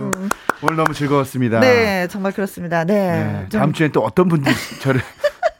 [0.62, 1.59] 오늘 너무 즐거웠습니다.
[1.59, 2.84] 네, 정말 그렇습니다.
[2.84, 3.47] 네.
[3.49, 5.01] 네 다음 주엔 또 어떤 분들이 저를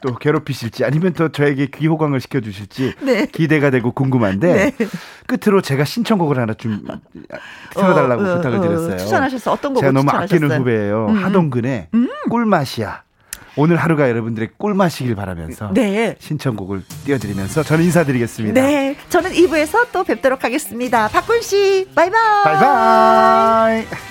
[0.02, 3.26] 또 괴롭히실지 아니면 또 저에게 귀호강을 시켜주실지 네.
[3.28, 4.88] 기대가 되고 궁금한데 네.
[5.28, 6.84] 끝으로 제가 신청곡을 하나 좀
[7.74, 8.97] 틀어달라고 어, 어, 부탁을 어, 드렸어요.
[8.97, 11.08] 추천하셔서 어떤 곡을 제가 너무 아끼는 후배예요.
[11.10, 11.24] 음.
[11.24, 12.10] 하동근의 음.
[12.30, 13.04] 꿀맛이야.
[13.58, 16.16] 오늘 하루가 여러분들의 꿀맛이길 바라면서 네.
[16.20, 18.62] 신청곡을 띄워드리면서 저는 인사드리겠습니다.
[18.62, 21.10] 네, 저는 2부에서 또 뵙도록 하겠습니다.
[21.10, 22.43] 박군 씨, 바이바이.
[22.43, 24.11] 바이바이.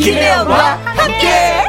[0.00, 1.59] 김혜영과 함께.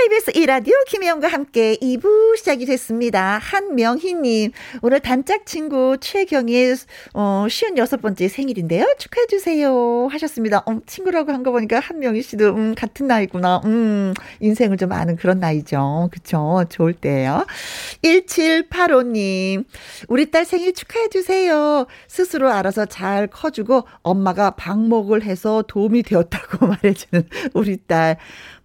[0.00, 3.38] KBS 1라디오 김혜영과 함께 2부 시작이 됐습니다.
[3.42, 6.76] 한명희님, 오늘 단짝 친구 최경희의
[7.14, 8.94] 어, 56번째 생일인데요.
[8.96, 10.06] 축하해주세요.
[10.12, 10.62] 하셨습니다.
[10.66, 13.62] 어, 친구라고 한 거 보니까 한명희 씨도, 음, 같은 나이구나.
[13.64, 16.08] 음, 인생을 좀 아는 그런 나이죠.
[16.12, 16.64] 그쵸.
[16.68, 17.44] 좋을 때예요
[18.02, 19.64] 1785님,
[20.08, 21.86] 우리 딸 생일 축하해주세요.
[22.06, 28.16] 스스로 알아서 잘 커주고 엄마가 방목을 해서 도움이 되었다고 말해주는 우리 딸.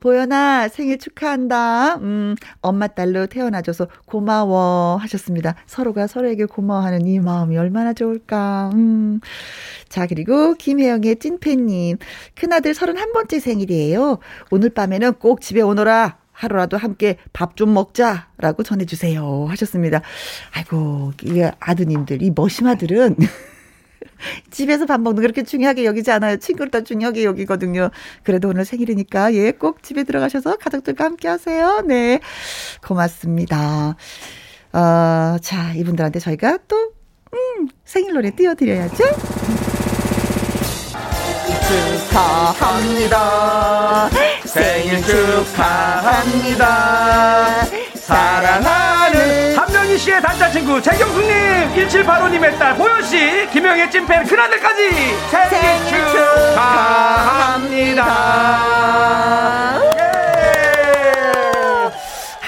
[0.03, 1.95] 보연아, 생일 축하한다.
[2.01, 5.55] 음, 엄마 딸로 태어나줘서 고마워 하셨습니다.
[5.65, 8.71] 서로가 서로에게 고마워하는 이 마음이 얼마나 좋을까.
[8.73, 9.21] 음.
[9.87, 11.99] 자, 그리고 김혜영의 찐팬님.
[12.35, 14.19] 큰아들 31번째 생일이에요.
[14.51, 16.17] 오늘 밤에는 꼭 집에 오너라.
[16.33, 20.01] 하루라도 함께 밥 좀 먹자라고 전해주세요 하셨습니다.
[20.53, 23.15] 아이고 이 아드님들 이 머심아들은
[24.51, 26.37] 집에서 밥 먹는 거 그렇게 중요하게 여기지 않아요.
[26.37, 27.89] 친구를 더 중요하게 여기거든요.
[28.23, 31.81] 그래도 오늘 생일이니까 예, 꼭 집에 들어가셔서 가족들과 함께 하세요.
[31.87, 32.19] 네.
[32.85, 33.95] 고맙습니다.
[34.73, 36.91] 어, 자, 이분들한테 저희가 또,
[37.33, 39.03] 음, 생일 노래 띄워 드려야죠.
[42.09, 44.09] 축하합니다.
[44.45, 46.65] 생일 축하합니다.
[47.95, 49.55] 사랑하는
[49.93, 51.33] 한명희 씨의 단짝 친구 재경숙님,
[51.75, 54.89] 1785님의 딸 보현씨, 김영애 찐팬 큰아들까지
[55.29, 55.85] 생일
[56.51, 57.23] 축하합니다.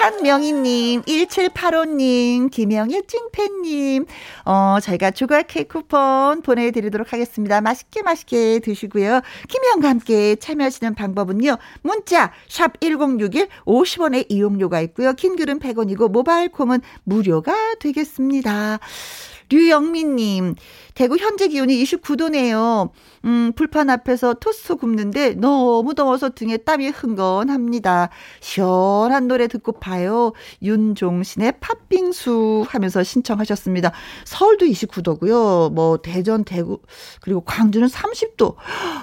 [0.06, 4.06] 한명희님, 1785님, 김영희 찐팬님,
[4.44, 7.60] 어, 저희가 조각 케이크 쿠폰 보내드리도록 하겠습니다.
[7.60, 9.20] 맛있게 맛있게 드시고요.
[9.48, 11.56] 김혜영과 함께 참여하시는 방법은요.
[11.82, 15.12] 문자, 샵 1061, 50원의 이용료가 있고요.
[15.12, 18.78] 킹글은 100원이고, 모바일 콩은 무료가 되겠습니다.
[19.48, 20.54] 류영민님,
[20.94, 22.90] 대구 현재 기온이 29도네요.
[23.24, 28.10] 음, 불판 앞에서 토스트 굽는데 너무 더워서 등에 땀이 흥건합니다.
[28.40, 30.32] 시원한 노래 듣고 봐요.
[30.62, 33.92] 윤종신의 팥빙수 하면서 신청하셨습니다.
[34.24, 35.72] 서울도 29도고요.
[35.72, 36.80] 뭐 대전, 대구
[37.20, 38.56] 그리고 광주는 30도.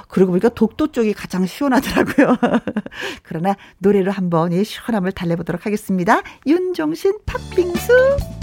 [0.07, 2.37] 그리고 보니까 독도 쪽이 가장 시원하더라고요.
[3.23, 6.21] 그러나 노래로 한번 이 시원함을 달래보도록 하겠습니다.
[6.45, 8.42] 윤종신 팥빙수.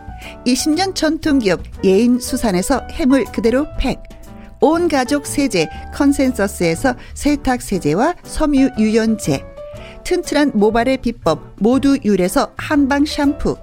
[0.45, 4.01] 20년 전통기업 예인수산에서 해물 그대로 팩
[4.61, 9.43] 온 가족 세제 컨센서스에서 세탁 세제와 섬유 유연제
[10.03, 13.57] 튼튼한 모발의 비법 모두 유래서 한방 샴푸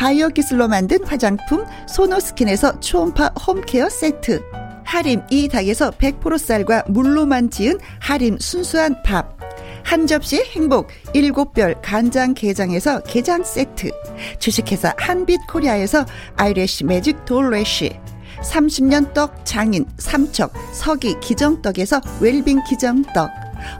[0.00, 4.42] 바이오 기술로 만든 화장품 소노스킨에서 초음파 홈케어 세트
[4.84, 9.38] 하림 이 닭에서 100% 쌀과 물로만 지은 하림 순수한 밥
[9.84, 13.90] 한 접시 행복 일곱 별 간장 게장에서 게장 세트.
[14.38, 16.04] 주식회사 한빛코리아에서
[16.36, 17.98] 아이래쉬 매직 돌래쉬.
[18.42, 23.30] 30년 떡 장인 삼척 서기 기정떡에서 웰빙 기정떡.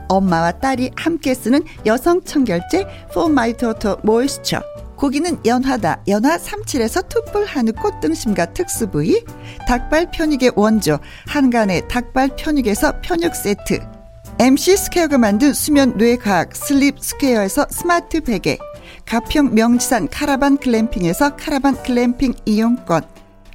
[0.07, 4.61] 엄마와 딸이 함께 쓰는 여성 청결제 포마이토토 모이스처
[4.95, 9.25] 고기는 연하다 연하 37에서 투뿔 한우 꽃등심과 특수 부위.
[9.67, 14.02] 닭발 편육의 원조 한간의 닭발 편육에서 편육 세트
[14.39, 18.57] MC 스퀘어가 만든 수면 뇌과학 슬립 스퀘어에서 스마트 베개
[19.05, 23.03] 가평 명지산 카라반 글램핑에서 카라반 글램핑 이용권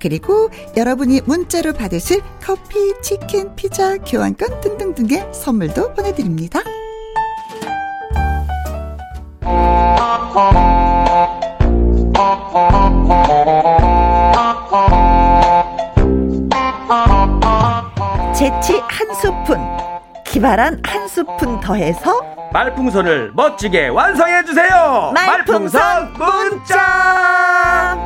[0.01, 6.61] 그리고 여러분이 문자로 받으실 커피, 치킨, 피자, 교환권 등등등의 선물도 보내드립니다.
[18.35, 19.59] 재치 한 스푼,
[20.31, 22.21] 기발한 한 스푼 더해서
[22.53, 25.13] 말풍선을 멋지게 완성해 주세요.
[25.15, 27.97] 말풍선 문자.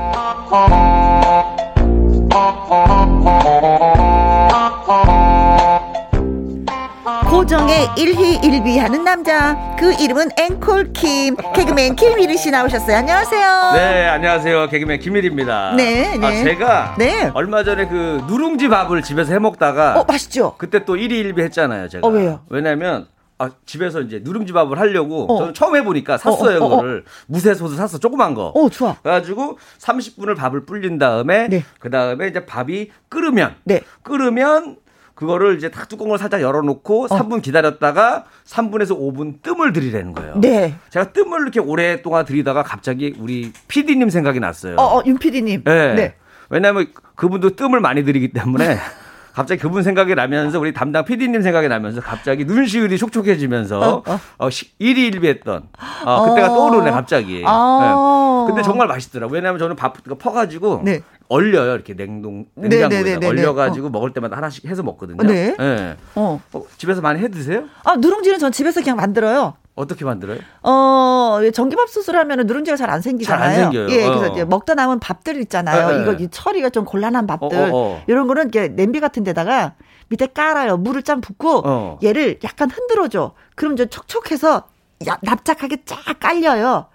[7.32, 15.00] 고정의 일희일비하는 남자 그 이름은 앵콜 김 개그맨 김일희 씨 나오셨어요 안녕하세요 네 안녕하세요 개그맨
[15.00, 16.26] 김일희입니다 네, 네.
[16.26, 17.30] 아, 제가 네.
[17.32, 22.06] 얼마 전에 그 누룽지 밥을 집에서 해 먹다가 어 맛있죠 그때 또 일희일비 했잖아요 제가
[22.06, 23.06] 어 왜요 왜냐면
[23.38, 25.38] 아, 집에서 이제 누룽지 밥을 하려고 어.
[25.38, 28.52] 저는 처음 해보니까 샀어요 어, 어, 어 그거를 무쇠소스 샀어 조그만 거.
[28.54, 28.94] 어 좋아.
[29.02, 31.64] 그래가지고 30분을 밥을 불린 다음에 네.
[31.80, 33.80] 그 다음에 이제 밥이 끓으면 네.
[34.04, 34.76] 끓으면
[35.22, 37.06] 그거를 이제 탁 뚜껑을 살짝 열어놓고 어.
[37.06, 40.34] 3분 기다렸다가 3분에서 5분 뜸을 들이라는 거예요.
[40.40, 40.74] 네.
[40.90, 44.76] 제가 뜸을 이렇게 오랫동안 들이다가 갑자기 우리 PD님 생각이 났어요.
[44.76, 45.62] 어, 어 윤 PD님.
[45.64, 45.94] 네.
[45.94, 46.14] 네.
[46.50, 48.76] 왜냐하면 그분도 뜸을 많이 들이기 때문에
[49.32, 54.20] 갑자기 그분 생각이 나면서 우리 담당 PD님 생각이 나면서 갑자기 눈시울이 촉촉해지면서 어, 어.
[54.38, 55.62] 어 일희일비했던
[56.04, 56.54] 어, 그때가 어.
[56.54, 57.42] 떠오르네 갑자기.
[57.46, 58.52] 아~ 네.
[58.52, 59.32] 근데 정말 맛있더라고.
[59.32, 61.02] 왜냐하면 저는 밥 퍼가지고 네.
[61.28, 63.90] 얼려요 이렇게 냉동 네, 네, 냉장고에 네, 얼려가지고 어.
[63.90, 65.22] 먹을 때마다 하나씩 해서 먹거든요.
[65.22, 65.56] 네.
[65.58, 65.96] 네.
[66.14, 66.40] 어.
[66.52, 66.62] 어.
[66.76, 67.64] 집에서 많이 해 드세요?
[67.84, 69.54] 아 누룽지는 전 집에서 그냥 만들어요.
[69.74, 70.38] 어떻게 만들어요?
[70.62, 73.40] 어, 전기밥솥을 하면은 누룽지가 잘 안 생기잖아요.
[73.40, 73.88] 잘 안 생겨요.
[73.90, 74.32] 예, 그래서 어.
[74.32, 75.88] 이제 먹다 남은 밥들 있잖아요.
[75.96, 77.56] 네, 이거 이 처리가 좀 곤란한 밥들.
[77.58, 79.74] 어, 어, 어, 이런 거는 이렇게 냄비 같은 데다가
[80.08, 80.76] 밑에 깔아요.
[80.76, 81.98] 물을 짠 붓고 어.
[82.02, 83.32] 얘를 약간 흔들어 줘.
[83.54, 84.64] 그럼 이제 촉촉해서
[85.08, 86.86] 야, 납작하게 쫙 깔려요.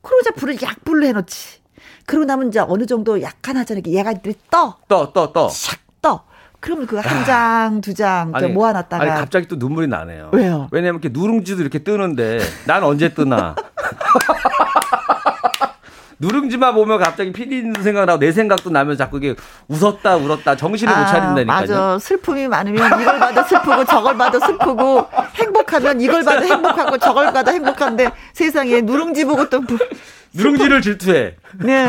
[0.00, 1.60] 그러고 이제 불을 약불로 해 놓지.
[2.06, 3.82] 그러고 나면 이제 어느 정도 약간 하잖아요.
[3.86, 4.14] 얘가
[4.50, 4.78] 떠.
[4.88, 5.48] 떠, 떠, 떠.
[5.48, 6.24] 샥 떠.
[6.62, 9.02] 그러면 그 한 장, 두 장 모아놨다가.
[9.02, 10.30] 아니, 갑자기 또 눈물이 나네요.
[10.32, 10.68] 왜요?
[10.70, 13.54] 왜냐면 이렇게 누룽지도 이렇게 뜨는데 난 언제 뜨나.
[16.18, 19.34] 누룽지만 보면 갑자기 피디 생각나고 내 생각도 나면 자꾸 이게
[19.66, 21.60] 웃었다 울었다 정신을 아, 못 차린다니까요.
[21.60, 21.98] 맞아.
[21.98, 28.12] 슬픔이 많으면 이걸 봐도 슬프고 저걸 봐도 슬프고 행복하면 이걸 봐도 행복하고 저걸 봐도 행복한데
[28.34, 29.62] 세상에 누룽지 보고 또
[30.34, 31.34] 누룽지를 질투해.
[31.60, 31.88] 네.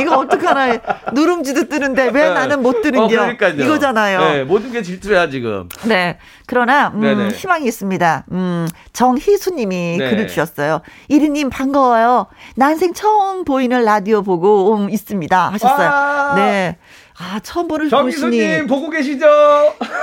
[0.00, 0.78] 이거 어떡하나.
[1.12, 2.30] 누룽지도 뜨는데 왜 네.
[2.30, 3.16] 나는 못 뜨는 어, 게
[3.58, 4.20] 이거잖아요.
[4.20, 4.44] 네.
[4.44, 5.68] 모든 게 질투야, 지금.
[5.84, 6.18] 네.
[6.46, 8.24] 그러나, 음, 희망이 있습니다.
[8.32, 10.10] 음, 정희수 님이 네.
[10.10, 10.80] 글을 주셨어요.
[11.08, 12.26] 이리님 반가워요.
[12.56, 15.52] 난생 처음 보이는 라디오 보고 음, 있습니다.
[15.52, 15.88] 하셨어요.
[15.88, 16.76] 아~ 네.
[17.22, 19.26] 아, 처음 보는 정희수님 보고 계시죠?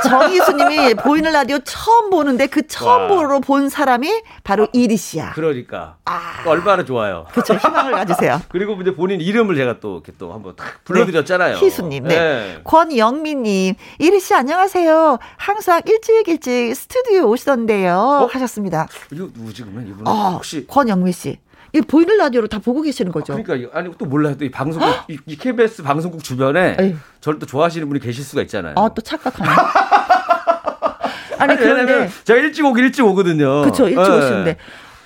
[0.03, 5.31] 정희수님이 보이는 라디오 처음 보는데 그 처음 보러 본 사람이 바로 이리 씨야.
[5.33, 5.95] 그러니까.
[6.05, 6.43] 아.
[6.45, 7.25] 얼마나 좋아요.
[7.31, 7.55] 그렇죠.
[7.55, 8.39] 희망을 가지세요.
[8.49, 11.55] 그리고 이제 본인 이름을 제가 또 이렇게 또 한번 탁 불러드렸잖아요.
[11.57, 11.65] 네.
[11.65, 12.03] 희수님.
[12.03, 12.15] 네.
[12.19, 12.61] 네.
[12.63, 13.73] 권영민님.
[13.97, 15.17] 이리 씨 안녕하세요.
[15.37, 17.95] 항상 일찍 일찍 스튜디오 오시던데요.
[17.97, 18.25] 어?
[18.31, 18.87] 하셨습니다.
[19.11, 21.39] 이거 누구지 그러면 이분은 어, 혹시 권영민 씨.
[21.77, 23.33] 이 보이는 라디오로 다 보고 계시는 거죠.
[23.33, 24.35] 아, 그러니까 아니 또 몰라요.
[24.37, 26.95] 또 이 방송국 이, 이 KBS 방송국 주변에 에이.
[27.21, 28.73] 저를 또 좋아하시는 분이 계실 수가 있잖아요.
[28.77, 29.49] 아 또 착각하네.
[31.39, 33.61] 아니, 아니 그런데 제가 일찍 오긴 일찍 오거든요.
[33.61, 33.87] 그렇죠.
[33.87, 34.17] 일찍 네.
[34.17, 34.57] 오시는데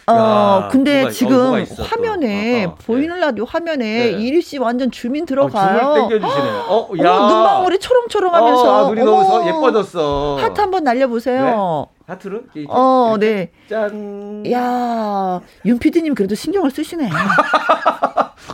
[0.08, 3.22] 어, 근데 뭐가, 지금 어, 화면에, 어, 어, 보이는 네.
[3.22, 4.10] 라디오 화면에 네.
[4.12, 5.88] 이리 씨 완전 주민 들어가요.
[5.88, 6.50] 어, 땡겨주시네.
[6.68, 7.12] 어, 야.
[7.14, 8.86] 어, 눈망울이 초롱초롱 하면서.
[8.88, 10.38] 어, 눈이 너무 예뻐졌어.
[10.42, 11.88] 하트 한번 날려보세요.
[12.12, 12.16] 네?
[12.16, 12.44] 하트를?
[12.68, 13.52] 어, 네.
[13.70, 14.44] 짠.
[14.52, 17.10] 야, 윤 PD님 그래도 신경을 쓰시네.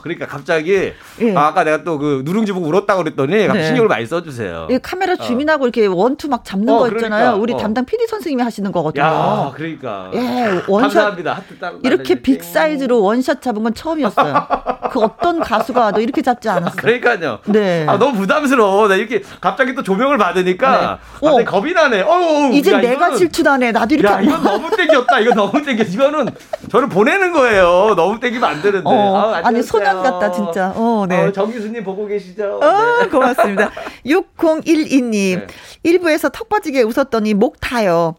[0.03, 1.35] 그러니까 갑자기 예.
[1.35, 3.63] 아, 까 내가 또 그 누룽지 보고 울었다고 그랬더니 네.
[3.65, 4.67] 신경을 많이 써주세요.
[4.69, 5.15] 예, 카메라 어.
[5.15, 5.67] zoom in하고 어.
[5.67, 7.09] 이렇게 one two 막 잡는 어, 거 있잖아요.
[7.09, 7.35] 그러니까.
[7.41, 7.57] 우리 어.
[7.57, 9.03] 담당 PD 선생님이 하시는 거거든요.
[9.03, 10.11] 야, 그러니까.
[10.13, 10.93] 예, one shot.
[10.93, 11.33] 감사합니다.
[11.33, 14.47] 하트 따, 이렇게 big size로 one shot 잡은 건 처음이었어요.
[14.91, 16.75] 그 어떤 가수가 너 이렇게 잡지 않았어요.
[16.77, 17.39] 그러니까요.
[17.45, 17.85] 네.
[17.87, 18.87] 아, 너무 부담스러워.
[18.87, 21.27] 나 이렇게 갑자기 또 조명을 받으니까 네.
[21.27, 21.43] 어.
[21.43, 22.01] 겁이 나네.
[22.01, 23.71] 어, 이제 야, 내가 질투 나네.
[23.71, 24.13] 나도 이렇게.
[24.13, 25.19] 야, 이건 너무 땡겼다.
[25.19, 25.83] 이거 너무 땡겨.
[25.83, 26.27] 이거는
[26.69, 27.93] 저를 보내는 거예요.
[27.95, 28.83] 너무 땡기면 안 되는데.
[28.85, 30.73] 어, 아, 니 소년 같다 진짜.
[30.75, 31.25] 어, 네.
[31.25, 32.59] 어, 정기수님 보고 계시죠?
[32.61, 33.07] 어, 네.
[33.09, 33.71] 고맙습니다.
[34.05, 35.11] 6012님.
[35.39, 35.47] 네.
[35.85, 38.15] 1부에서 턱 빠지게 웃었더니 목 타요.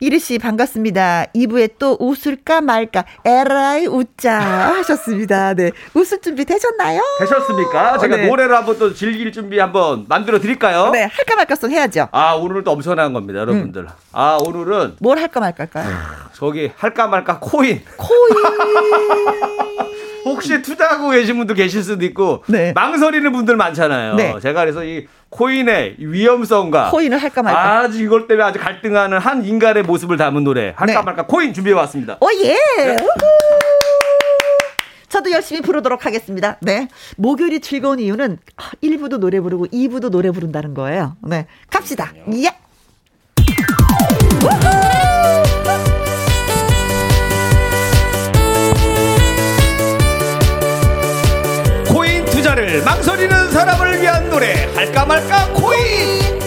[0.00, 1.26] 이리 씨 반갑습니다.
[1.34, 4.38] 2부에 또 웃을까 말까 에라이 웃자
[4.76, 5.54] 하셨습니다.
[5.54, 5.72] 네.
[5.92, 7.00] 웃을 준비 되셨나요?
[7.18, 7.98] 되셨습니까?
[7.98, 8.28] 제가 네.
[8.28, 10.90] 노래를 한번 또 즐길 준비 한번 만들어 드릴까요?
[10.90, 11.02] 네.
[11.02, 12.08] 할까 말까송 해야죠.
[12.12, 13.82] 아, 오늘은 또 엄청난 겁니다, 여러분들.
[13.82, 13.88] 음.
[14.12, 15.88] 아, 오늘은 뭘 할까 말까일까요?
[16.32, 17.82] 저기 할까 말까 코인.
[17.96, 18.08] 코인.
[20.24, 22.72] 혹시 투자하고 계신 분도 계실 수도 있고 네.
[22.72, 24.14] 망설이는 분들 많잖아요.
[24.14, 24.34] 네.
[24.40, 29.82] 제가 그래서 이 코인의 위험성과 코인을 할까 말까 아주 이걸 때문에 아주 갈등하는 한 인간의
[29.82, 31.02] 모습을 담은 노래 할까 네.
[31.02, 32.16] 말까 코인 준비해 왔습니다.
[32.20, 32.56] 오 예.
[32.76, 32.96] 네.
[35.08, 36.58] 저도 열심히 부르도록 하겠습니다.
[36.60, 36.88] 네.
[37.16, 38.38] 목요일이 즐거운 이유는
[38.82, 41.16] 1부도 노래 부르고 2부도 노래 부른다는 거예요.
[41.22, 41.46] 네.
[41.70, 42.12] 갑시다.
[42.34, 42.50] 예.
[52.38, 54.72] 투자를 망설이는 사람을 위한 노래.
[54.72, 56.38] 할까 말까 코인.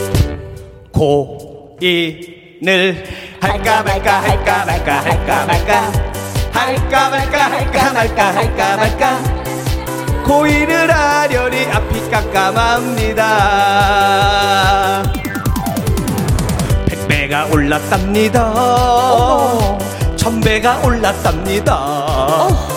[0.94, 3.04] 코인을
[3.42, 5.92] 할까 말까 할까 말까 할까 말까.
[6.54, 9.20] 할까 말까 할까 말까 할까 말까.
[10.24, 13.28] 코인을 하려니 앞이 깜깜합니다.
[16.88, 18.54] 백배가 올랐답니다.
[20.16, 21.76] 천배가 올랐답니다.
[21.76, 22.71] 어.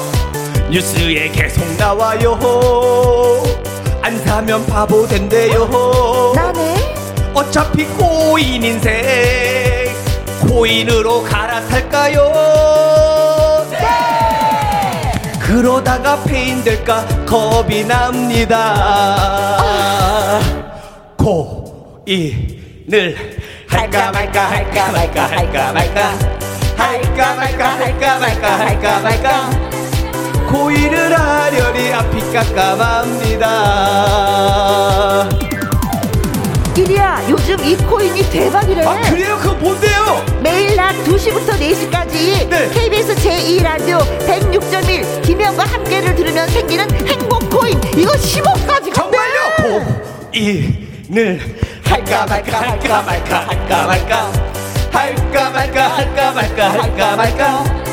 [0.71, 2.39] 뉴스에 계속 나와요.
[4.03, 6.33] 안 사면 바보 된대요.
[6.35, 6.95] 나네.
[7.33, 9.03] 어차피 코인 인생
[10.49, 12.33] 코인으로 갈아탈까요?
[13.71, 15.13] 네.
[15.39, 18.75] 그러다가 페인 될까 겁이 납니다.
[18.77, 20.41] 아.
[21.17, 23.17] 코인을
[23.67, 26.19] 할까 말까 할까 말까 할까 말까.
[26.77, 29.51] 할까 말까 할까 말까 할까 말까
[30.55, 33.49] 고일을 하려니 앞이 깜깜합니다
[36.77, 39.37] 이리야 요즘 이 코인이 대박이래 아 그래요?
[39.43, 40.25] 그거 뭔데요?
[40.41, 42.71] 매일 낮 2시부터 4시까지 네.
[42.73, 43.99] KBS 제2라디오
[44.29, 49.57] 106.1 김혜영과 함께를 들으면 생기는 행복 코인 이거 10억까지 정말요?
[50.33, 51.41] 코인을
[51.85, 54.33] 할까 말까 할까 말까 할까 말까
[54.93, 57.85] 할까 말까 할까 말까 할까 말까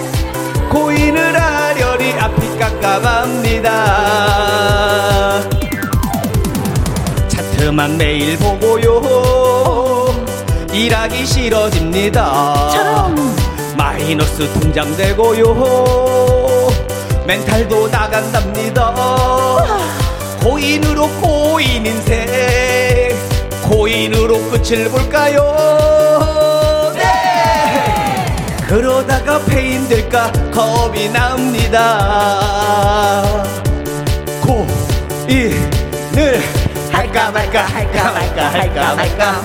[0.71, 3.71] 고인을 하려니 앞이 깜깜합니다.
[7.27, 9.01] 차트만 매일 보고요.
[10.73, 12.69] 일하기 싫어집니다.
[13.77, 16.69] 마이너스 통장 되고요.
[17.27, 18.93] 멘탈도 나간답니다.
[20.41, 22.25] 고인으로 고인 인생
[23.69, 26.50] 고인으로 끝을 볼까요
[28.71, 31.75] 그러다가 페인 될까 겁이 납니다
[34.41, 36.39] 고인을
[36.89, 39.43] 할까 말까 할까 말까 할까 말까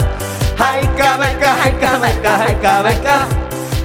[0.54, 3.28] 할까 말까 할까 말까 할까 말까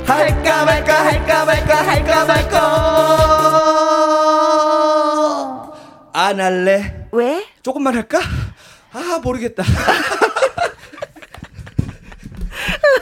[0.06, 2.62] 할까 말까 할까 말까 할까 말까
[6.14, 7.08] 안 할래.
[7.12, 7.44] 왜?
[7.64, 8.20] 조금만 할까?
[8.94, 9.64] 아, 모르겠다.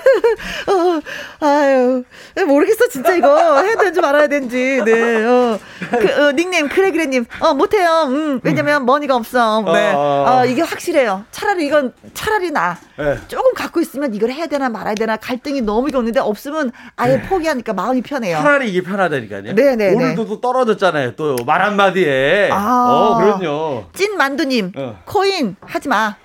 [0.68, 2.04] 어, 아유,
[2.48, 3.62] 모르겠어, 진짜 이거.
[3.62, 4.82] 해야 되는지 말아야 되는지.
[4.86, 5.60] 네, 어.
[5.92, 7.26] 그, 어, 닉네임, 그래, 그래님.
[7.40, 8.06] 어, 못해요.
[8.08, 9.62] 음, 왜냐면 money가 없어.
[9.74, 9.92] 네.
[9.94, 11.26] 어, 어, 이게 확실해요.
[11.32, 12.78] 차라리 이건, 차라리 나.
[12.98, 13.18] 네.
[13.28, 17.22] 조금 갖고 있으면 이걸 해야 되나 말아야 되나 갈등이 너무 있는데 없으면 아예 네.
[17.24, 18.38] 포기하니까 마음이 편해요.
[18.38, 19.56] 차라리 이게 편하다니까요.
[19.56, 19.76] 네네.
[19.76, 21.16] 네, 오늘도 또 떨어졌잖아요.
[21.16, 22.50] 또 말 한마디에.
[22.52, 22.86] 아.
[22.90, 23.86] 어, 그럼요.
[23.94, 25.00] 찐 만두님, 어.
[25.06, 26.16] 코인 하지 마.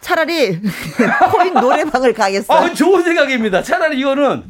[0.00, 0.60] 차라리
[1.32, 2.54] 코인 노래방을 가겠어.
[2.54, 3.62] 아, 좋은 생각입니다.
[3.62, 4.44] 차라리 이거는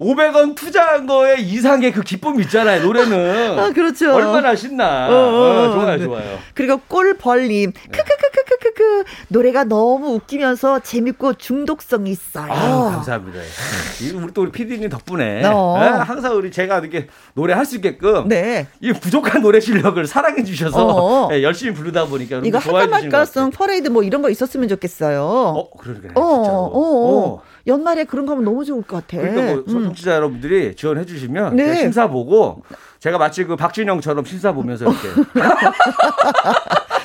[0.00, 3.58] 500원 투자한 거에 이상의 그 기쁨이 있잖아요, 노래는.
[3.58, 4.12] 아, 그렇죠.
[4.14, 5.08] 얼마나 신나.
[5.08, 6.04] 어, 어, 어, 좋아요, 네.
[6.04, 6.38] 좋아요.
[6.54, 9.04] 그리고 꼴벌님, 크크크크크크크.
[9.28, 12.52] 노래가 너무 웃기면서 재밌고 중독성 있어요.
[12.52, 13.38] 아, 감사합니다.
[14.14, 15.78] 우리 또 우리 피디님 덕분에 어.
[15.80, 18.66] 네, 항상 우리 제가 이렇게 노래 할 수 있게끔 네.
[18.80, 24.02] 이 부족한 노래 실력을 사랑해 주셔서 네, 열심히 부르다 보니까 이거 할까 말까성 퍼레이드 뭐
[24.02, 25.22] 이런 거 있었으면 좋겠어요.
[25.24, 26.08] 어, 그러니까.
[26.14, 27.42] 어, 어, 어.
[27.66, 29.22] 연말에 그런 거 하면 너무 좋을 것 같아.
[29.22, 29.84] 그러니까 뭐 음.
[29.84, 31.76] 청취자 여러분들이 지원해 주시면 네.
[31.76, 32.62] 심사 보고
[33.00, 35.08] 제가 마치 그 박진영처럼 심사 보면서 이렇게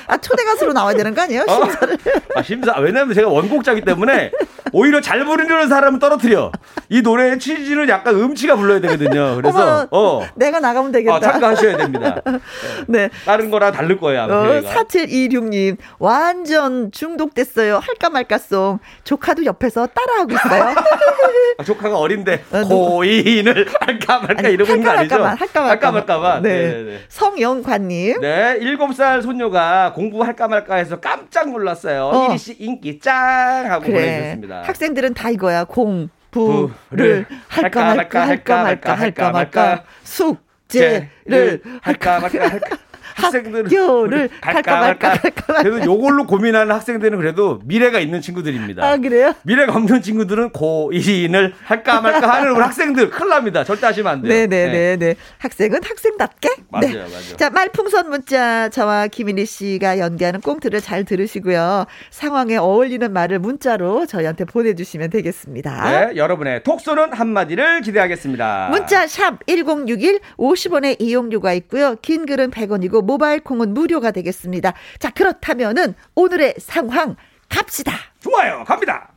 [0.08, 1.46] 아 초대 가수로 나와야 되는 거 아니에요?
[1.48, 1.66] 어?
[1.66, 1.98] 심사를.
[2.36, 2.78] 아, 심사.
[2.80, 4.32] 왜냐면 제가 원곡자기 때문에
[4.72, 6.52] 오히려 잘 부르는 사람은 떨어뜨려.
[6.90, 9.36] 이 노래의 취지는 약간 음치가 불러야 되거든요.
[9.36, 11.16] 그래서 어머, 어 내가 나가면 되겠다.
[11.16, 12.22] 어, 참가하셔야 됩니다.
[12.88, 13.10] 네.
[13.26, 14.24] 다른 거랑 다를 거예요.
[14.24, 17.80] 아마 어, 4726님 완전 중독됐어요.
[17.80, 18.80] 할까 말까송.
[19.04, 20.76] 조카도 옆에서 따라하고 있어요.
[21.58, 25.16] 아, 조카가 어린데 어, 고인을 할까 말까 아니, 이러고 있는 거 아니죠?
[25.24, 26.50] 할까 말까 말까 말 네.
[26.50, 27.00] 네, 네.
[27.10, 28.22] 성영관님.
[28.22, 28.60] 네.
[28.60, 32.06] 7살 손녀가 공부할까 말까 해서 깜짝 놀랐어요.
[32.14, 32.28] 어.
[32.30, 33.94] 이리 씨 인기 짱 하고 그래.
[33.94, 34.59] 보내주셨습니다.
[34.64, 35.64] 학생들은 다 이거야.
[35.66, 42.78] 공 부 를 할까 말까 할까 말까 할까 말까 숙제를 할까 말까 할까
[43.16, 45.64] 학생들을 갈까 말까 갈까 말까.
[45.64, 48.86] 그래도 요걸로 고민하는 학생들은 그래도 미래가 있는 친구들입니다.
[48.86, 49.34] 아 그래요?
[49.44, 53.64] 미래가 없는 친구들은 고인을 할까 말까 하는 우리 학생들 큰일 납니다.
[53.64, 54.34] 절대 하시면 안 돼요.
[54.34, 54.72] 네네네네.
[54.72, 54.98] 네.
[54.98, 55.16] 네.
[55.40, 56.50] 학생은 학생답게.
[56.70, 56.98] 맞아요, 네.
[56.98, 57.38] 맞아요.
[57.38, 61.86] 자 말풍선 문자 저와 김일희 씨가 연기하는 꽁트를 잘 들으시고요.
[62.12, 65.90] 상황에 어울리는 말을 문자로 저희한테 보내주시면 되겠습니다.
[66.10, 68.70] 네, 여러분의 톡 쏘는 한마디를 기대하겠습니다.
[68.72, 71.96] 문자 샵 #1061 50원의 이용료가 있고요.
[72.02, 74.76] 긴 글은 100원이고 모바일 콩은 무료가 되겠습니다.
[75.00, 77.16] 자, 그렇다면은 오늘의 상황
[77.50, 77.94] 갑시다.
[78.20, 78.64] 좋아요.
[78.68, 79.12] 갑니다.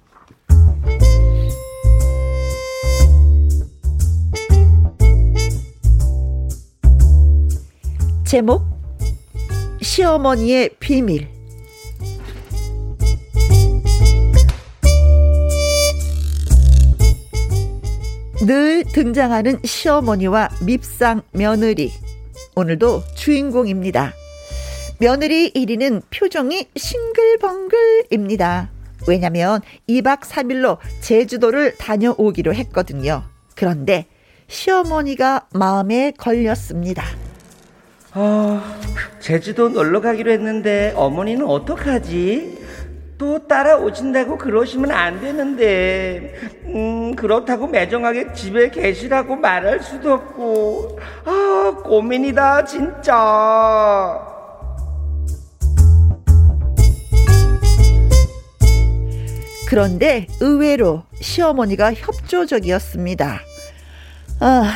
[8.25, 8.63] 제목
[9.83, 11.29] 시어머니의 비밀
[18.47, 21.93] 늘 등장하는 시어머니와 밉상 며느리
[22.55, 24.13] 오늘도 주인공입니다.
[24.99, 28.71] 며느리 1위는 표정이 싱글벙글입니다.
[29.09, 33.25] 왜냐면 2박 3일로 제주도를 다녀오기로 했거든요.
[33.57, 34.07] 그런데
[34.49, 37.03] 시어머니가 마음에 걸렸습니다.
[38.13, 38.79] 아,
[39.19, 42.59] 제주도 놀러 가기로 했는데 어머니는 어떡하지?
[43.23, 52.65] 또 따라오신다고 그러시면 안 되는데, 음, 그렇다고 매정하게 집에 계시라고 말할 수도 없고, 아, 고민이다,
[52.65, 54.21] 진짜.
[59.69, 63.39] 그런데 의외로 시어머니가 협조적이었습니다.
[64.41, 64.73] 아,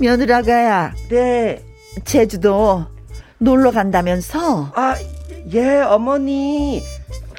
[0.00, 0.94] 며느라가야.
[1.10, 1.62] 네.
[2.06, 2.86] 제주도
[3.36, 4.72] 놀러 간다면서?
[4.74, 4.96] 아,
[5.52, 6.82] 예, 어머니.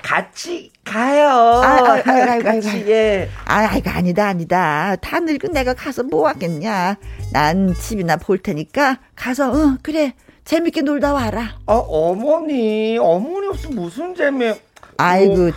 [0.04, 1.28] 같이 가요.
[1.28, 3.30] 아, 아, 아, 아, 같이, 예.
[3.46, 4.96] 아, 이거 아니다, 아니다.
[4.98, 6.98] 다 늙은 내가 가서 뭐 하겠냐.
[7.32, 10.14] 난 집이나 볼 테니까 가서, 응, 그래.
[10.44, 11.58] 재밌게 놀다 와라.
[11.66, 14.54] 어, 어머니, 어머니 없으면 무슨 재미.
[14.98, 15.52] 아이고, 뭐.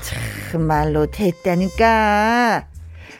[0.53, 2.67] 참말로 됐다니까.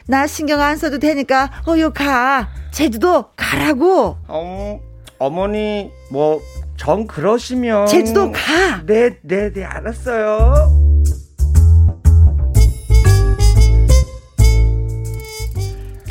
[0.07, 2.47] 나 신경 안 써도 되니까, 어여 가.
[2.71, 4.15] 제주도 가라고.
[4.29, 4.79] 어,
[5.19, 6.41] 어머니, 뭐,
[6.77, 7.87] 정 그러시면.
[7.87, 8.81] 제주도 가.
[8.85, 10.96] 네, 네, 네, 알았어요.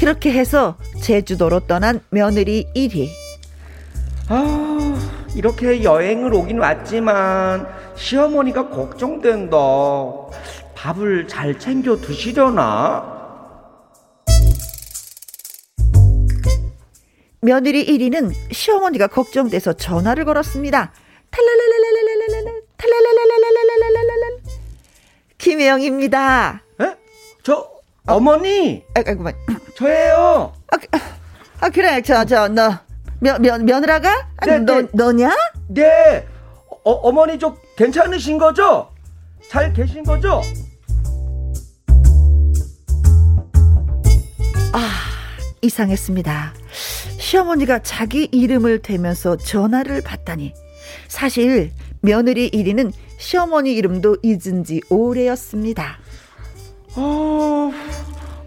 [0.07, 3.09] 그렇게 해서 제주도로 떠난 며느리 1위.
[4.29, 4.95] 아,
[5.35, 9.57] 이렇게 여행을 오긴 왔지만 시어머니가 걱정된다.
[10.77, 13.17] 밥을 잘 챙겨 드시려나?
[17.41, 20.93] 며느리 1위는 시어머니가 걱정돼서 전화를 걸었습니다.
[22.79, 24.43] 탈랄랄랄랄랄랄랄
[25.39, 26.63] 김혜영입니다.
[26.81, 26.95] 에?
[27.43, 27.69] 저
[28.07, 28.85] 어머니.
[28.95, 29.25] 아, 아이고,
[29.77, 30.53] 저예요.
[30.69, 30.87] 아, 그,
[31.61, 32.79] 아 그래, 저, 저, 너,
[33.21, 34.29] 며, 며, 며느라가?
[34.47, 34.89] 네, 너, 네.
[34.93, 35.31] 너냐?
[35.69, 36.27] 네.
[36.85, 38.91] 어, 어머니 좀 괜찮으신 거죠?
[39.51, 40.41] 잘 계신 거죠?
[44.73, 44.91] 아,
[45.61, 46.55] 이상했습니다.
[47.19, 50.55] 시어머니가 자기 이름을 대면서 전화를 받다니.
[51.09, 55.99] 사실 며느리 1위는 시어머니 이름도 잊은 지 오래였습니다.
[56.95, 57.71] 어,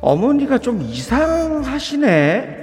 [0.01, 2.57] 어머니가 좀 이상하시네.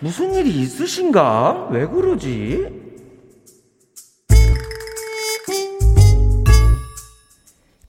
[0.00, 1.68] 무슨 일이 있으신가?
[1.70, 2.88] 왜 그러지?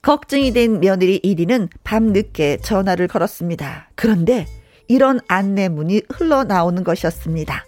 [0.02, 3.90] 걱정이 된 며느리 1위는 밤늦게 전화를 걸었습니다.
[3.96, 4.48] 그런데
[4.88, 7.64] 이런 안내문이 흘러나오는 것이었습니다.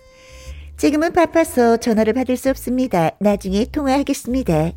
[0.78, 3.12] 지금은 바빠서 전화를 받을 수 없습니다.
[3.20, 4.72] 나중에 통화하겠습니다.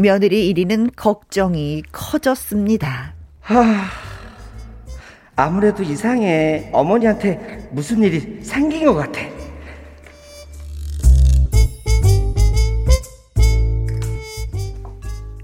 [0.00, 3.14] 며느리 1위는 걱정이 커졌습니다.
[3.40, 3.84] 하,
[5.34, 6.70] 아무래도 이상해.
[6.72, 9.20] 어머니한테 무슨 일이 생긴 것 같아.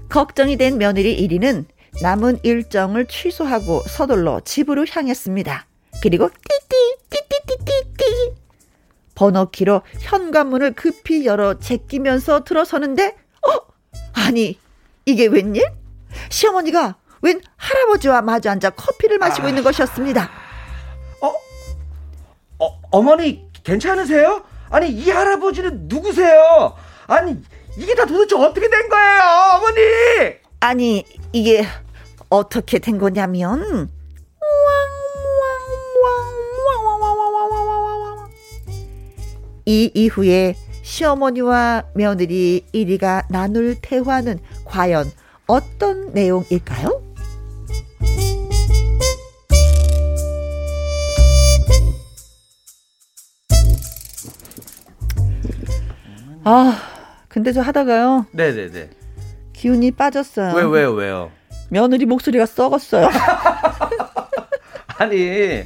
[0.09, 1.65] 걱정이 된 며느리 1위는
[2.01, 5.65] 남은 일정을 취소하고 서둘러 집으로 향했습니다.
[6.01, 8.33] 그리고 띠띠 띠띠띠띠띠
[9.15, 13.15] 번호키로 현관문을 급히 열어 제끼면서 들어서는데
[13.47, 13.74] 어?
[14.13, 14.57] 아니
[15.05, 15.63] 이게 웬일?
[16.29, 19.49] 시어머니가 웬 할아버지와 마주 앉아 커피를 마시고 아...
[19.49, 20.29] 있는 것이었습니다.
[21.21, 21.33] 어?
[22.59, 22.81] 어?
[22.91, 24.43] 어머니 괜찮으세요?
[24.69, 26.75] 아니 이 할아버지는 누구세요?
[27.07, 27.37] 아니
[27.77, 29.21] 이게 다 도대체 어떻게 된 거예요
[29.57, 29.81] 어머니?
[30.59, 31.65] 아니 이게
[32.29, 33.91] 어떻게 된 거냐면
[39.65, 40.55] 이 이후에
[40.85, 45.11] 시어머니와 며느리 1위가 나눌 대화는 과연
[45.47, 47.01] 어떤 내용일까요?
[56.43, 56.79] 아,
[57.27, 58.27] 근데 저 하다가요.
[58.31, 58.89] 네네네.
[59.53, 60.53] 기운이 빠졌어요.
[60.55, 61.31] 왜, 왜요, 왜요?
[61.71, 63.09] 며느리 목소리가 썩었어요.
[64.99, 65.63] 아니,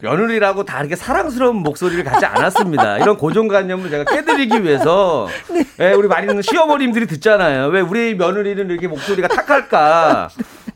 [0.00, 2.98] 며느리라고 다 이렇게 사랑스러운 목소리를 갖지 않았습니다.
[2.98, 5.64] 이런 고정관념을 제가 깨드리기 위해서 네.
[5.76, 7.66] 네, 우리 많은 시어머님들이 듣잖아요.
[7.68, 10.28] 왜 우리 며느리는 이렇게 목소리가 탁할까?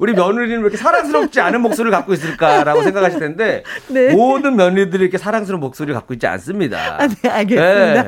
[0.02, 4.12] 우리 며느리는 왜 이렇게 사랑스럽지 않은 목소리를 갖고 있을까라고 생각하실 텐데 네.
[4.12, 6.96] 모든 며느리들이 이렇게 사랑스러운 목소리를 갖고 있지 않습니다.
[6.98, 8.02] 아, 네, 알겠습니다.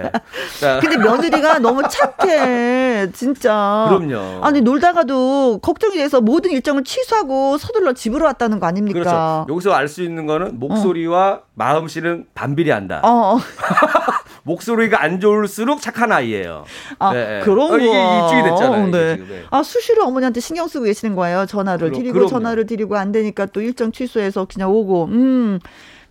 [0.61, 0.80] 네.
[0.80, 3.86] 근데 며느리가 너무 착해, 진짜.
[3.88, 4.45] 그럼요.
[4.45, 8.99] 아니 놀다가도 걱정이 돼서 모든 일정을 취소하고 서둘러 집으로 왔다는 거 아닙니까?
[8.99, 9.47] 그렇죠.
[9.51, 11.42] 여기서 알 수 있는 거는 목소리와 어.
[11.55, 13.03] 마음씨는 반비례한다.
[13.05, 13.38] 어.
[14.45, 14.51] 어.
[14.51, 16.64] 목소리가 안 좋을수록 착한 아이예요.
[16.99, 17.40] 아 네.
[17.42, 18.86] 그런 거 어, 이게 입증이 됐잖아요.
[18.88, 19.16] 네.
[19.16, 19.42] 네.
[19.51, 21.47] 아 수시로 어머니한테 신경 쓰고 계시는 거예요.
[21.47, 22.28] 전화를 그럼, 드리고 그럼요.
[22.30, 25.07] 전화를 드리고 안 되니까 또 일정 취소해서 그냥 오고.
[25.07, 25.61] 음.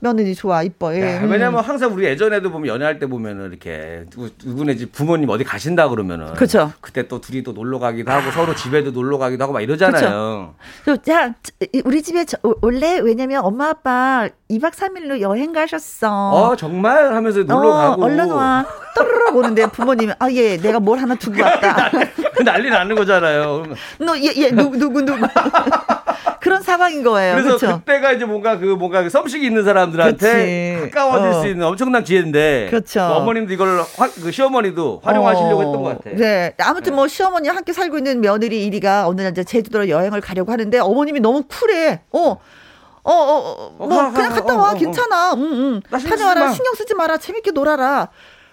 [0.03, 0.93] 며느리 좋아 이뻐.
[0.95, 1.17] 예.
[1.19, 1.31] 음.
[1.31, 4.03] 왜냐면 항상 우리 예전에도 보면 연애할 때 보면은 이렇게
[4.43, 6.73] 누구네 집 부모님 어디 가신다 그러면은 그렇죠.
[6.81, 8.31] 그때 또 둘이 또 놀러 가기도 하고 아.
[8.31, 10.55] 서로 집에도 놀러 가기도 하고 막 이러잖아요.
[11.03, 11.33] 자
[11.85, 16.31] 우리 집에 저, 원래 왜냐면 엄마 아빠 2박 3일로 여행 가셨어.
[16.31, 18.65] 어 정말 하면서 놀러 어, 가고 얼른 와.
[18.95, 21.89] 떠르르 오는데 부모님이 아 예 내가 뭘 하나 두고 왔다.
[22.43, 23.63] 난리 나는 거잖아요.
[23.99, 25.25] 너얘얘 예, 누구 누구 누구.
[26.43, 27.35] 그런 상황인 거예요.
[27.35, 27.77] 그래서 그쵸?
[27.79, 30.91] 그때가 이제 뭔가 그 뭔가 그 썸식이 있는 사람들한테 그치.
[30.91, 31.41] 가까워질 어.
[31.41, 32.67] 수 있는 엄청난 기회인데.
[32.69, 32.99] 그렇죠.
[32.99, 35.63] 뭐 어머님도 이걸 화, 그 시어머니도 활용하시려고 어.
[35.63, 36.17] 했던 것 같아요.
[36.17, 36.53] 네.
[36.59, 36.95] 아무튼 네.
[36.97, 41.21] 뭐 시어머니 함께 살고 있는 며느리 이리가 어느 날 이제 제주도로 여행을 가려고 하는데 어머님이
[41.21, 42.01] 너무 쿨해.
[42.11, 42.19] 어.
[43.05, 44.73] 어, 어, 어, 뭐, 그냥 갔다 와.
[44.73, 45.35] 괜찮아.
[45.35, 45.81] 응, 응.
[45.97, 46.51] 다녀와라.
[46.51, 47.17] 신경 쓰지 마라.
[47.17, 48.09] 재밌게 놀아라.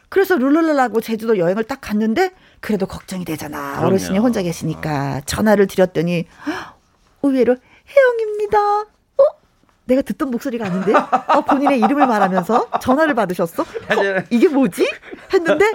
[0.09, 2.31] 그래서 룰루루라고 제주도 여행을 딱 갔는데
[2.61, 3.73] 그래도 걱정이 되잖아.
[3.73, 3.87] 그럼요.
[3.87, 6.27] 어르신이 혼자 계시니까 전화를 드렸더니
[7.23, 7.57] 의외로
[7.91, 8.59] 혜영입니다.
[8.59, 9.25] 어?
[9.87, 10.93] 내가 듣던 목소리가 아닌데?
[10.95, 13.63] 어, 본인의 이름을 말하면서 전화를 받으셨어?
[13.63, 14.89] 어, 이게 뭐지?
[15.33, 15.73] 했는데,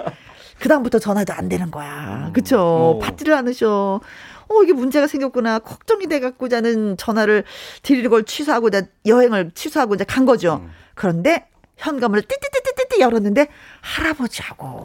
[0.60, 2.30] 그다음부터 전화도 안 되는 거야.
[2.32, 2.98] 그쵸?
[3.00, 3.06] 음.
[3.06, 4.00] 받지를 않으셔.
[4.48, 5.58] 어, 이게 문제가 생겼구나.
[5.58, 7.44] 걱정이 돼갖고 자는 전화를
[7.82, 8.70] 드리는 걸 취소하고
[9.04, 10.60] 여행을 취소하고 이제 간 거죠.
[10.62, 10.70] 음.
[10.94, 11.46] 그런데
[11.76, 13.48] 현관문을 띠띠띠띠띠 열었는데
[13.82, 14.82] 할아버지하고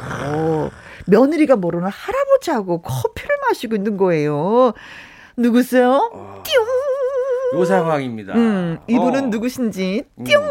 [1.08, 4.74] 며느리가 모르는 할아버지하고 커피를 마시고 있는 거예요.
[5.38, 6.12] 누구세요?
[6.12, 6.44] 어...
[7.54, 8.34] 요 상황입니다.
[8.34, 9.28] 음, 이분은 어.
[9.28, 10.24] 누구신지 음.
[10.24, 10.44] 띠용.
[10.44, 10.50] 음.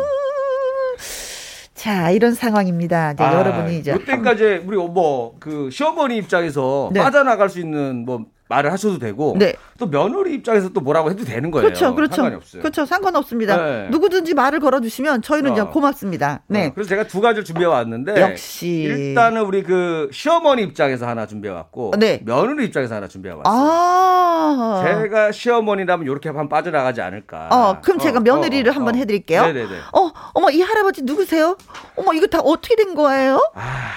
[1.74, 3.14] 자, 이런 상황입니다.
[3.14, 7.00] 네, 아, 여러분이 이제 그때까지 우리 뭐 그 시어머니 입장에서 네.
[7.00, 9.54] 빠져나갈 수 있는 뭐 말을 하셔도 되고 네.
[9.78, 11.68] 또 며느리 입장에서 또 뭐라고 해도 되는 거예요.
[11.68, 12.16] 그렇죠, 그렇죠.
[12.16, 12.62] 상관이 없어요.
[12.62, 13.56] 그렇죠, 상관없습니다.
[13.56, 13.88] 네.
[13.90, 15.70] 누구든지 말을 걸어주시면 저희는 어.
[15.70, 16.42] 고맙습니다.
[16.48, 16.66] 네.
[16.66, 21.54] 어, 그래서 제가 두 가지를 준비해 왔는데 역시 일단은 우리 그 시어머니 입장에서 하나 준비해
[21.54, 22.20] 왔고 네.
[22.24, 23.54] 며느리 입장에서 하나 준비해 왔어요.
[23.56, 24.82] 아.
[24.84, 27.48] 제가 시어머니라면 이렇게 한번 빠져나가지 않을까.
[27.52, 29.42] 어, 그럼 제가 어, 며느리를 어, 한번 해드릴게요.
[29.42, 29.76] 네네네.
[29.92, 31.56] 어, 어머 이 할아버지 누구세요?
[31.94, 33.38] 어머 이거 다 어떻게 된 거예요?
[33.54, 33.92] 아,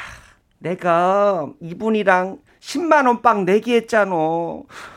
[0.60, 2.38] 내가 이분이랑
[2.68, 4.16] 10만 원 빵 내기 했잖아.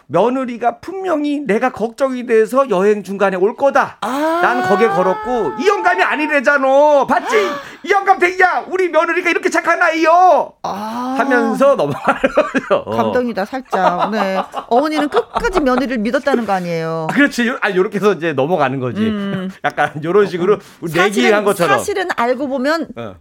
[0.08, 3.98] 며느리가 분명히 내가 걱정이 돼서 여행 중간에 올 거다.
[4.02, 7.06] 아~ 난 거기에 걸었고 이 영감이 아니래잖아.
[7.08, 7.34] 봤지?
[7.82, 10.52] 이 영감 되야 우리 며느리가 이렇게 착한 아이요.
[10.62, 12.84] 아~ 하면서 넘어가는 거죠.
[12.96, 14.10] 감동이다 살짝.
[14.12, 14.40] 네.
[14.68, 17.08] 어머니는 끝까지 며느리를 믿었다는 거 아니에요.
[17.12, 17.52] 그렇지.
[17.60, 19.00] 아 요렇게 해서 이제 넘어가는 거지.
[19.00, 19.50] 음.
[19.64, 20.58] 약간 요런 식으로
[20.94, 21.78] 내기한 것처럼.
[21.78, 23.16] 사실은 알고 보면 어.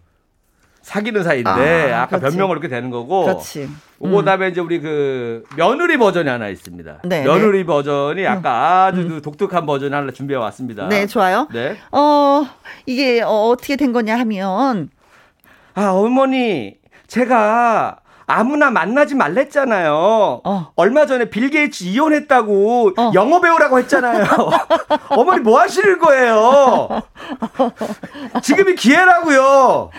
[0.86, 3.26] 사귀는 사이인데 아, 까 변명을 이렇게 되는 거고.
[3.26, 3.68] 그렇지.
[4.04, 4.12] 음.
[4.12, 7.00] 그다음에 이제 우리 그 며느리 버전이 하나 있습니다.
[7.06, 7.66] 네, 며느리 네.
[7.66, 8.24] 버전이 음.
[8.24, 9.22] 약간 아주 음.
[9.24, 10.88] 독특한 버전 하나 준비해 왔습니다.
[10.88, 11.48] 네, 좋아요.
[11.52, 11.76] 네.
[11.92, 12.46] 어,
[12.86, 14.90] 이게 어, 어떻게 된 거냐 하면
[15.74, 16.76] 아, 어머니
[17.08, 17.98] 제가
[18.28, 20.42] 아무나 만나지 말랬잖아요.
[20.44, 20.72] 어.
[20.76, 23.12] 얼마 전에 빌 게이츠 이혼했다고 어.
[23.14, 24.26] 영어 배우라고 했잖아요.
[25.10, 26.90] 어머니 뭐 하시는 거예요?
[28.42, 29.92] 지금이 기회라고요.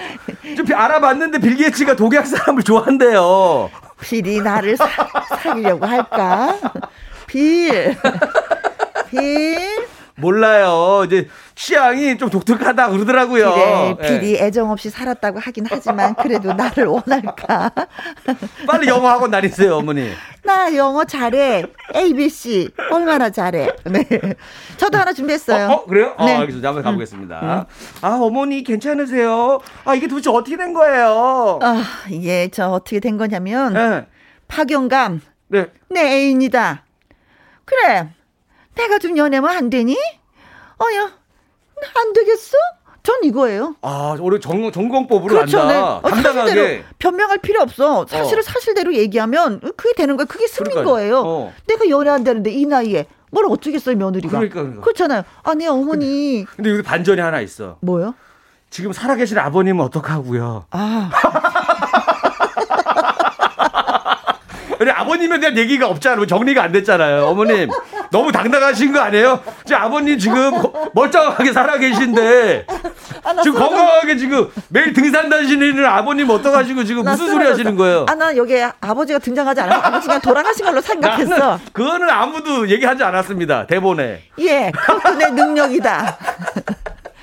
[0.57, 3.71] 좀 알아봤는데 빌 게이츠가 독약 사람을 좋아한대요.
[4.01, 4.89] 빌이 나를 사,
[5.43, 6.57] 사귀려고 할까?
[7.27, 7.97] 빌.
[9.11, 9.87] 빌.
[10.17, 11.03] 몰라요.
[11.07, 13.97] 이제 취향이 좀 독특하다 그러더라고요.
[13.99, 14.45] 그래, 필이 네.
[14.45, 17.71] 애정 없이 살았다고 하긴 하지만 그래도 나를 원할까?
[18.67, 20.11] 빨리 영어 학원 다니세요, 어머니.
[20.43, 21.65] 나 영어 잘해.
[21.95, 23.69] ABC 얼마나 잘해.
[23.85, 24.07] 네.
[24.77, 25.69] 저도 하나 준비했어요.
[25.69, 26.15] 어, 어 그래요?
[26.17, 26.35] 어, 네.
[26.37, 26.69] 어, 알겠습니다.
[26.69, 27.41] 한번 가보겠습니다.
[27.41, 27.49] 음.
[27.49, 27.65] 음.
[28.03, 29.61] 아, 어머니 괜찮으세요?
[29.85, 31.59] 아, 이게 도대체 어떻게 된 거예요?
[31.63, 34.07] 아, 이게 저 어떻게 된 거냐면 네.
[34.49, 35.21] 박영감.
[35.49, 35.67] 네.
[35.91, 36.85] 내 애인이다.
[37.65, 38.09] 그래.
[38.77, 39.97] 내가 좀 연애면 안 되니?
[40.79, 41.11] 어야,
[41.95, 42.57] 안 되겠어?
[43.03, 43.77] 전 이거예요.
[43.83, 45.73] 아, 우리 전, 전공법으로 그렇죠, 한다.
[45.73, 45.79] 네.
[45.81, 46.85] 어, 당당하게.
[46.99, 48.05] 변명할 필요 없어.
[48.09, 48.43] 사실을 어.
[48.43, 50.27] 사실대로 얘기하면 그게 되는 거예요.
[50.27, 51.23] 그게 승인 거예요.
[51.25, 51.53] 어.
[51.67, 54.31] 내가 연애한다는데 이 나이에 뭘 어쩌겠어요, 며느리가.
[54.31, 54.83] 그러니까, 그러니까.
[54.83, 55.23] 그렇잖아요.
[55.45, 56.45] 아, 내 어머니.
[56.45, 57.77] 근데, 근데 여기 반전이 하나 있어.
[57.81, 58.15] 뭐요?
[58.71, 60.67] 지금 살아계신 아버님은 어떡하고요?
[60.71, 61.11] 아.
[64.81, 66.27] 우리 아버님에 대한 얘기가 없잖아요.
[66.27, 67.27] 정리가 안 됐잖아요.
[67.27, 67.71] 어머님
[68.17, 69.43] 너무 당당하신 거 아니에요?
[69.67, 70.51] 지금 아버님 지금
[70.95, 72.65] 멀쩡하게 살아 계신데
[73.23, 78.07] 아, 지금 건강하게 지금 매일 등산 다니시는 아버님 어떡하시고 지금 무슨 소리 하시는 거예요?
[78.09, 81.61] 아, 나 여기 아버지가 등장하지 않아서 아버지가 돌아가신 걸로 생각했어.
[81.75, 83.67] 그거는 아무도 얘기하지 않았습니다.
[83.67, 84.23] 대본에.
[84.39, 86.17] 예, 그것도 내 능력이다.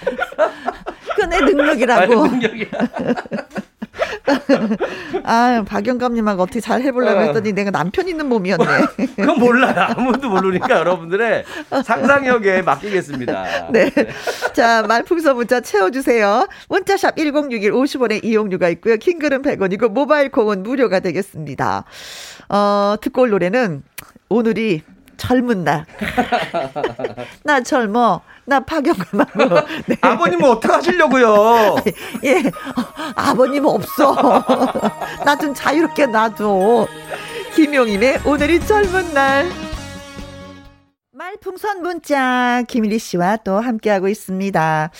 [1.15, 2.01] 그내 능력이라고.
[2.01, 2.67] 아, 능력이야.
[5.23, 7.21] 아, 박영감님하고 어떻게 잘 해보려고 어.
[7.23, 8.65] 했더니 내가 남편 있는 몸이었네.
[9.15, 9.73] 그건 몰라요.
[9.95, 11.43] 아무도 모르니까 여러분들의
[11.83, 13.69] 상상력에 맡기겠습니다.
[13.71, 13.91] 네.
[14.53, 16.47] 자, 말풍선 문자 채워주세요.
[16.69, 18.97] 문자샵 1061 50원의 이용료가 있고요.
[18.97, 21.85] 킹글은 100원이고 모바일 콩은 무료가 되겠습니다.
[22.49, 23.83] 어, 듣고 올 노래는
[24.29, 24.81] 오늘이
[25.17, 25.85] 젊은 날.
[27.43, 28.21] 나 젊어.
[28.45, 29.67] 나 파경감하고.
[29.87, 29.95] 네.
[30.01, 31.75] 아버님은 어떻게 하시려고요?
[32.25, 32.43] 예,
[33.15, 34.43] 아버님 없어.
[35.25, 36.87] 나 좀 자유롭게 놔둬.
[37.55, 39.49] 김용인의 오늘이 젊은 날.
[41.11, 44.91] 말풍선 문자 김일희 씨와 또 함께하고 있습니다.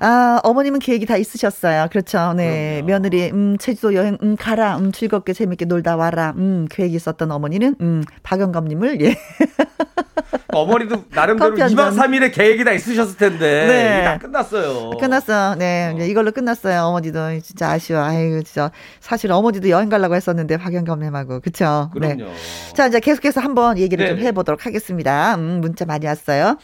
[0.00, 1.88] 아, 어머님은 계획이 다 있으셨어요.
[1.90, 2.32] 그렇죠.
[2.32, 2.80] 네.
[2.82, 2.86] 그럼요.
[2.86, 4.78] 며느리, 음, 제주도 여행, 음, 가라.
[4.78, 6.32] 음, 즐겁게 재밌게 놀다 와라.
[6.36, 9.14] 음, 계획이 있었던 어머니는, 음, 박영감님을, 예.
[10.52, 13.66] 어머니도 나름대로 2박 3일의 계획이 다 있으셨을 텐데.
[13.66, 14.04] 네.
[14.04, 14.90] 다 끝났어요.
[14.98, 15.54] 끝났어.
[15.56, 15.94] 네.
[15.94, 16.02] 어.
[16.02, 16.82] 이걸로 끝났어요.
[16.82, 18.02] 어머니도 진짜 아쉬워.
[18.02, 18.70] 아이고, 진짜.
[19.00, 21.40] 사실 어머니도 여행 가려고 했었는데, 박영감님하고.
[21.40, 21.90] 그쵸.
[21.94, 22.14] 네.
[22.14, 22.32] 그럼요.
[22.32, 22.72] 네.
[22.74, 25.34] 자, 이제 계속해서 한번 얘기를 네좀 해보도록 하겠습니다.
[25.34, 26.56] 음, 문자 많이 왔어요.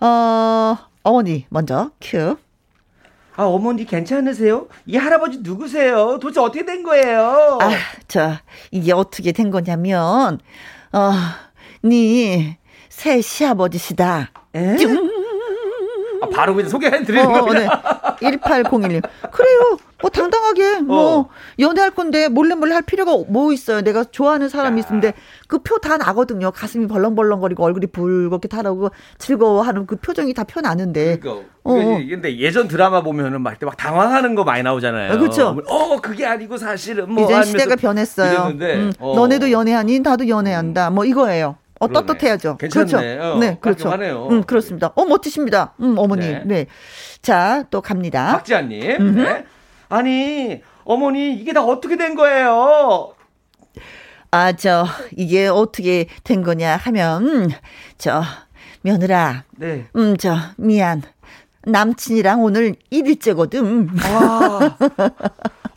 [0.00, 2.36] 어, 어머니, 먼저, 큐.
[3.36, 4.66] 아, 어머니 괜찮으세요?
[4.86, 6.18] 이 할아버지 누구세요?
[6.20, 7.58] 도대체 어떻게 된 거예요?
[7.60, 7.70] 아,
[8.08, 8.32] 저,
[8.70, 10.40] 이게 어떻게 된 거냐면,
[10.92, 11.12] 어,
[11.84, 12.56] 니,
[12.88, 14.30] 새 시아버지시다.
[14.54, 14.76] 에?
[16.26, 17.66] 아, 바로 그냥 소개해드리는 어, 어, 네.
[18.20, 19.02] 1801님.
[19.30, 19.78] 그래요.
[20.00, 21.28] 뭐 당당하게 뭐 어.
[21.58, 23.80] 연애할 건데 몰래 몰래 할 필요가 뭐 있어요.
[23.82, 25.14] 내가 좋아하는 사람이 있는데
[25.48, 26.50] 그 표 다 나거든요.
[26.50, 31.18] 가슴이 벌렁벌렁거리고 얼굴이 붉게 타라고 즐거워하는 그 표정이 다 펴나는데.
[31.18, 31.46] 그러니까.
[31.64, 31.72] 어.
[31.74, 35.12] 근데 예전 드라마 보면은 막막 당황하는 거 많이 나오잖아요.
[35.12, 35.56] 아, 그렇죠.
[35.66, 38.52] 어 그게 아니고 사실은 뭐 이제 시대가 변했어요.
[38.60, 39.14] 음, 어.
[39.16, 40.90] 너네도 연애하니 나도 연애한다.
[40.90, 41.56] 뭐 이거예요.
[41.78, 42.06] 어, 그러네.
[42.06, 42.56] 떳떳해야죠.
[42.56, 42.86] 괜찮네.
[42.86, 43.32] 그렇죠.
[43.32, 43.90] 어, 네, 그렇죠.
[43.90, 44.92] 하네요 음, 그렇습니다.
[44.94, 45.74] 어, 멋지십니다.
[45.80, 46.26] 음, 어머니.
[46.26, 46.42] 네.
[46.44, 46.66] 네.
[47.22, 48.32] 자, 또 갑니다.
[48.32, 49.14] 박지아님.
[49.14, 49.44] 네.
[49.88, 53.14] 아니, 어머니, 이게 다 어떻게 된 거예요?
[54.30, 54.86] 아, 저,
[55.16, 57.50] 이게 어떻게 된 거냐 하면,
[57.98, 58.22] 저,
[58.82, 59.44] 며느라.
[59.56, 59.86] 네.
[59.96, 61.02] 음, 저, 미안.
[61.64, 63.88] 남친이랑 오늘 1일째거든.
[64.14, 64.76] 와.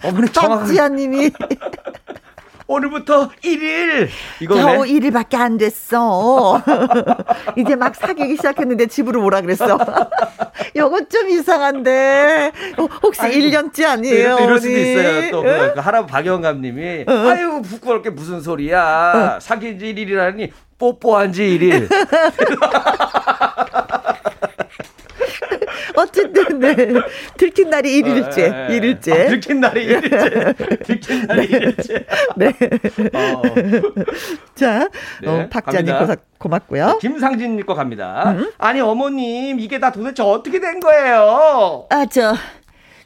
[0.04, 1.32] 어머니 정지아님이
[2.70, 4.10] 오늘부터 1일.
[4.42, 4.62] 이거네.
[4.62, 6.62] 겨우 1일밖에 안 됐어.
[7.58, 9.80] 이제 막 사귀기 시작했는데 집으로 오라 그랬어.
[10.78, 12.52] 요건 좀 이상한데.
[12.78, 14.36] 어, 혹시 아이고, 1년째 아니에요?
[14.36, 15.32] 이럴, 이럴 수도 있어요.
[15.32, 15.72] 또 응?
[15.74, 17.28] 그 할아버 박영감님이 응.
[17.28, 19.14] 아유 부끄럽게 무슨 소리야.
[19.16, 19.40] 응.
[19.40, 21.90] 사귄 지 1일이라니 뽀뽀한 지 1일.
[25.96, 26.76] 어쨌든 네.
[27.38, 28.52] 들킨 날이 1일째.
[28.52, 29.12] 어, 1일째.
[29.14, 30.84] 아, 들킨 날이 1일째.
[30.86, 32.06] 들킨 날이 1일째.
[32.38, 32.48] 네.
[33.14, 33.42] 어.
[34.56, 34.90] 자,
[35.22, 35.96] 네, 어, 박자님
[36.38, 37.00] 고맙고요.
[37.02, 38.32] 김상진 님 거 갑니다.
[38.38, 38.52] 음?
[38.58, 41.88] 아니 어머님 이게 다 도대체 어떻게 된 거예요?
[41.90, 42.36] 아, 저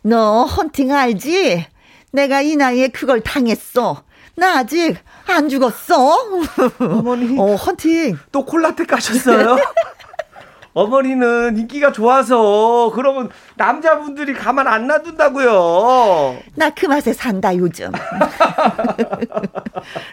[0.06, 1.66] 너 헌팅 알지?
[2.12, 4.04] 내가 이 나이에 그걸 당했어.
[4.36, 4.98] 나 아직
[5.28, 6.18] 안 죽었어.
[6.80, 7.40] 어머니.
[7.40, 8.18] 어, 헌팅.
[8.32, 9.56] 또 콜라텍 가셨어요?
[10.74, 16.38] 어머니는 인기가 좋아서 그러면 남자분들이 가만 안 놔둔다고요.
[16.56, 17.92] 나 그 맛에 산다 요즘.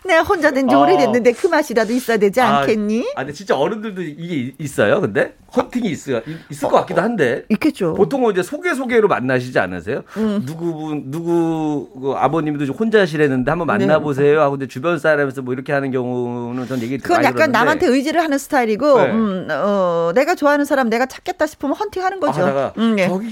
[0.06, 0.80] 내가 혼자 된지 어.
[0.80, 3.12] 오래됐는데 그 맛이라도 있어야 되지 아, 않겠니?
[3.14, 5.00] 아, 근데 진짜 어른들도 이게 있어요.
[5.00, 7.44] 근데 헌팅이 있어 있을 것 같기도 한데.
[7.48, 7.94] 있겠죠.
[7.94, 10.02] 보통은 이제 소개 소개로 만나시지 않으세요?
[10.16, 10.42] 음.
[10.46, 13.86] 누구 누구 그 아버님도 혼자시랬는데 한번 네.
[13.86, 14.40] 만나보세요 네.
[14.40, 17.58] 하고 이제 주변 사람에서 뭐 이렇게 하는 경우는 전 얘기 그건 약간 들었는데.
[17.58, 19.10] 남한테 의지를 하는 스타일이고 네.
[19.10, 22.44] 음, 어, 내가 좋아하는 사람 내가 찾겠다 싶으면 헌팅하는 거죠.
[22.44, 23.08] 아, 음, 네.
[23.08, 23.29] 저기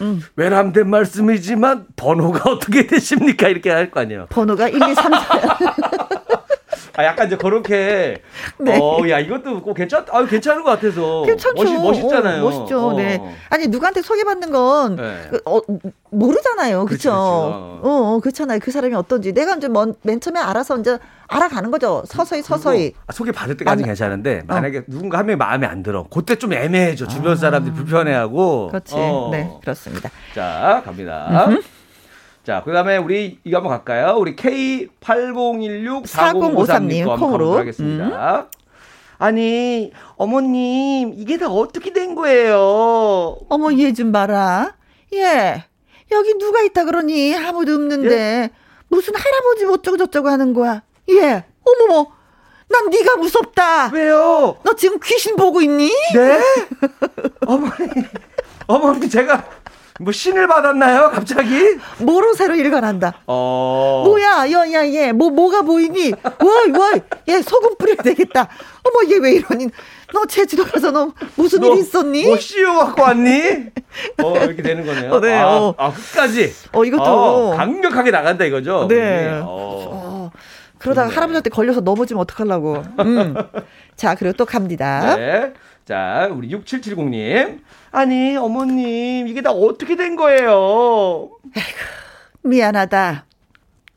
[0.00, 0.22] 음.
[0.36, 4.26] 외람된 말씀이지만 번호가 어떻게 되십니까 이렇게 할 거 아니에요.
[4.30, 5.18] 번호가 1, 2, 3, 4.
[6.94, 8.20] 아, 약간 이제 그렇게.
[8.58, 8.78] 네.
[8.78, 11.22] 어, 야, 이것도 꼭 괜찮, 아, 괜찮은 것 같아서.
[11.22, 11.62] 괜찮죠.
[11.62, 12.42] 멋있, 멋있잖아요.
[12.44, 12.88] 어, 멋있죠.
[12.88, 12.92] 어.
[12.94, 13.18] 네.
[13.48, 15.28] 아니, 누구한테 소개받는 건, 네.
[15.30, 15.60] 그, 어,
[16.10, 16.84] 모르잖아요.
[16.84, 17.12] 그쵸?
[17.12, 18.58] 어, 어, 그렇잖아요.
[18.60, 19.32] 그 사람이 어떤지.
[19.32, 20.98] 내가 이제 먼, 맨 처음에 알아서 이제
[21.28, 22.02] 알아가는 거죠.
[22.06, 22.92] 서서히, 서서히.
[23.06, 24.82] 아, 소개 받을 때까지 괜찮은데, 만약에 어.
[24.86, 26.06] 누군가 한 명이 마음에 안 들어.
[26.12, 27.06] 그때 좀 애매해져.
[27.06, 27.36] 주변 아.
[27.36, 28.68] 사람들이 불편해하고.
[28.68, 28.94] 그렇지.
[28.96, 29.30] 어.
[29.32, 30.10] 네, 그렇습니다.
[30.34, 31.46] 자, 갑니다.
[31.48, 31.62] 음흠.
[32.44, 34.16] 자, 그 다음에 우리 이거 한번 갈까요?
[34.18, 38.40] 우리 K80164053님 거 한번 가보겠습니다.
[38.40, 38.46] 음.
[39.18, 43.36] 아니, 어머님, 이게 다 어떻게 된 거예요?
[43.48, 44.74] 어머, 얘 좀 봐라.
[45.12, 45.64] 예.
[46.10, 47.36] 여기 누가 있다 그러니?
[47.36, 48.16] 아무도 없는데.
[48.16, 48.50] 예?
[48.88, 50.82] 무슨 할아버지 어쩌고 저쩌고 하는 거야.
[51.10, 51.44] 예.
[51.64, 52.08] 어머머.
[52.68, 53.90] 난 네가 무섭다.
[53.92, 54.56] 왜요?
[54.64, 55.92] 너 지금 귀신 보고 있니?
[56.14, 56.40] 네?
[57.46, 57.72] 어머니,
[58.66, 59.44] 어머니 제가
[60.00, 61.10] 뭐 신을 받았나요?
[61.10, 61.76] 갑자기?
[61.98, 63.12] 뭐로 새로 일관한다.
[63.26, 64.02] 어.
[64.06, 66.12] 뭐야, 야, 야, 얘, 뭐, 뭐가 보이니?
[66.22, 66.92] 와, 와,
[67.28, 68.48] 얘 소금 뿌려야 되겠다.
[68.82, 69.68] 어머, 얘 왜 이러니?
[70.14, 72.24] 너 제주도 가서 너 무슨 일 있었니?
[72.26, 73.40] 뭐 씨유 갖고 왔니?
[74.22, 75.12] 어, 이렇게 되는 거네요.
[75.12, 75.34] 어, 네.
[75.38, 75.74] 아, 어.
[75.78, 76.52] 아, 끝까지.
[76.72, 77.02] 어, 이것도.
[77.02, 78.86] 어, 강력하게 나간다 이거죠?
[78.88, 79.28] 네.
[79.42, 79.46] 어.
[79.46, 80.30] 어.
[80.78, 81.14] 그러다가 좋네.
[81.14, 82.82] 할아버지한테 걸려서 넘어지면 어떡하려고.
[83.00, 83.34] 음.
[83.96, 85.16] 자, 그리고 또 갑니다.
[85.16, 85.52] 네.
[85.86, 87.60] 자, 우리 6770님.
[87.92, 91.30] 아니, 어머님, 이게 다 어떻게 된 거예요?
[91.54, 93.26] 에이구, 미안하다.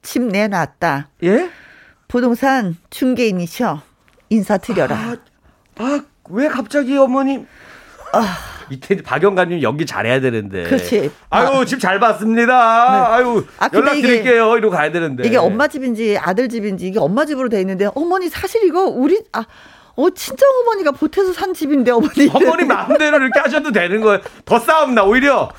[0.02, 1.10] 침 내놨다.
[1.24, 1.50] 예?
[2.08, 3.82] 부동산 중개인이셔.
[4.30, 4.96] 인사드려라.
[4.96, 5.18] 아,
[5.78, 7.48] 아, 왜 갑자기 어머님?
[8.14, 8.38] 아.
[8.70, 10.64] 이때 박영관님 연기 잘해야 되는데.
[10.64, 11.12] 그렇지.
[11.30, 11.66] 아유 아.
[11.66, 12.48] 집잘 봤습니다.
[12.92, 13.14] 네.
[13.14, 14.58] 아유 아, 연락 드릴게요.
[14.58, 15.26] 이러고 가야 되는데.
[15.28, 19.46] 이게 엄마 집인지 아들 집인지 이게 엄마 집으로 돼 있는데 어머니 사실 이거 우리 아
[19.96, 22.30] 어, 친정 어머니가 보태서 산 집인데, 어머니.
[22.34, 24.20] 어머니 마음대로 이렇게 하셔도 되는 거예요.
[24.44, 25.50] 더 싸움 나, 오히려.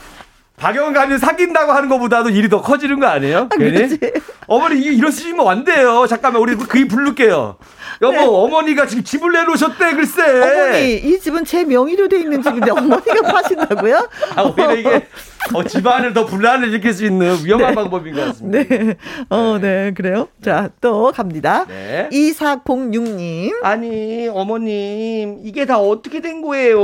[0.56, 3.48] 박영관님 사귄다고 하는 것보다도 일이 더 커지는 거 아니에요?
[3.50, 3.72] 아, 괜히?
[3.72, 3.98] 그렇지.
[4.46, 6.06] 어머니 이러시면 안 돼요.
[6.08, 7.56] 잠깐만 우리 그이 부를게요.
[8.02, 8.24] 여보 네.
[8.26, 10.22] 어머니가 지금 집을 내놓으셨대 글쎄.
[10.42, 14.08] 어머니 이 집은 제 명의로 돼 있는 집인데 어머니가 파신다고요?
[14.36, 15.06] 아 오히려 이게
[15.54, 17.74] 어, 집안을 더 분란을 일으킬 수 있는 위험한 네.
[17.74, 18.74] 방법인 것 같습니다.
[18.74, 18.96] 네.
[19.30, 20.28] 어, 네, 그래요.
[20.42, 21.64] 자, 또 갑니다.
[21.68, 22.08] 네.
[22.12, 23.52] 2406님.
[23.62, 26.78] 아니, 어머님, 이게 다 어떻게 된 거예요?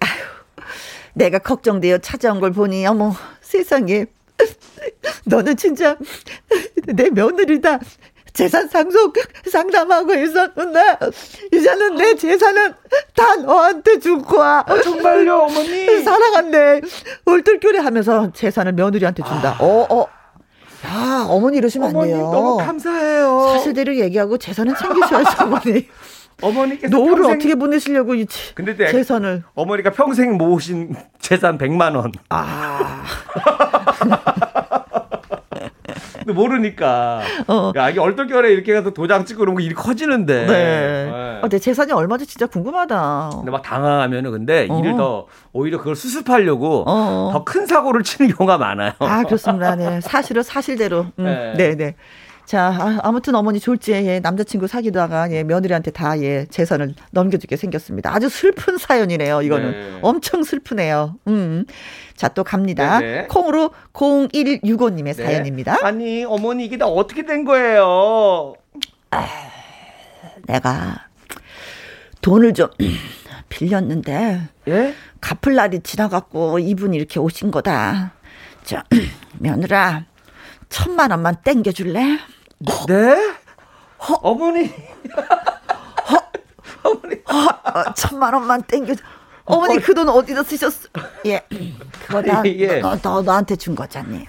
[0.00, 0.18] 아휴,
[1.18, 4.06] 내가 걱정되어 찾아온 걸 보니, 어머, 세상에.
[5.26, 5.96] 너는 진짜
[6.86, 7.80] 내 며느리다.
[8.32, 9.14] 재산 상속
[9.50, 10.80] 상담하고 있었는데
[11.52, 12.72] 이제는 내 재산은
[13.16, 14.62] 다 너한테 줄 거야.
[14.64, 16.02] 아, 정말요, 어머니?
[16.04, 16.82] 사랑한대.
[17.24, 19.56] 얼떨결에 하면서 재산을 며느리한테 준다.
[19.58, 19.64] 아.
[19.64, 20.06] 어, 어.
[20.86, 22.30] 야, 어머니 이러시면 어머니, 안 돼요.
[22.30, 23.54] 너무 감사해요.
[23.54, 25.88] 사실대로 얘기하고 재산은 챙기셔야죠, 어머니.
[26.42, 27.36] 어머니께서 노후를 평생...
[27.36, 32.12] 어떻게 보내시려고 이 근데 재산을 어머니가 평생 모으신 재산 100만 원.
[32.28, 33.04] 아.
[36.28, 37.22] 근데 모르니까.
[37.46, 37.72] 어.
[37.74, 40.46] 야, 이게 얼떨결에 이렇게 가서 도장 찍고 그런 거 일이 커지는데.
[40.46, 40.46] 네.
[40.46, 41.40] 네.
[41.42, 43.30] 어, 내 재산이 얼마인지 진짜 궁금하다.
[43.36, 44.78] 근데 막 당황하면은 근데 어.
[44.78, 47.30] 일을 더 오히려 그걸 수습하려고 어.
[47.30, 47.30] 어.
[47.32, 48.92] 더큰 사고를 치는 경우가 많아요.
[48.98, 49.74] 아, 그렇습니다.
[49.74, 50.00] 네.
[50.02, 51.06] 사실은 사실대로.
[51.18, 51.24] 음.
[51.24, 51.54] 네.
[51.56, 51.94] 네, 네.
[52.48, 58.10] 자, 아, 무튼 어머니 졸지에 예, 남자친구 사귀다가 예, 며느리한테 다 예, 재산을 넘겨주게 생겼습니다.
[58.14, 59.42] 아주 슬픈 사연이네요.
[59.42, 59.98] 이거는 네.
[60.00, 61.16] 엄청 슬프네요.
[61.26, 61.66] 음.
[62.16, 63.00] 자, 또 갑니다.
[63.00, 63.12] 네네.
[63.12, 63.26] 네.
[63.26, 65.12] 콩으로 0165님의 네.
[65.12, 65.76] 사연입니다.
[65.82, 68.54] 아니, 어머니 이게 다 어떻게 된 거예요?
[69.10, 69.26] 아,
[70.46, 71.06] 내가
[72.22, 72.68] 돈을 좀
[73.50, 74.94] 빌렸는데 예?
[75.20, 78.12] 갚을 날이 지나갖고 이분이 이렇게 오신 거다.
[78.64, 78.82] 저
[79.38, 80.06] 며느라
[80.70, 82.37] 천만 원만 땡겨줄래?
[82.88, 83.16] 네?
[84.08, 84.14] 허?
[84.22, 84.70] 어머니.
[86.10, 86.18] 허?
[86.90, 87.16] 어머니.
[87.30, 87.48] 허?
[87.80, 88.94] 어, 천만 원만 땡겨.
[89.44, 90.88] 어머니 그 돈 어디다 쓰셨어?
[91.26, 91.42] 예.
[92.06, 92.80] 그거 다 예.
[92.80, 94.26] 너, 너, 너한테 준 거잖니.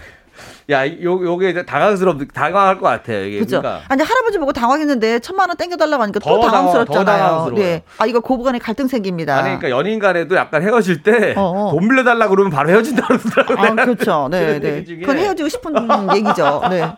[0.71, 3.39] 야, 요, 요게 이제 당황스럽, 당황할 것 같아요, 이게.
[3.39, 3.59] 그죠.
[3.59, 3.83] 그러니까.
[3.89, 6.85] 아니, 할아버지 보고 당황했는데, 천만 원 땡겨달라고 하니까 또 당황스럽잖아요.
[7.05, 7.55] 더 당황스러워요.
[7.55, 7.83] 네.
[7.97, 9.35] 아, 이거 고부간에 갈등 생깁니다.
[9.35, 11.71] 아니, 그러니까 연인 간에도 약간 헤어질 때, 어, 어.
[11.71, 13.57] 돈 빌려달라고 그러면 바로 헤어진다 그러더라고요.
[13.57, 14.27] 아, 그렇죠.
[14.29, 14.83] 네, 네.
[14.83, 15.73] 그건 헤어지고 싶은
[16.15, 16.61] 얘기죠.
[16.69, 16.83] 네.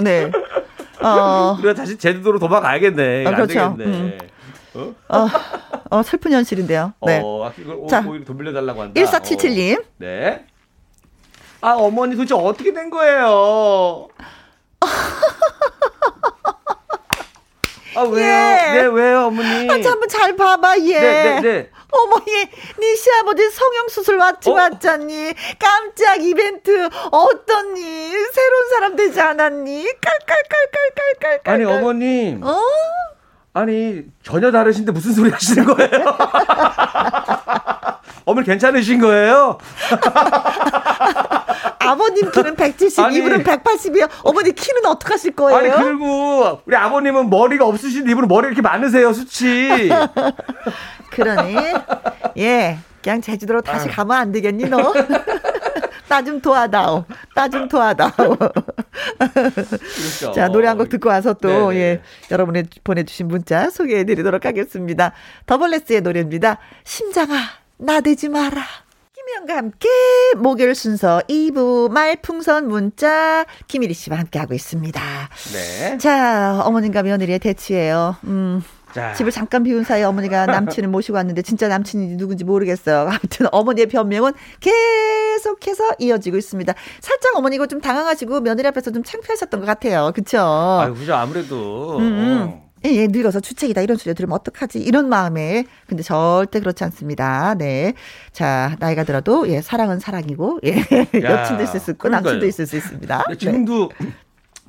[0.00, 0.30] 네.
[1.02, 1.56] 어.
[1.58, 3.26] 우리가 다시 제주도로 도망가야겠네.
[3.26, 3.76] 아, 그렇죠.
[3.80, 4.18] 음.
[4.74, 4.94] 어?
[5.08, 5.28] 어,
[5.90, 6.94] 어, 슬픈 현실인데요.
[7.04, 7.20] 네.
[7.22, 9.00] 어, 이걸 자, 돈 빌려달라고 한다.
[9.00, 9.80] 1477님.
[9.80, 9.84] 어.
[9.98, 10.46] 네.
[11.60, 14.08] 아, 어머니 도대체 어떻게 된 거예요?
[17.94, 18.24] 아, 왜요?
[18.26, 18.72] 예.
[18.82, 19.68] 네, 왜요, 어머니?
[19.70, 21.00] 아, 한번 잘 봐봐, 얘.
[21.00, 21.70] 네, 네, 네.
[21.90, 22.44] 어머, 얘,
[22.78, 24.54] 네 시아버지 성형 수술 왔지, 어?
[24.54, 25.32] 왔잖니?
[25.58, 27.82] 깜짝 이벤트, 어떻니?
[27.82, 29.86] 새로운 사람 되지 않았니?
[30.00, 31.54] 깔깔깔깔깔깔깔.
[31.54, 32.42] 아니, 어머님.
[32.42, 32.60] 어?
[33.54, 35.90] 아니, 전혀 다르신데 무슨 소리 하시는 거예요?
[38.24, 39.58] 어머니 괜찮으신 거예요?
[41.80, 44.08] 아버님 키는 170, 아니, 이분은 180이요.
[44.22, 45.58] 어머니 키는 어떡 하실 거예요?
[45.58, 49.90] 아니, 그리고 우리 아버님은 머리가 없으신 이분은 머리 이렇게 많으세요, 수치.
[51.10, 51.56] 그러니,
[52.38, 52.78] 예.
[53.02, 53.92] 그냥 제주도로 다시 아.
[53.92, 54.92] 가면 안 되겠니, 너?
[56.08, 57.04] 나 좀 도와다오.
[57.34, 58.36] 나 좀 도와다오.
[59.18, 60.32] 그렇죠.
[60.32, 61.80] 자, 노래 한 곡 듣고 와서 또, 네네.
[61.80, 65.12] 예, 여러분의 보내주신 문자 소개해 드리도록 하겠습니다.
[65.46, 66.58] 더블레스의 노래입니다.
[66.84, 67.36] 심장아,
[67.78, 68.62] 나대지 마라.
[69.14, 69.88] 김희영과 함께
[70.36, 75.00] 목요일 순서 2부 말풍선 문자 김일희 씨와 함께 하고 있습니다.
[75.52, 75.98] 네.
[75.98, 78.16] 자, 어머님과 며느리의 대치예요.
[78.24, 78.62] 음.
[78.92, 79.12] 자.
[79.14, 83.08] 집을 잠깐 비운 사이에 어머니가 남친을 모시고 왔는데 진짜 남친이 누군지 모르겠어요.
[83.08, 86.74] 아무튼 어머니의 변명은 계속해서 이어지고 있습니다.
[87.00, 90.12] 살짝 어머니가 좀 당황하시고 며느리 앞에서 좀 창피하셨던 것 같아요.
[90.14, 90.38] 그렇죠?
[90.38, 91.14] 아, 그죠.
[91.14, 91.98] 아무래도.
[91.98, 92.48] 음, 음.
[92.48, 92.62] 어.
[92.84, 97.54] 예, 예, 늙어서 주책이다 이런 소리 들으면 어떡하지 이런 마음에 근데 절대 그렇지 않습니다.
[97.54, 97.94] 네,
[98.32, 100.74] 자 나이가 들어도 예 사랑은 사랑이고 예
[101.14, 103.24] 여친도 있을 수 있고 남친도 있을 수 있습니다.
[103.28, 104.08] 네, 지금도 네.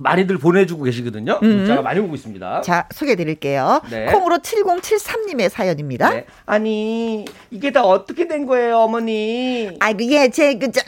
[0.03, 1.39] 많이들 보내주고 계시거든요.
[1.41, 1.47] 음.
[1.57, 2.61] 문자가 많이 오고 있습니다.
[2.61, 3.81] 자, 소개해드릴게요.
[3.89, 4.05] 네.
[4.05, 6.09] 콩으로 7073님의 사연입니다.
[6.09, 6.25] 네.
[6.45, 9.71] 아니, 이게 다 어떻게 된 거예요, 어머니?
[9.79, 10.81] 아이고, 얘, 제, 그, 저,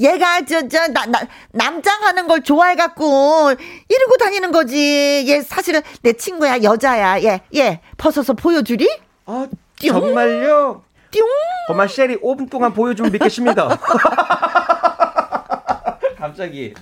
[0.00, 1.20] 얘가, 저, 저, 나, 나,
[1.50, 3.52] 남장 하는 걸 좋아해갖고,
[3.88, 5.24] 이러고 다니는 거지.
[5.28, 7.22] 얘 사실은 내 친구야, 여자야.
[7.22, 8.88] 얘, 얘, 벗어서 보여주리?
[9.26, 9.46] 아,
[9.76, 10.82] 정말요?
[11.10, 11.24] 띵!
[11.68, 13.68] 고마 쉐리 5분 동안 보여주면 믿겠습니다.
[16.16, 16.74] 갑자기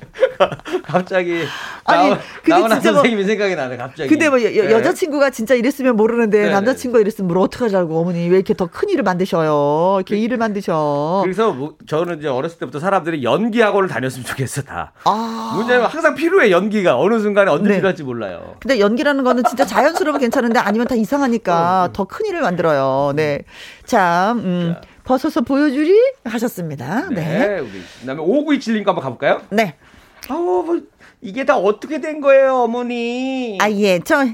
[0.84, 1.44] 갑자기
[1.84, 4.08] 아니 나오, 근데 진짜 뭐, 선생님이 생각이 나네 갑자기.
[4.10, 4.70] 근데 뭐 여, 네.
[4.70, 6.52] 여자친구가 진짜 이랬으면 모르는데 네, 네.
[6.52, 9.96] 남자친구가 이랬으면 뭘 어떡하자고 어머니 왜 이렇게 더 큰 일을 만드셔요?
[9.98, 11.20] 이렇게 그, 일을 만드셔.
[11.22, 14.92] 그래서 뭐, 저는 이제 어렸을 때부터 사람들이 연기 학원을 다녔으면 좋겠어 다.
[15.04, 15.52] 아.
[15.56, 17.76] 문제는 항상 필요해 연기가 어느 순간에 언제 네.
[17.76, 18.56] 필요할지 몰라요.
[18.60, 21.92] 근데 연기라는 거는 진짜 자연스러우면 괜찮은데 아니면 다 이상하니까 어, 어.
[21.92, 23.12] 더큰 일을 만들어요.
[23.14, 23.42] 네.
[23.86, 24.74] 자, 음.
[24.74, 24.88] 자.
[25.04, 25.94] 벗어서 보여주리
[26.24, 27.08] 하셨습니다.
[27.10, 27.14] 네.
[27.46, 27.58] 네.
[27.60, 29.42] 우리 그다음에 5927님 거 한번 가볼까요?
[29.50, 29.76] 네.
[30.28, 30.80] 아우 뭐
[31.20, 33.58] 이게 다 어떻게 된 거예요, 어머니?
[33.60, 34.24] 아 예, 저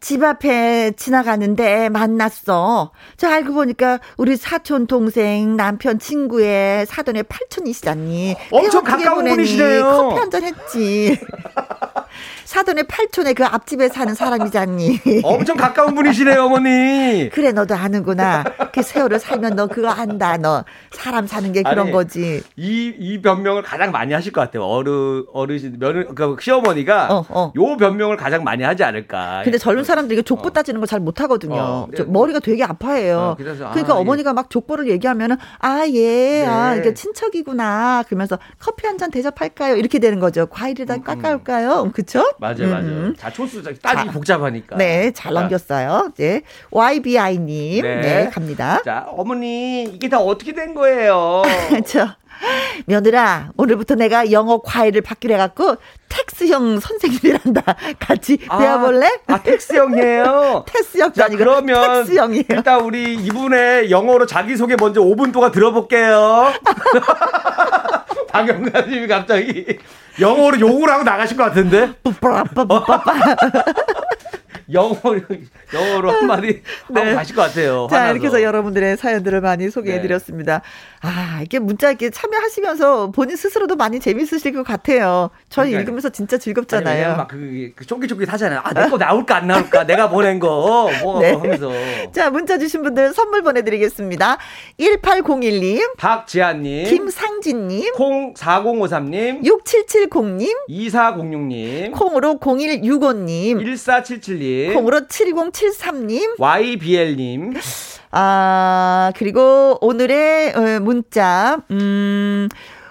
[0.00, 2.92] 집 앞에 지나가는데 만났어.
[3.16, 8.36] 저 알고 보니까 우리 사촌 동생 남편 친구의 사돈의 팔촌이시잖니.
[8.52, 9.82] 엄청 가까운 분이시네요.
[9.84, 11.18] 커피 한 잔 했지.
[12.48, 15.00] 사돈의 팔촌에 그 앞집에 사는 사람이잖니.
[15.22, 17.28] 엄청 가까운 분이시네요, 어머니.
[17.30, 18.42] 그래, 너도 아는구나.
[18.72, 20.64] 그 세월을 살면 너 그거 안다, 너.
[20.90, 22.42] 사람 사는 게 그런 아니, 거지.
[22.56, 24.64] 이, 이 변명을 가장 많이 하실 것 같아요.
[24.64, 27.52] 어르, 어르신, 며느, 그 시어머니가 어, 어.
[27.54, 29.42] 요 변명을 가장 많이 하지 않을까.
[29.44, 30.50] 근데 젊은 사람들이 족보 어.
[30.50, 31.54] 따지는 걸 잘 못하거든요.
[31.60, 32.02] 어, 네.
[32.04, 33.18] 머리가 되게 아파해요.
[33.18, 34.32] 어, 그래서, 그러니까 아, 어머니가 예.
[34.32, 36.48] 막 족보를 얘기하면은, 아, 예, 아, 네.
[36.48, 38.04] 아, 이게 친척이구나.
[38.06, 39.76] 그러면서 커피 한 잔 대접할까요?
[39.76, 40.46] 이렇게 되는 거죠.
[40.46, 41.02] 과일이다 음, 음.
[41.04, 41.90] 깎아올까요?
[41.92, 42.24] 그쵸?
[42.38, 42.86] 맞아요, 맞아요.
[42.86, 43.14] 음.
[43.16, 44.76] 자, 촌수 따지기 복잡하니까.
[44.76, 46.12] 네, 잘 넘겼어요.
[46.16, 48.00] 네, YBI님, 네.
[48.00, 48.80] 네, 갑니다.
[48.84, 51.42] 자, 어머니 이게 다 어떻게 된 거예요?
[51.86, 52.08] 저
[52.86, 55.76] 며느라 오늘부터 내가 영어 과외를 받기로 해갖고
[56.08, 57.62] 텍스형 선생님이란다
[57.98, 59.08] 같이 아, 배워볼래?
[59.26, 60.64] 아 텍스형이에요.
[60.72, 62.44] 텍스형 자 그러면 텍스형이에요.
[62.50, 66.52] 일단 우리 이분의 영어로 자기 소개 먼저 5분 동안 들어볼게요.
[68.28, 69.78] 박영가님이 갑자기
[70.20, 71.92] 영어로 욕을 하고 나가신 것 같은데?
[74.70, 75.22] 영어로,
[75.72, 77.00] 영어로 한마디 네.
[77.00, 77.86] 하고 가실 것 같아요.
[77.90, 78.12] 자, 화나서.
[78.12, 80.58] 이렇게 해서 여러분들의 사연들을 많이 소개해드렸습니다.
[80.58, 80.62] 네.
[81.00, 85.30] 아, 이게 문자 이렇게 참여하시면서 본인 스스로도 많이 재밌으실 것 같아요.
[85.48, 87.16] 저희 그러니까, 읽으면서 진짜 즐겁잖아요.
[87.16, 88.60] 막 그, 그 쫑깃쫑깃 하잖아요.
[88.64, 89.84] 아, 내 거 나올까 안 나올까?
[89.86, 90.90] 내가 보낸 거.
[91.02, 91.32] 뭐 네.
[91.32, 91.70] 하면서.
[92.12, 94.38] 자, 문자 주신 분들 선물 보내드리겠습니다.
[94.80, 95.96] 1801님.
[95.96, 96.86] 박지한님.
[96.88, 97.92] 김상진님.
[97.94, 99.44] 콩 4053님.
[99.44, 100.52] 6770님.
[100.68, 101.92] 2406님.
[101.92, 103.58] 콩으로 0165님.
[103.62, 104.74] 1477님.
[104.74, 106.38] 콩으로 7073님.
[106.38, 107.54] YBL님.
[108.10, 112.48] 아, 그리고 오늘의 어, 문자, 음,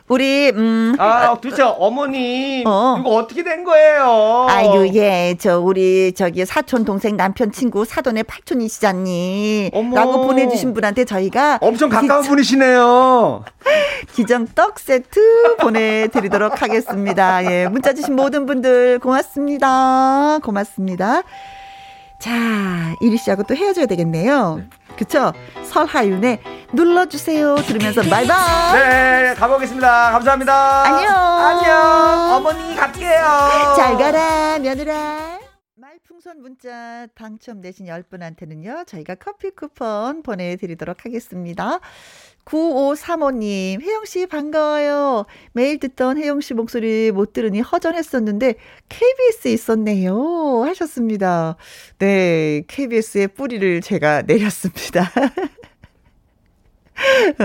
[0.10, 2.98] 우리 음 아, 도대체 어머님 어.
[3.00, 4.48] 이거 어떻게 된 거예요?
[4.50, 9.72] 아유 예, 저 우리 저기 사촌 동생 남편 친구 사돈의 팔촌이시잖니.
[9.94, 13.44] 라고 보내 주신 분한테 저희가 엄청 가까운 기, 분이시네요.
[14.16, 17.44] 기정 떡 세트 보내 드리도록 하겠습니다.
[17.52, 20.40] 예, 문자 주신 모든 분들 고맙습니다.
[20.42, 21.24] 고맙습니다.
[22.20, 24.56] 자, 이리 씨하고 또 헤어져야 되겠네요.
[24.58, 24.70] 네.
[24.98, 25.32] 그쵸?
[25.64, 26.42] 설하윤의
[26.74, 28.74] 눌러주세요 들으면서 바이바이.
[28.74, 30.12] 네, 가보겠습니다.
[30.12, 30.84] 감사합니다.
[30.84, 31.14] 안녕.
[31.14, 32.36] 안녕.
[32.36, 33.74] 어머니 갈게요.
[33.76, 35.38] 잘 가라, 며느라.
[35.76, 41.80] 말풍선 문자 당첨되신 10분한테는요, 저희가 커피 쿠폰 보내드리도록 하겠습니다.
[42.48, 45.26] 9535님, 혜영씨 반가워요.
[45.52, 48.56] 매일 듣던 혜영씨 목소리 못 들으니 허전했었는데,
[48.88, 50.64] KBS에 있었네요.
[50.66, 51.58] 하셨습니다.
[52.00, 55.12] 네, KBS의 뿌리를 제가 내렸습니다.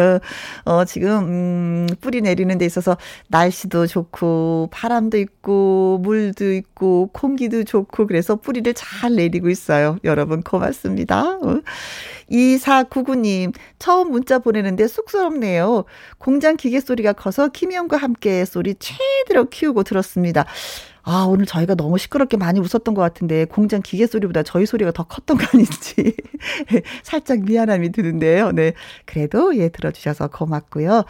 [0.65, 2.97] 어, 어, 지금, 음, 뿌리 내리는 데 있어서
[3.29, 9.99] 날씨도 좋고, 바람도 있고, 물도 있고, 공기도 좋고, 그래서 뿌리를 잘 내리고 있어요.
[10.05, 11.39] 여러분, 고맙습니다.
[11.43, 11.61] 어.
[12.31, 15.85] 2499님, 처음 문자 보내는데 쑥스럽네요.
[16.19, 20.47] 공장 기계 소리가 커서 김희영과 함께 소리 최대로 키우고 들었습니다.
[21.05, 25.03] 아, 오늘 저희가 너무 시끄럽게 많이 웃었던 것 같은데, 공장 기계 소리보다 저희 소리가 더
[25.05, 26.15] 컸던 거 아닌지,
[27.03, 28.53] 살짝 미안함이 드는데요.
[28.53, 28.73] 네.
[29.05, 31.05] 그래도, 예, 들어주셔서 고맙고요.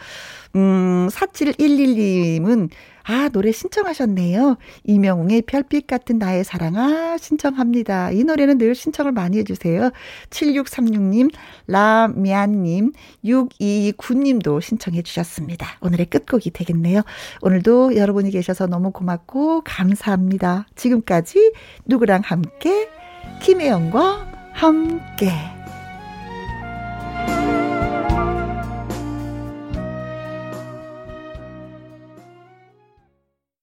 [0.55, 2.69] 음, 4711님은,
[3.03, 4.57] 아, 노래 신청하셨네요.
[4.85, 8.11] 이명웅의 별빛 같은 나의 사랑아 신청합니다.
[8.11, 9.91] 이 노래는 늘 신청을 많이 해주세요.
[10.29, 11.31] 7636님,
[11.67, 12.93] 라미안님,
[13.25, 15.67] 629님도 신청해 주셨습니다.
[15.81, 17.01] 오늘의 끝곡이 되겠네요.
[17.41, 20.67] 오늘도 여러분이 계셔서 너무 고맙고 감사합니다.
[20.75, 21.53] 지금까지
[21.85, 22.89] 누구랑 함께,
[23.41, 25.62] 김혜영과 함께.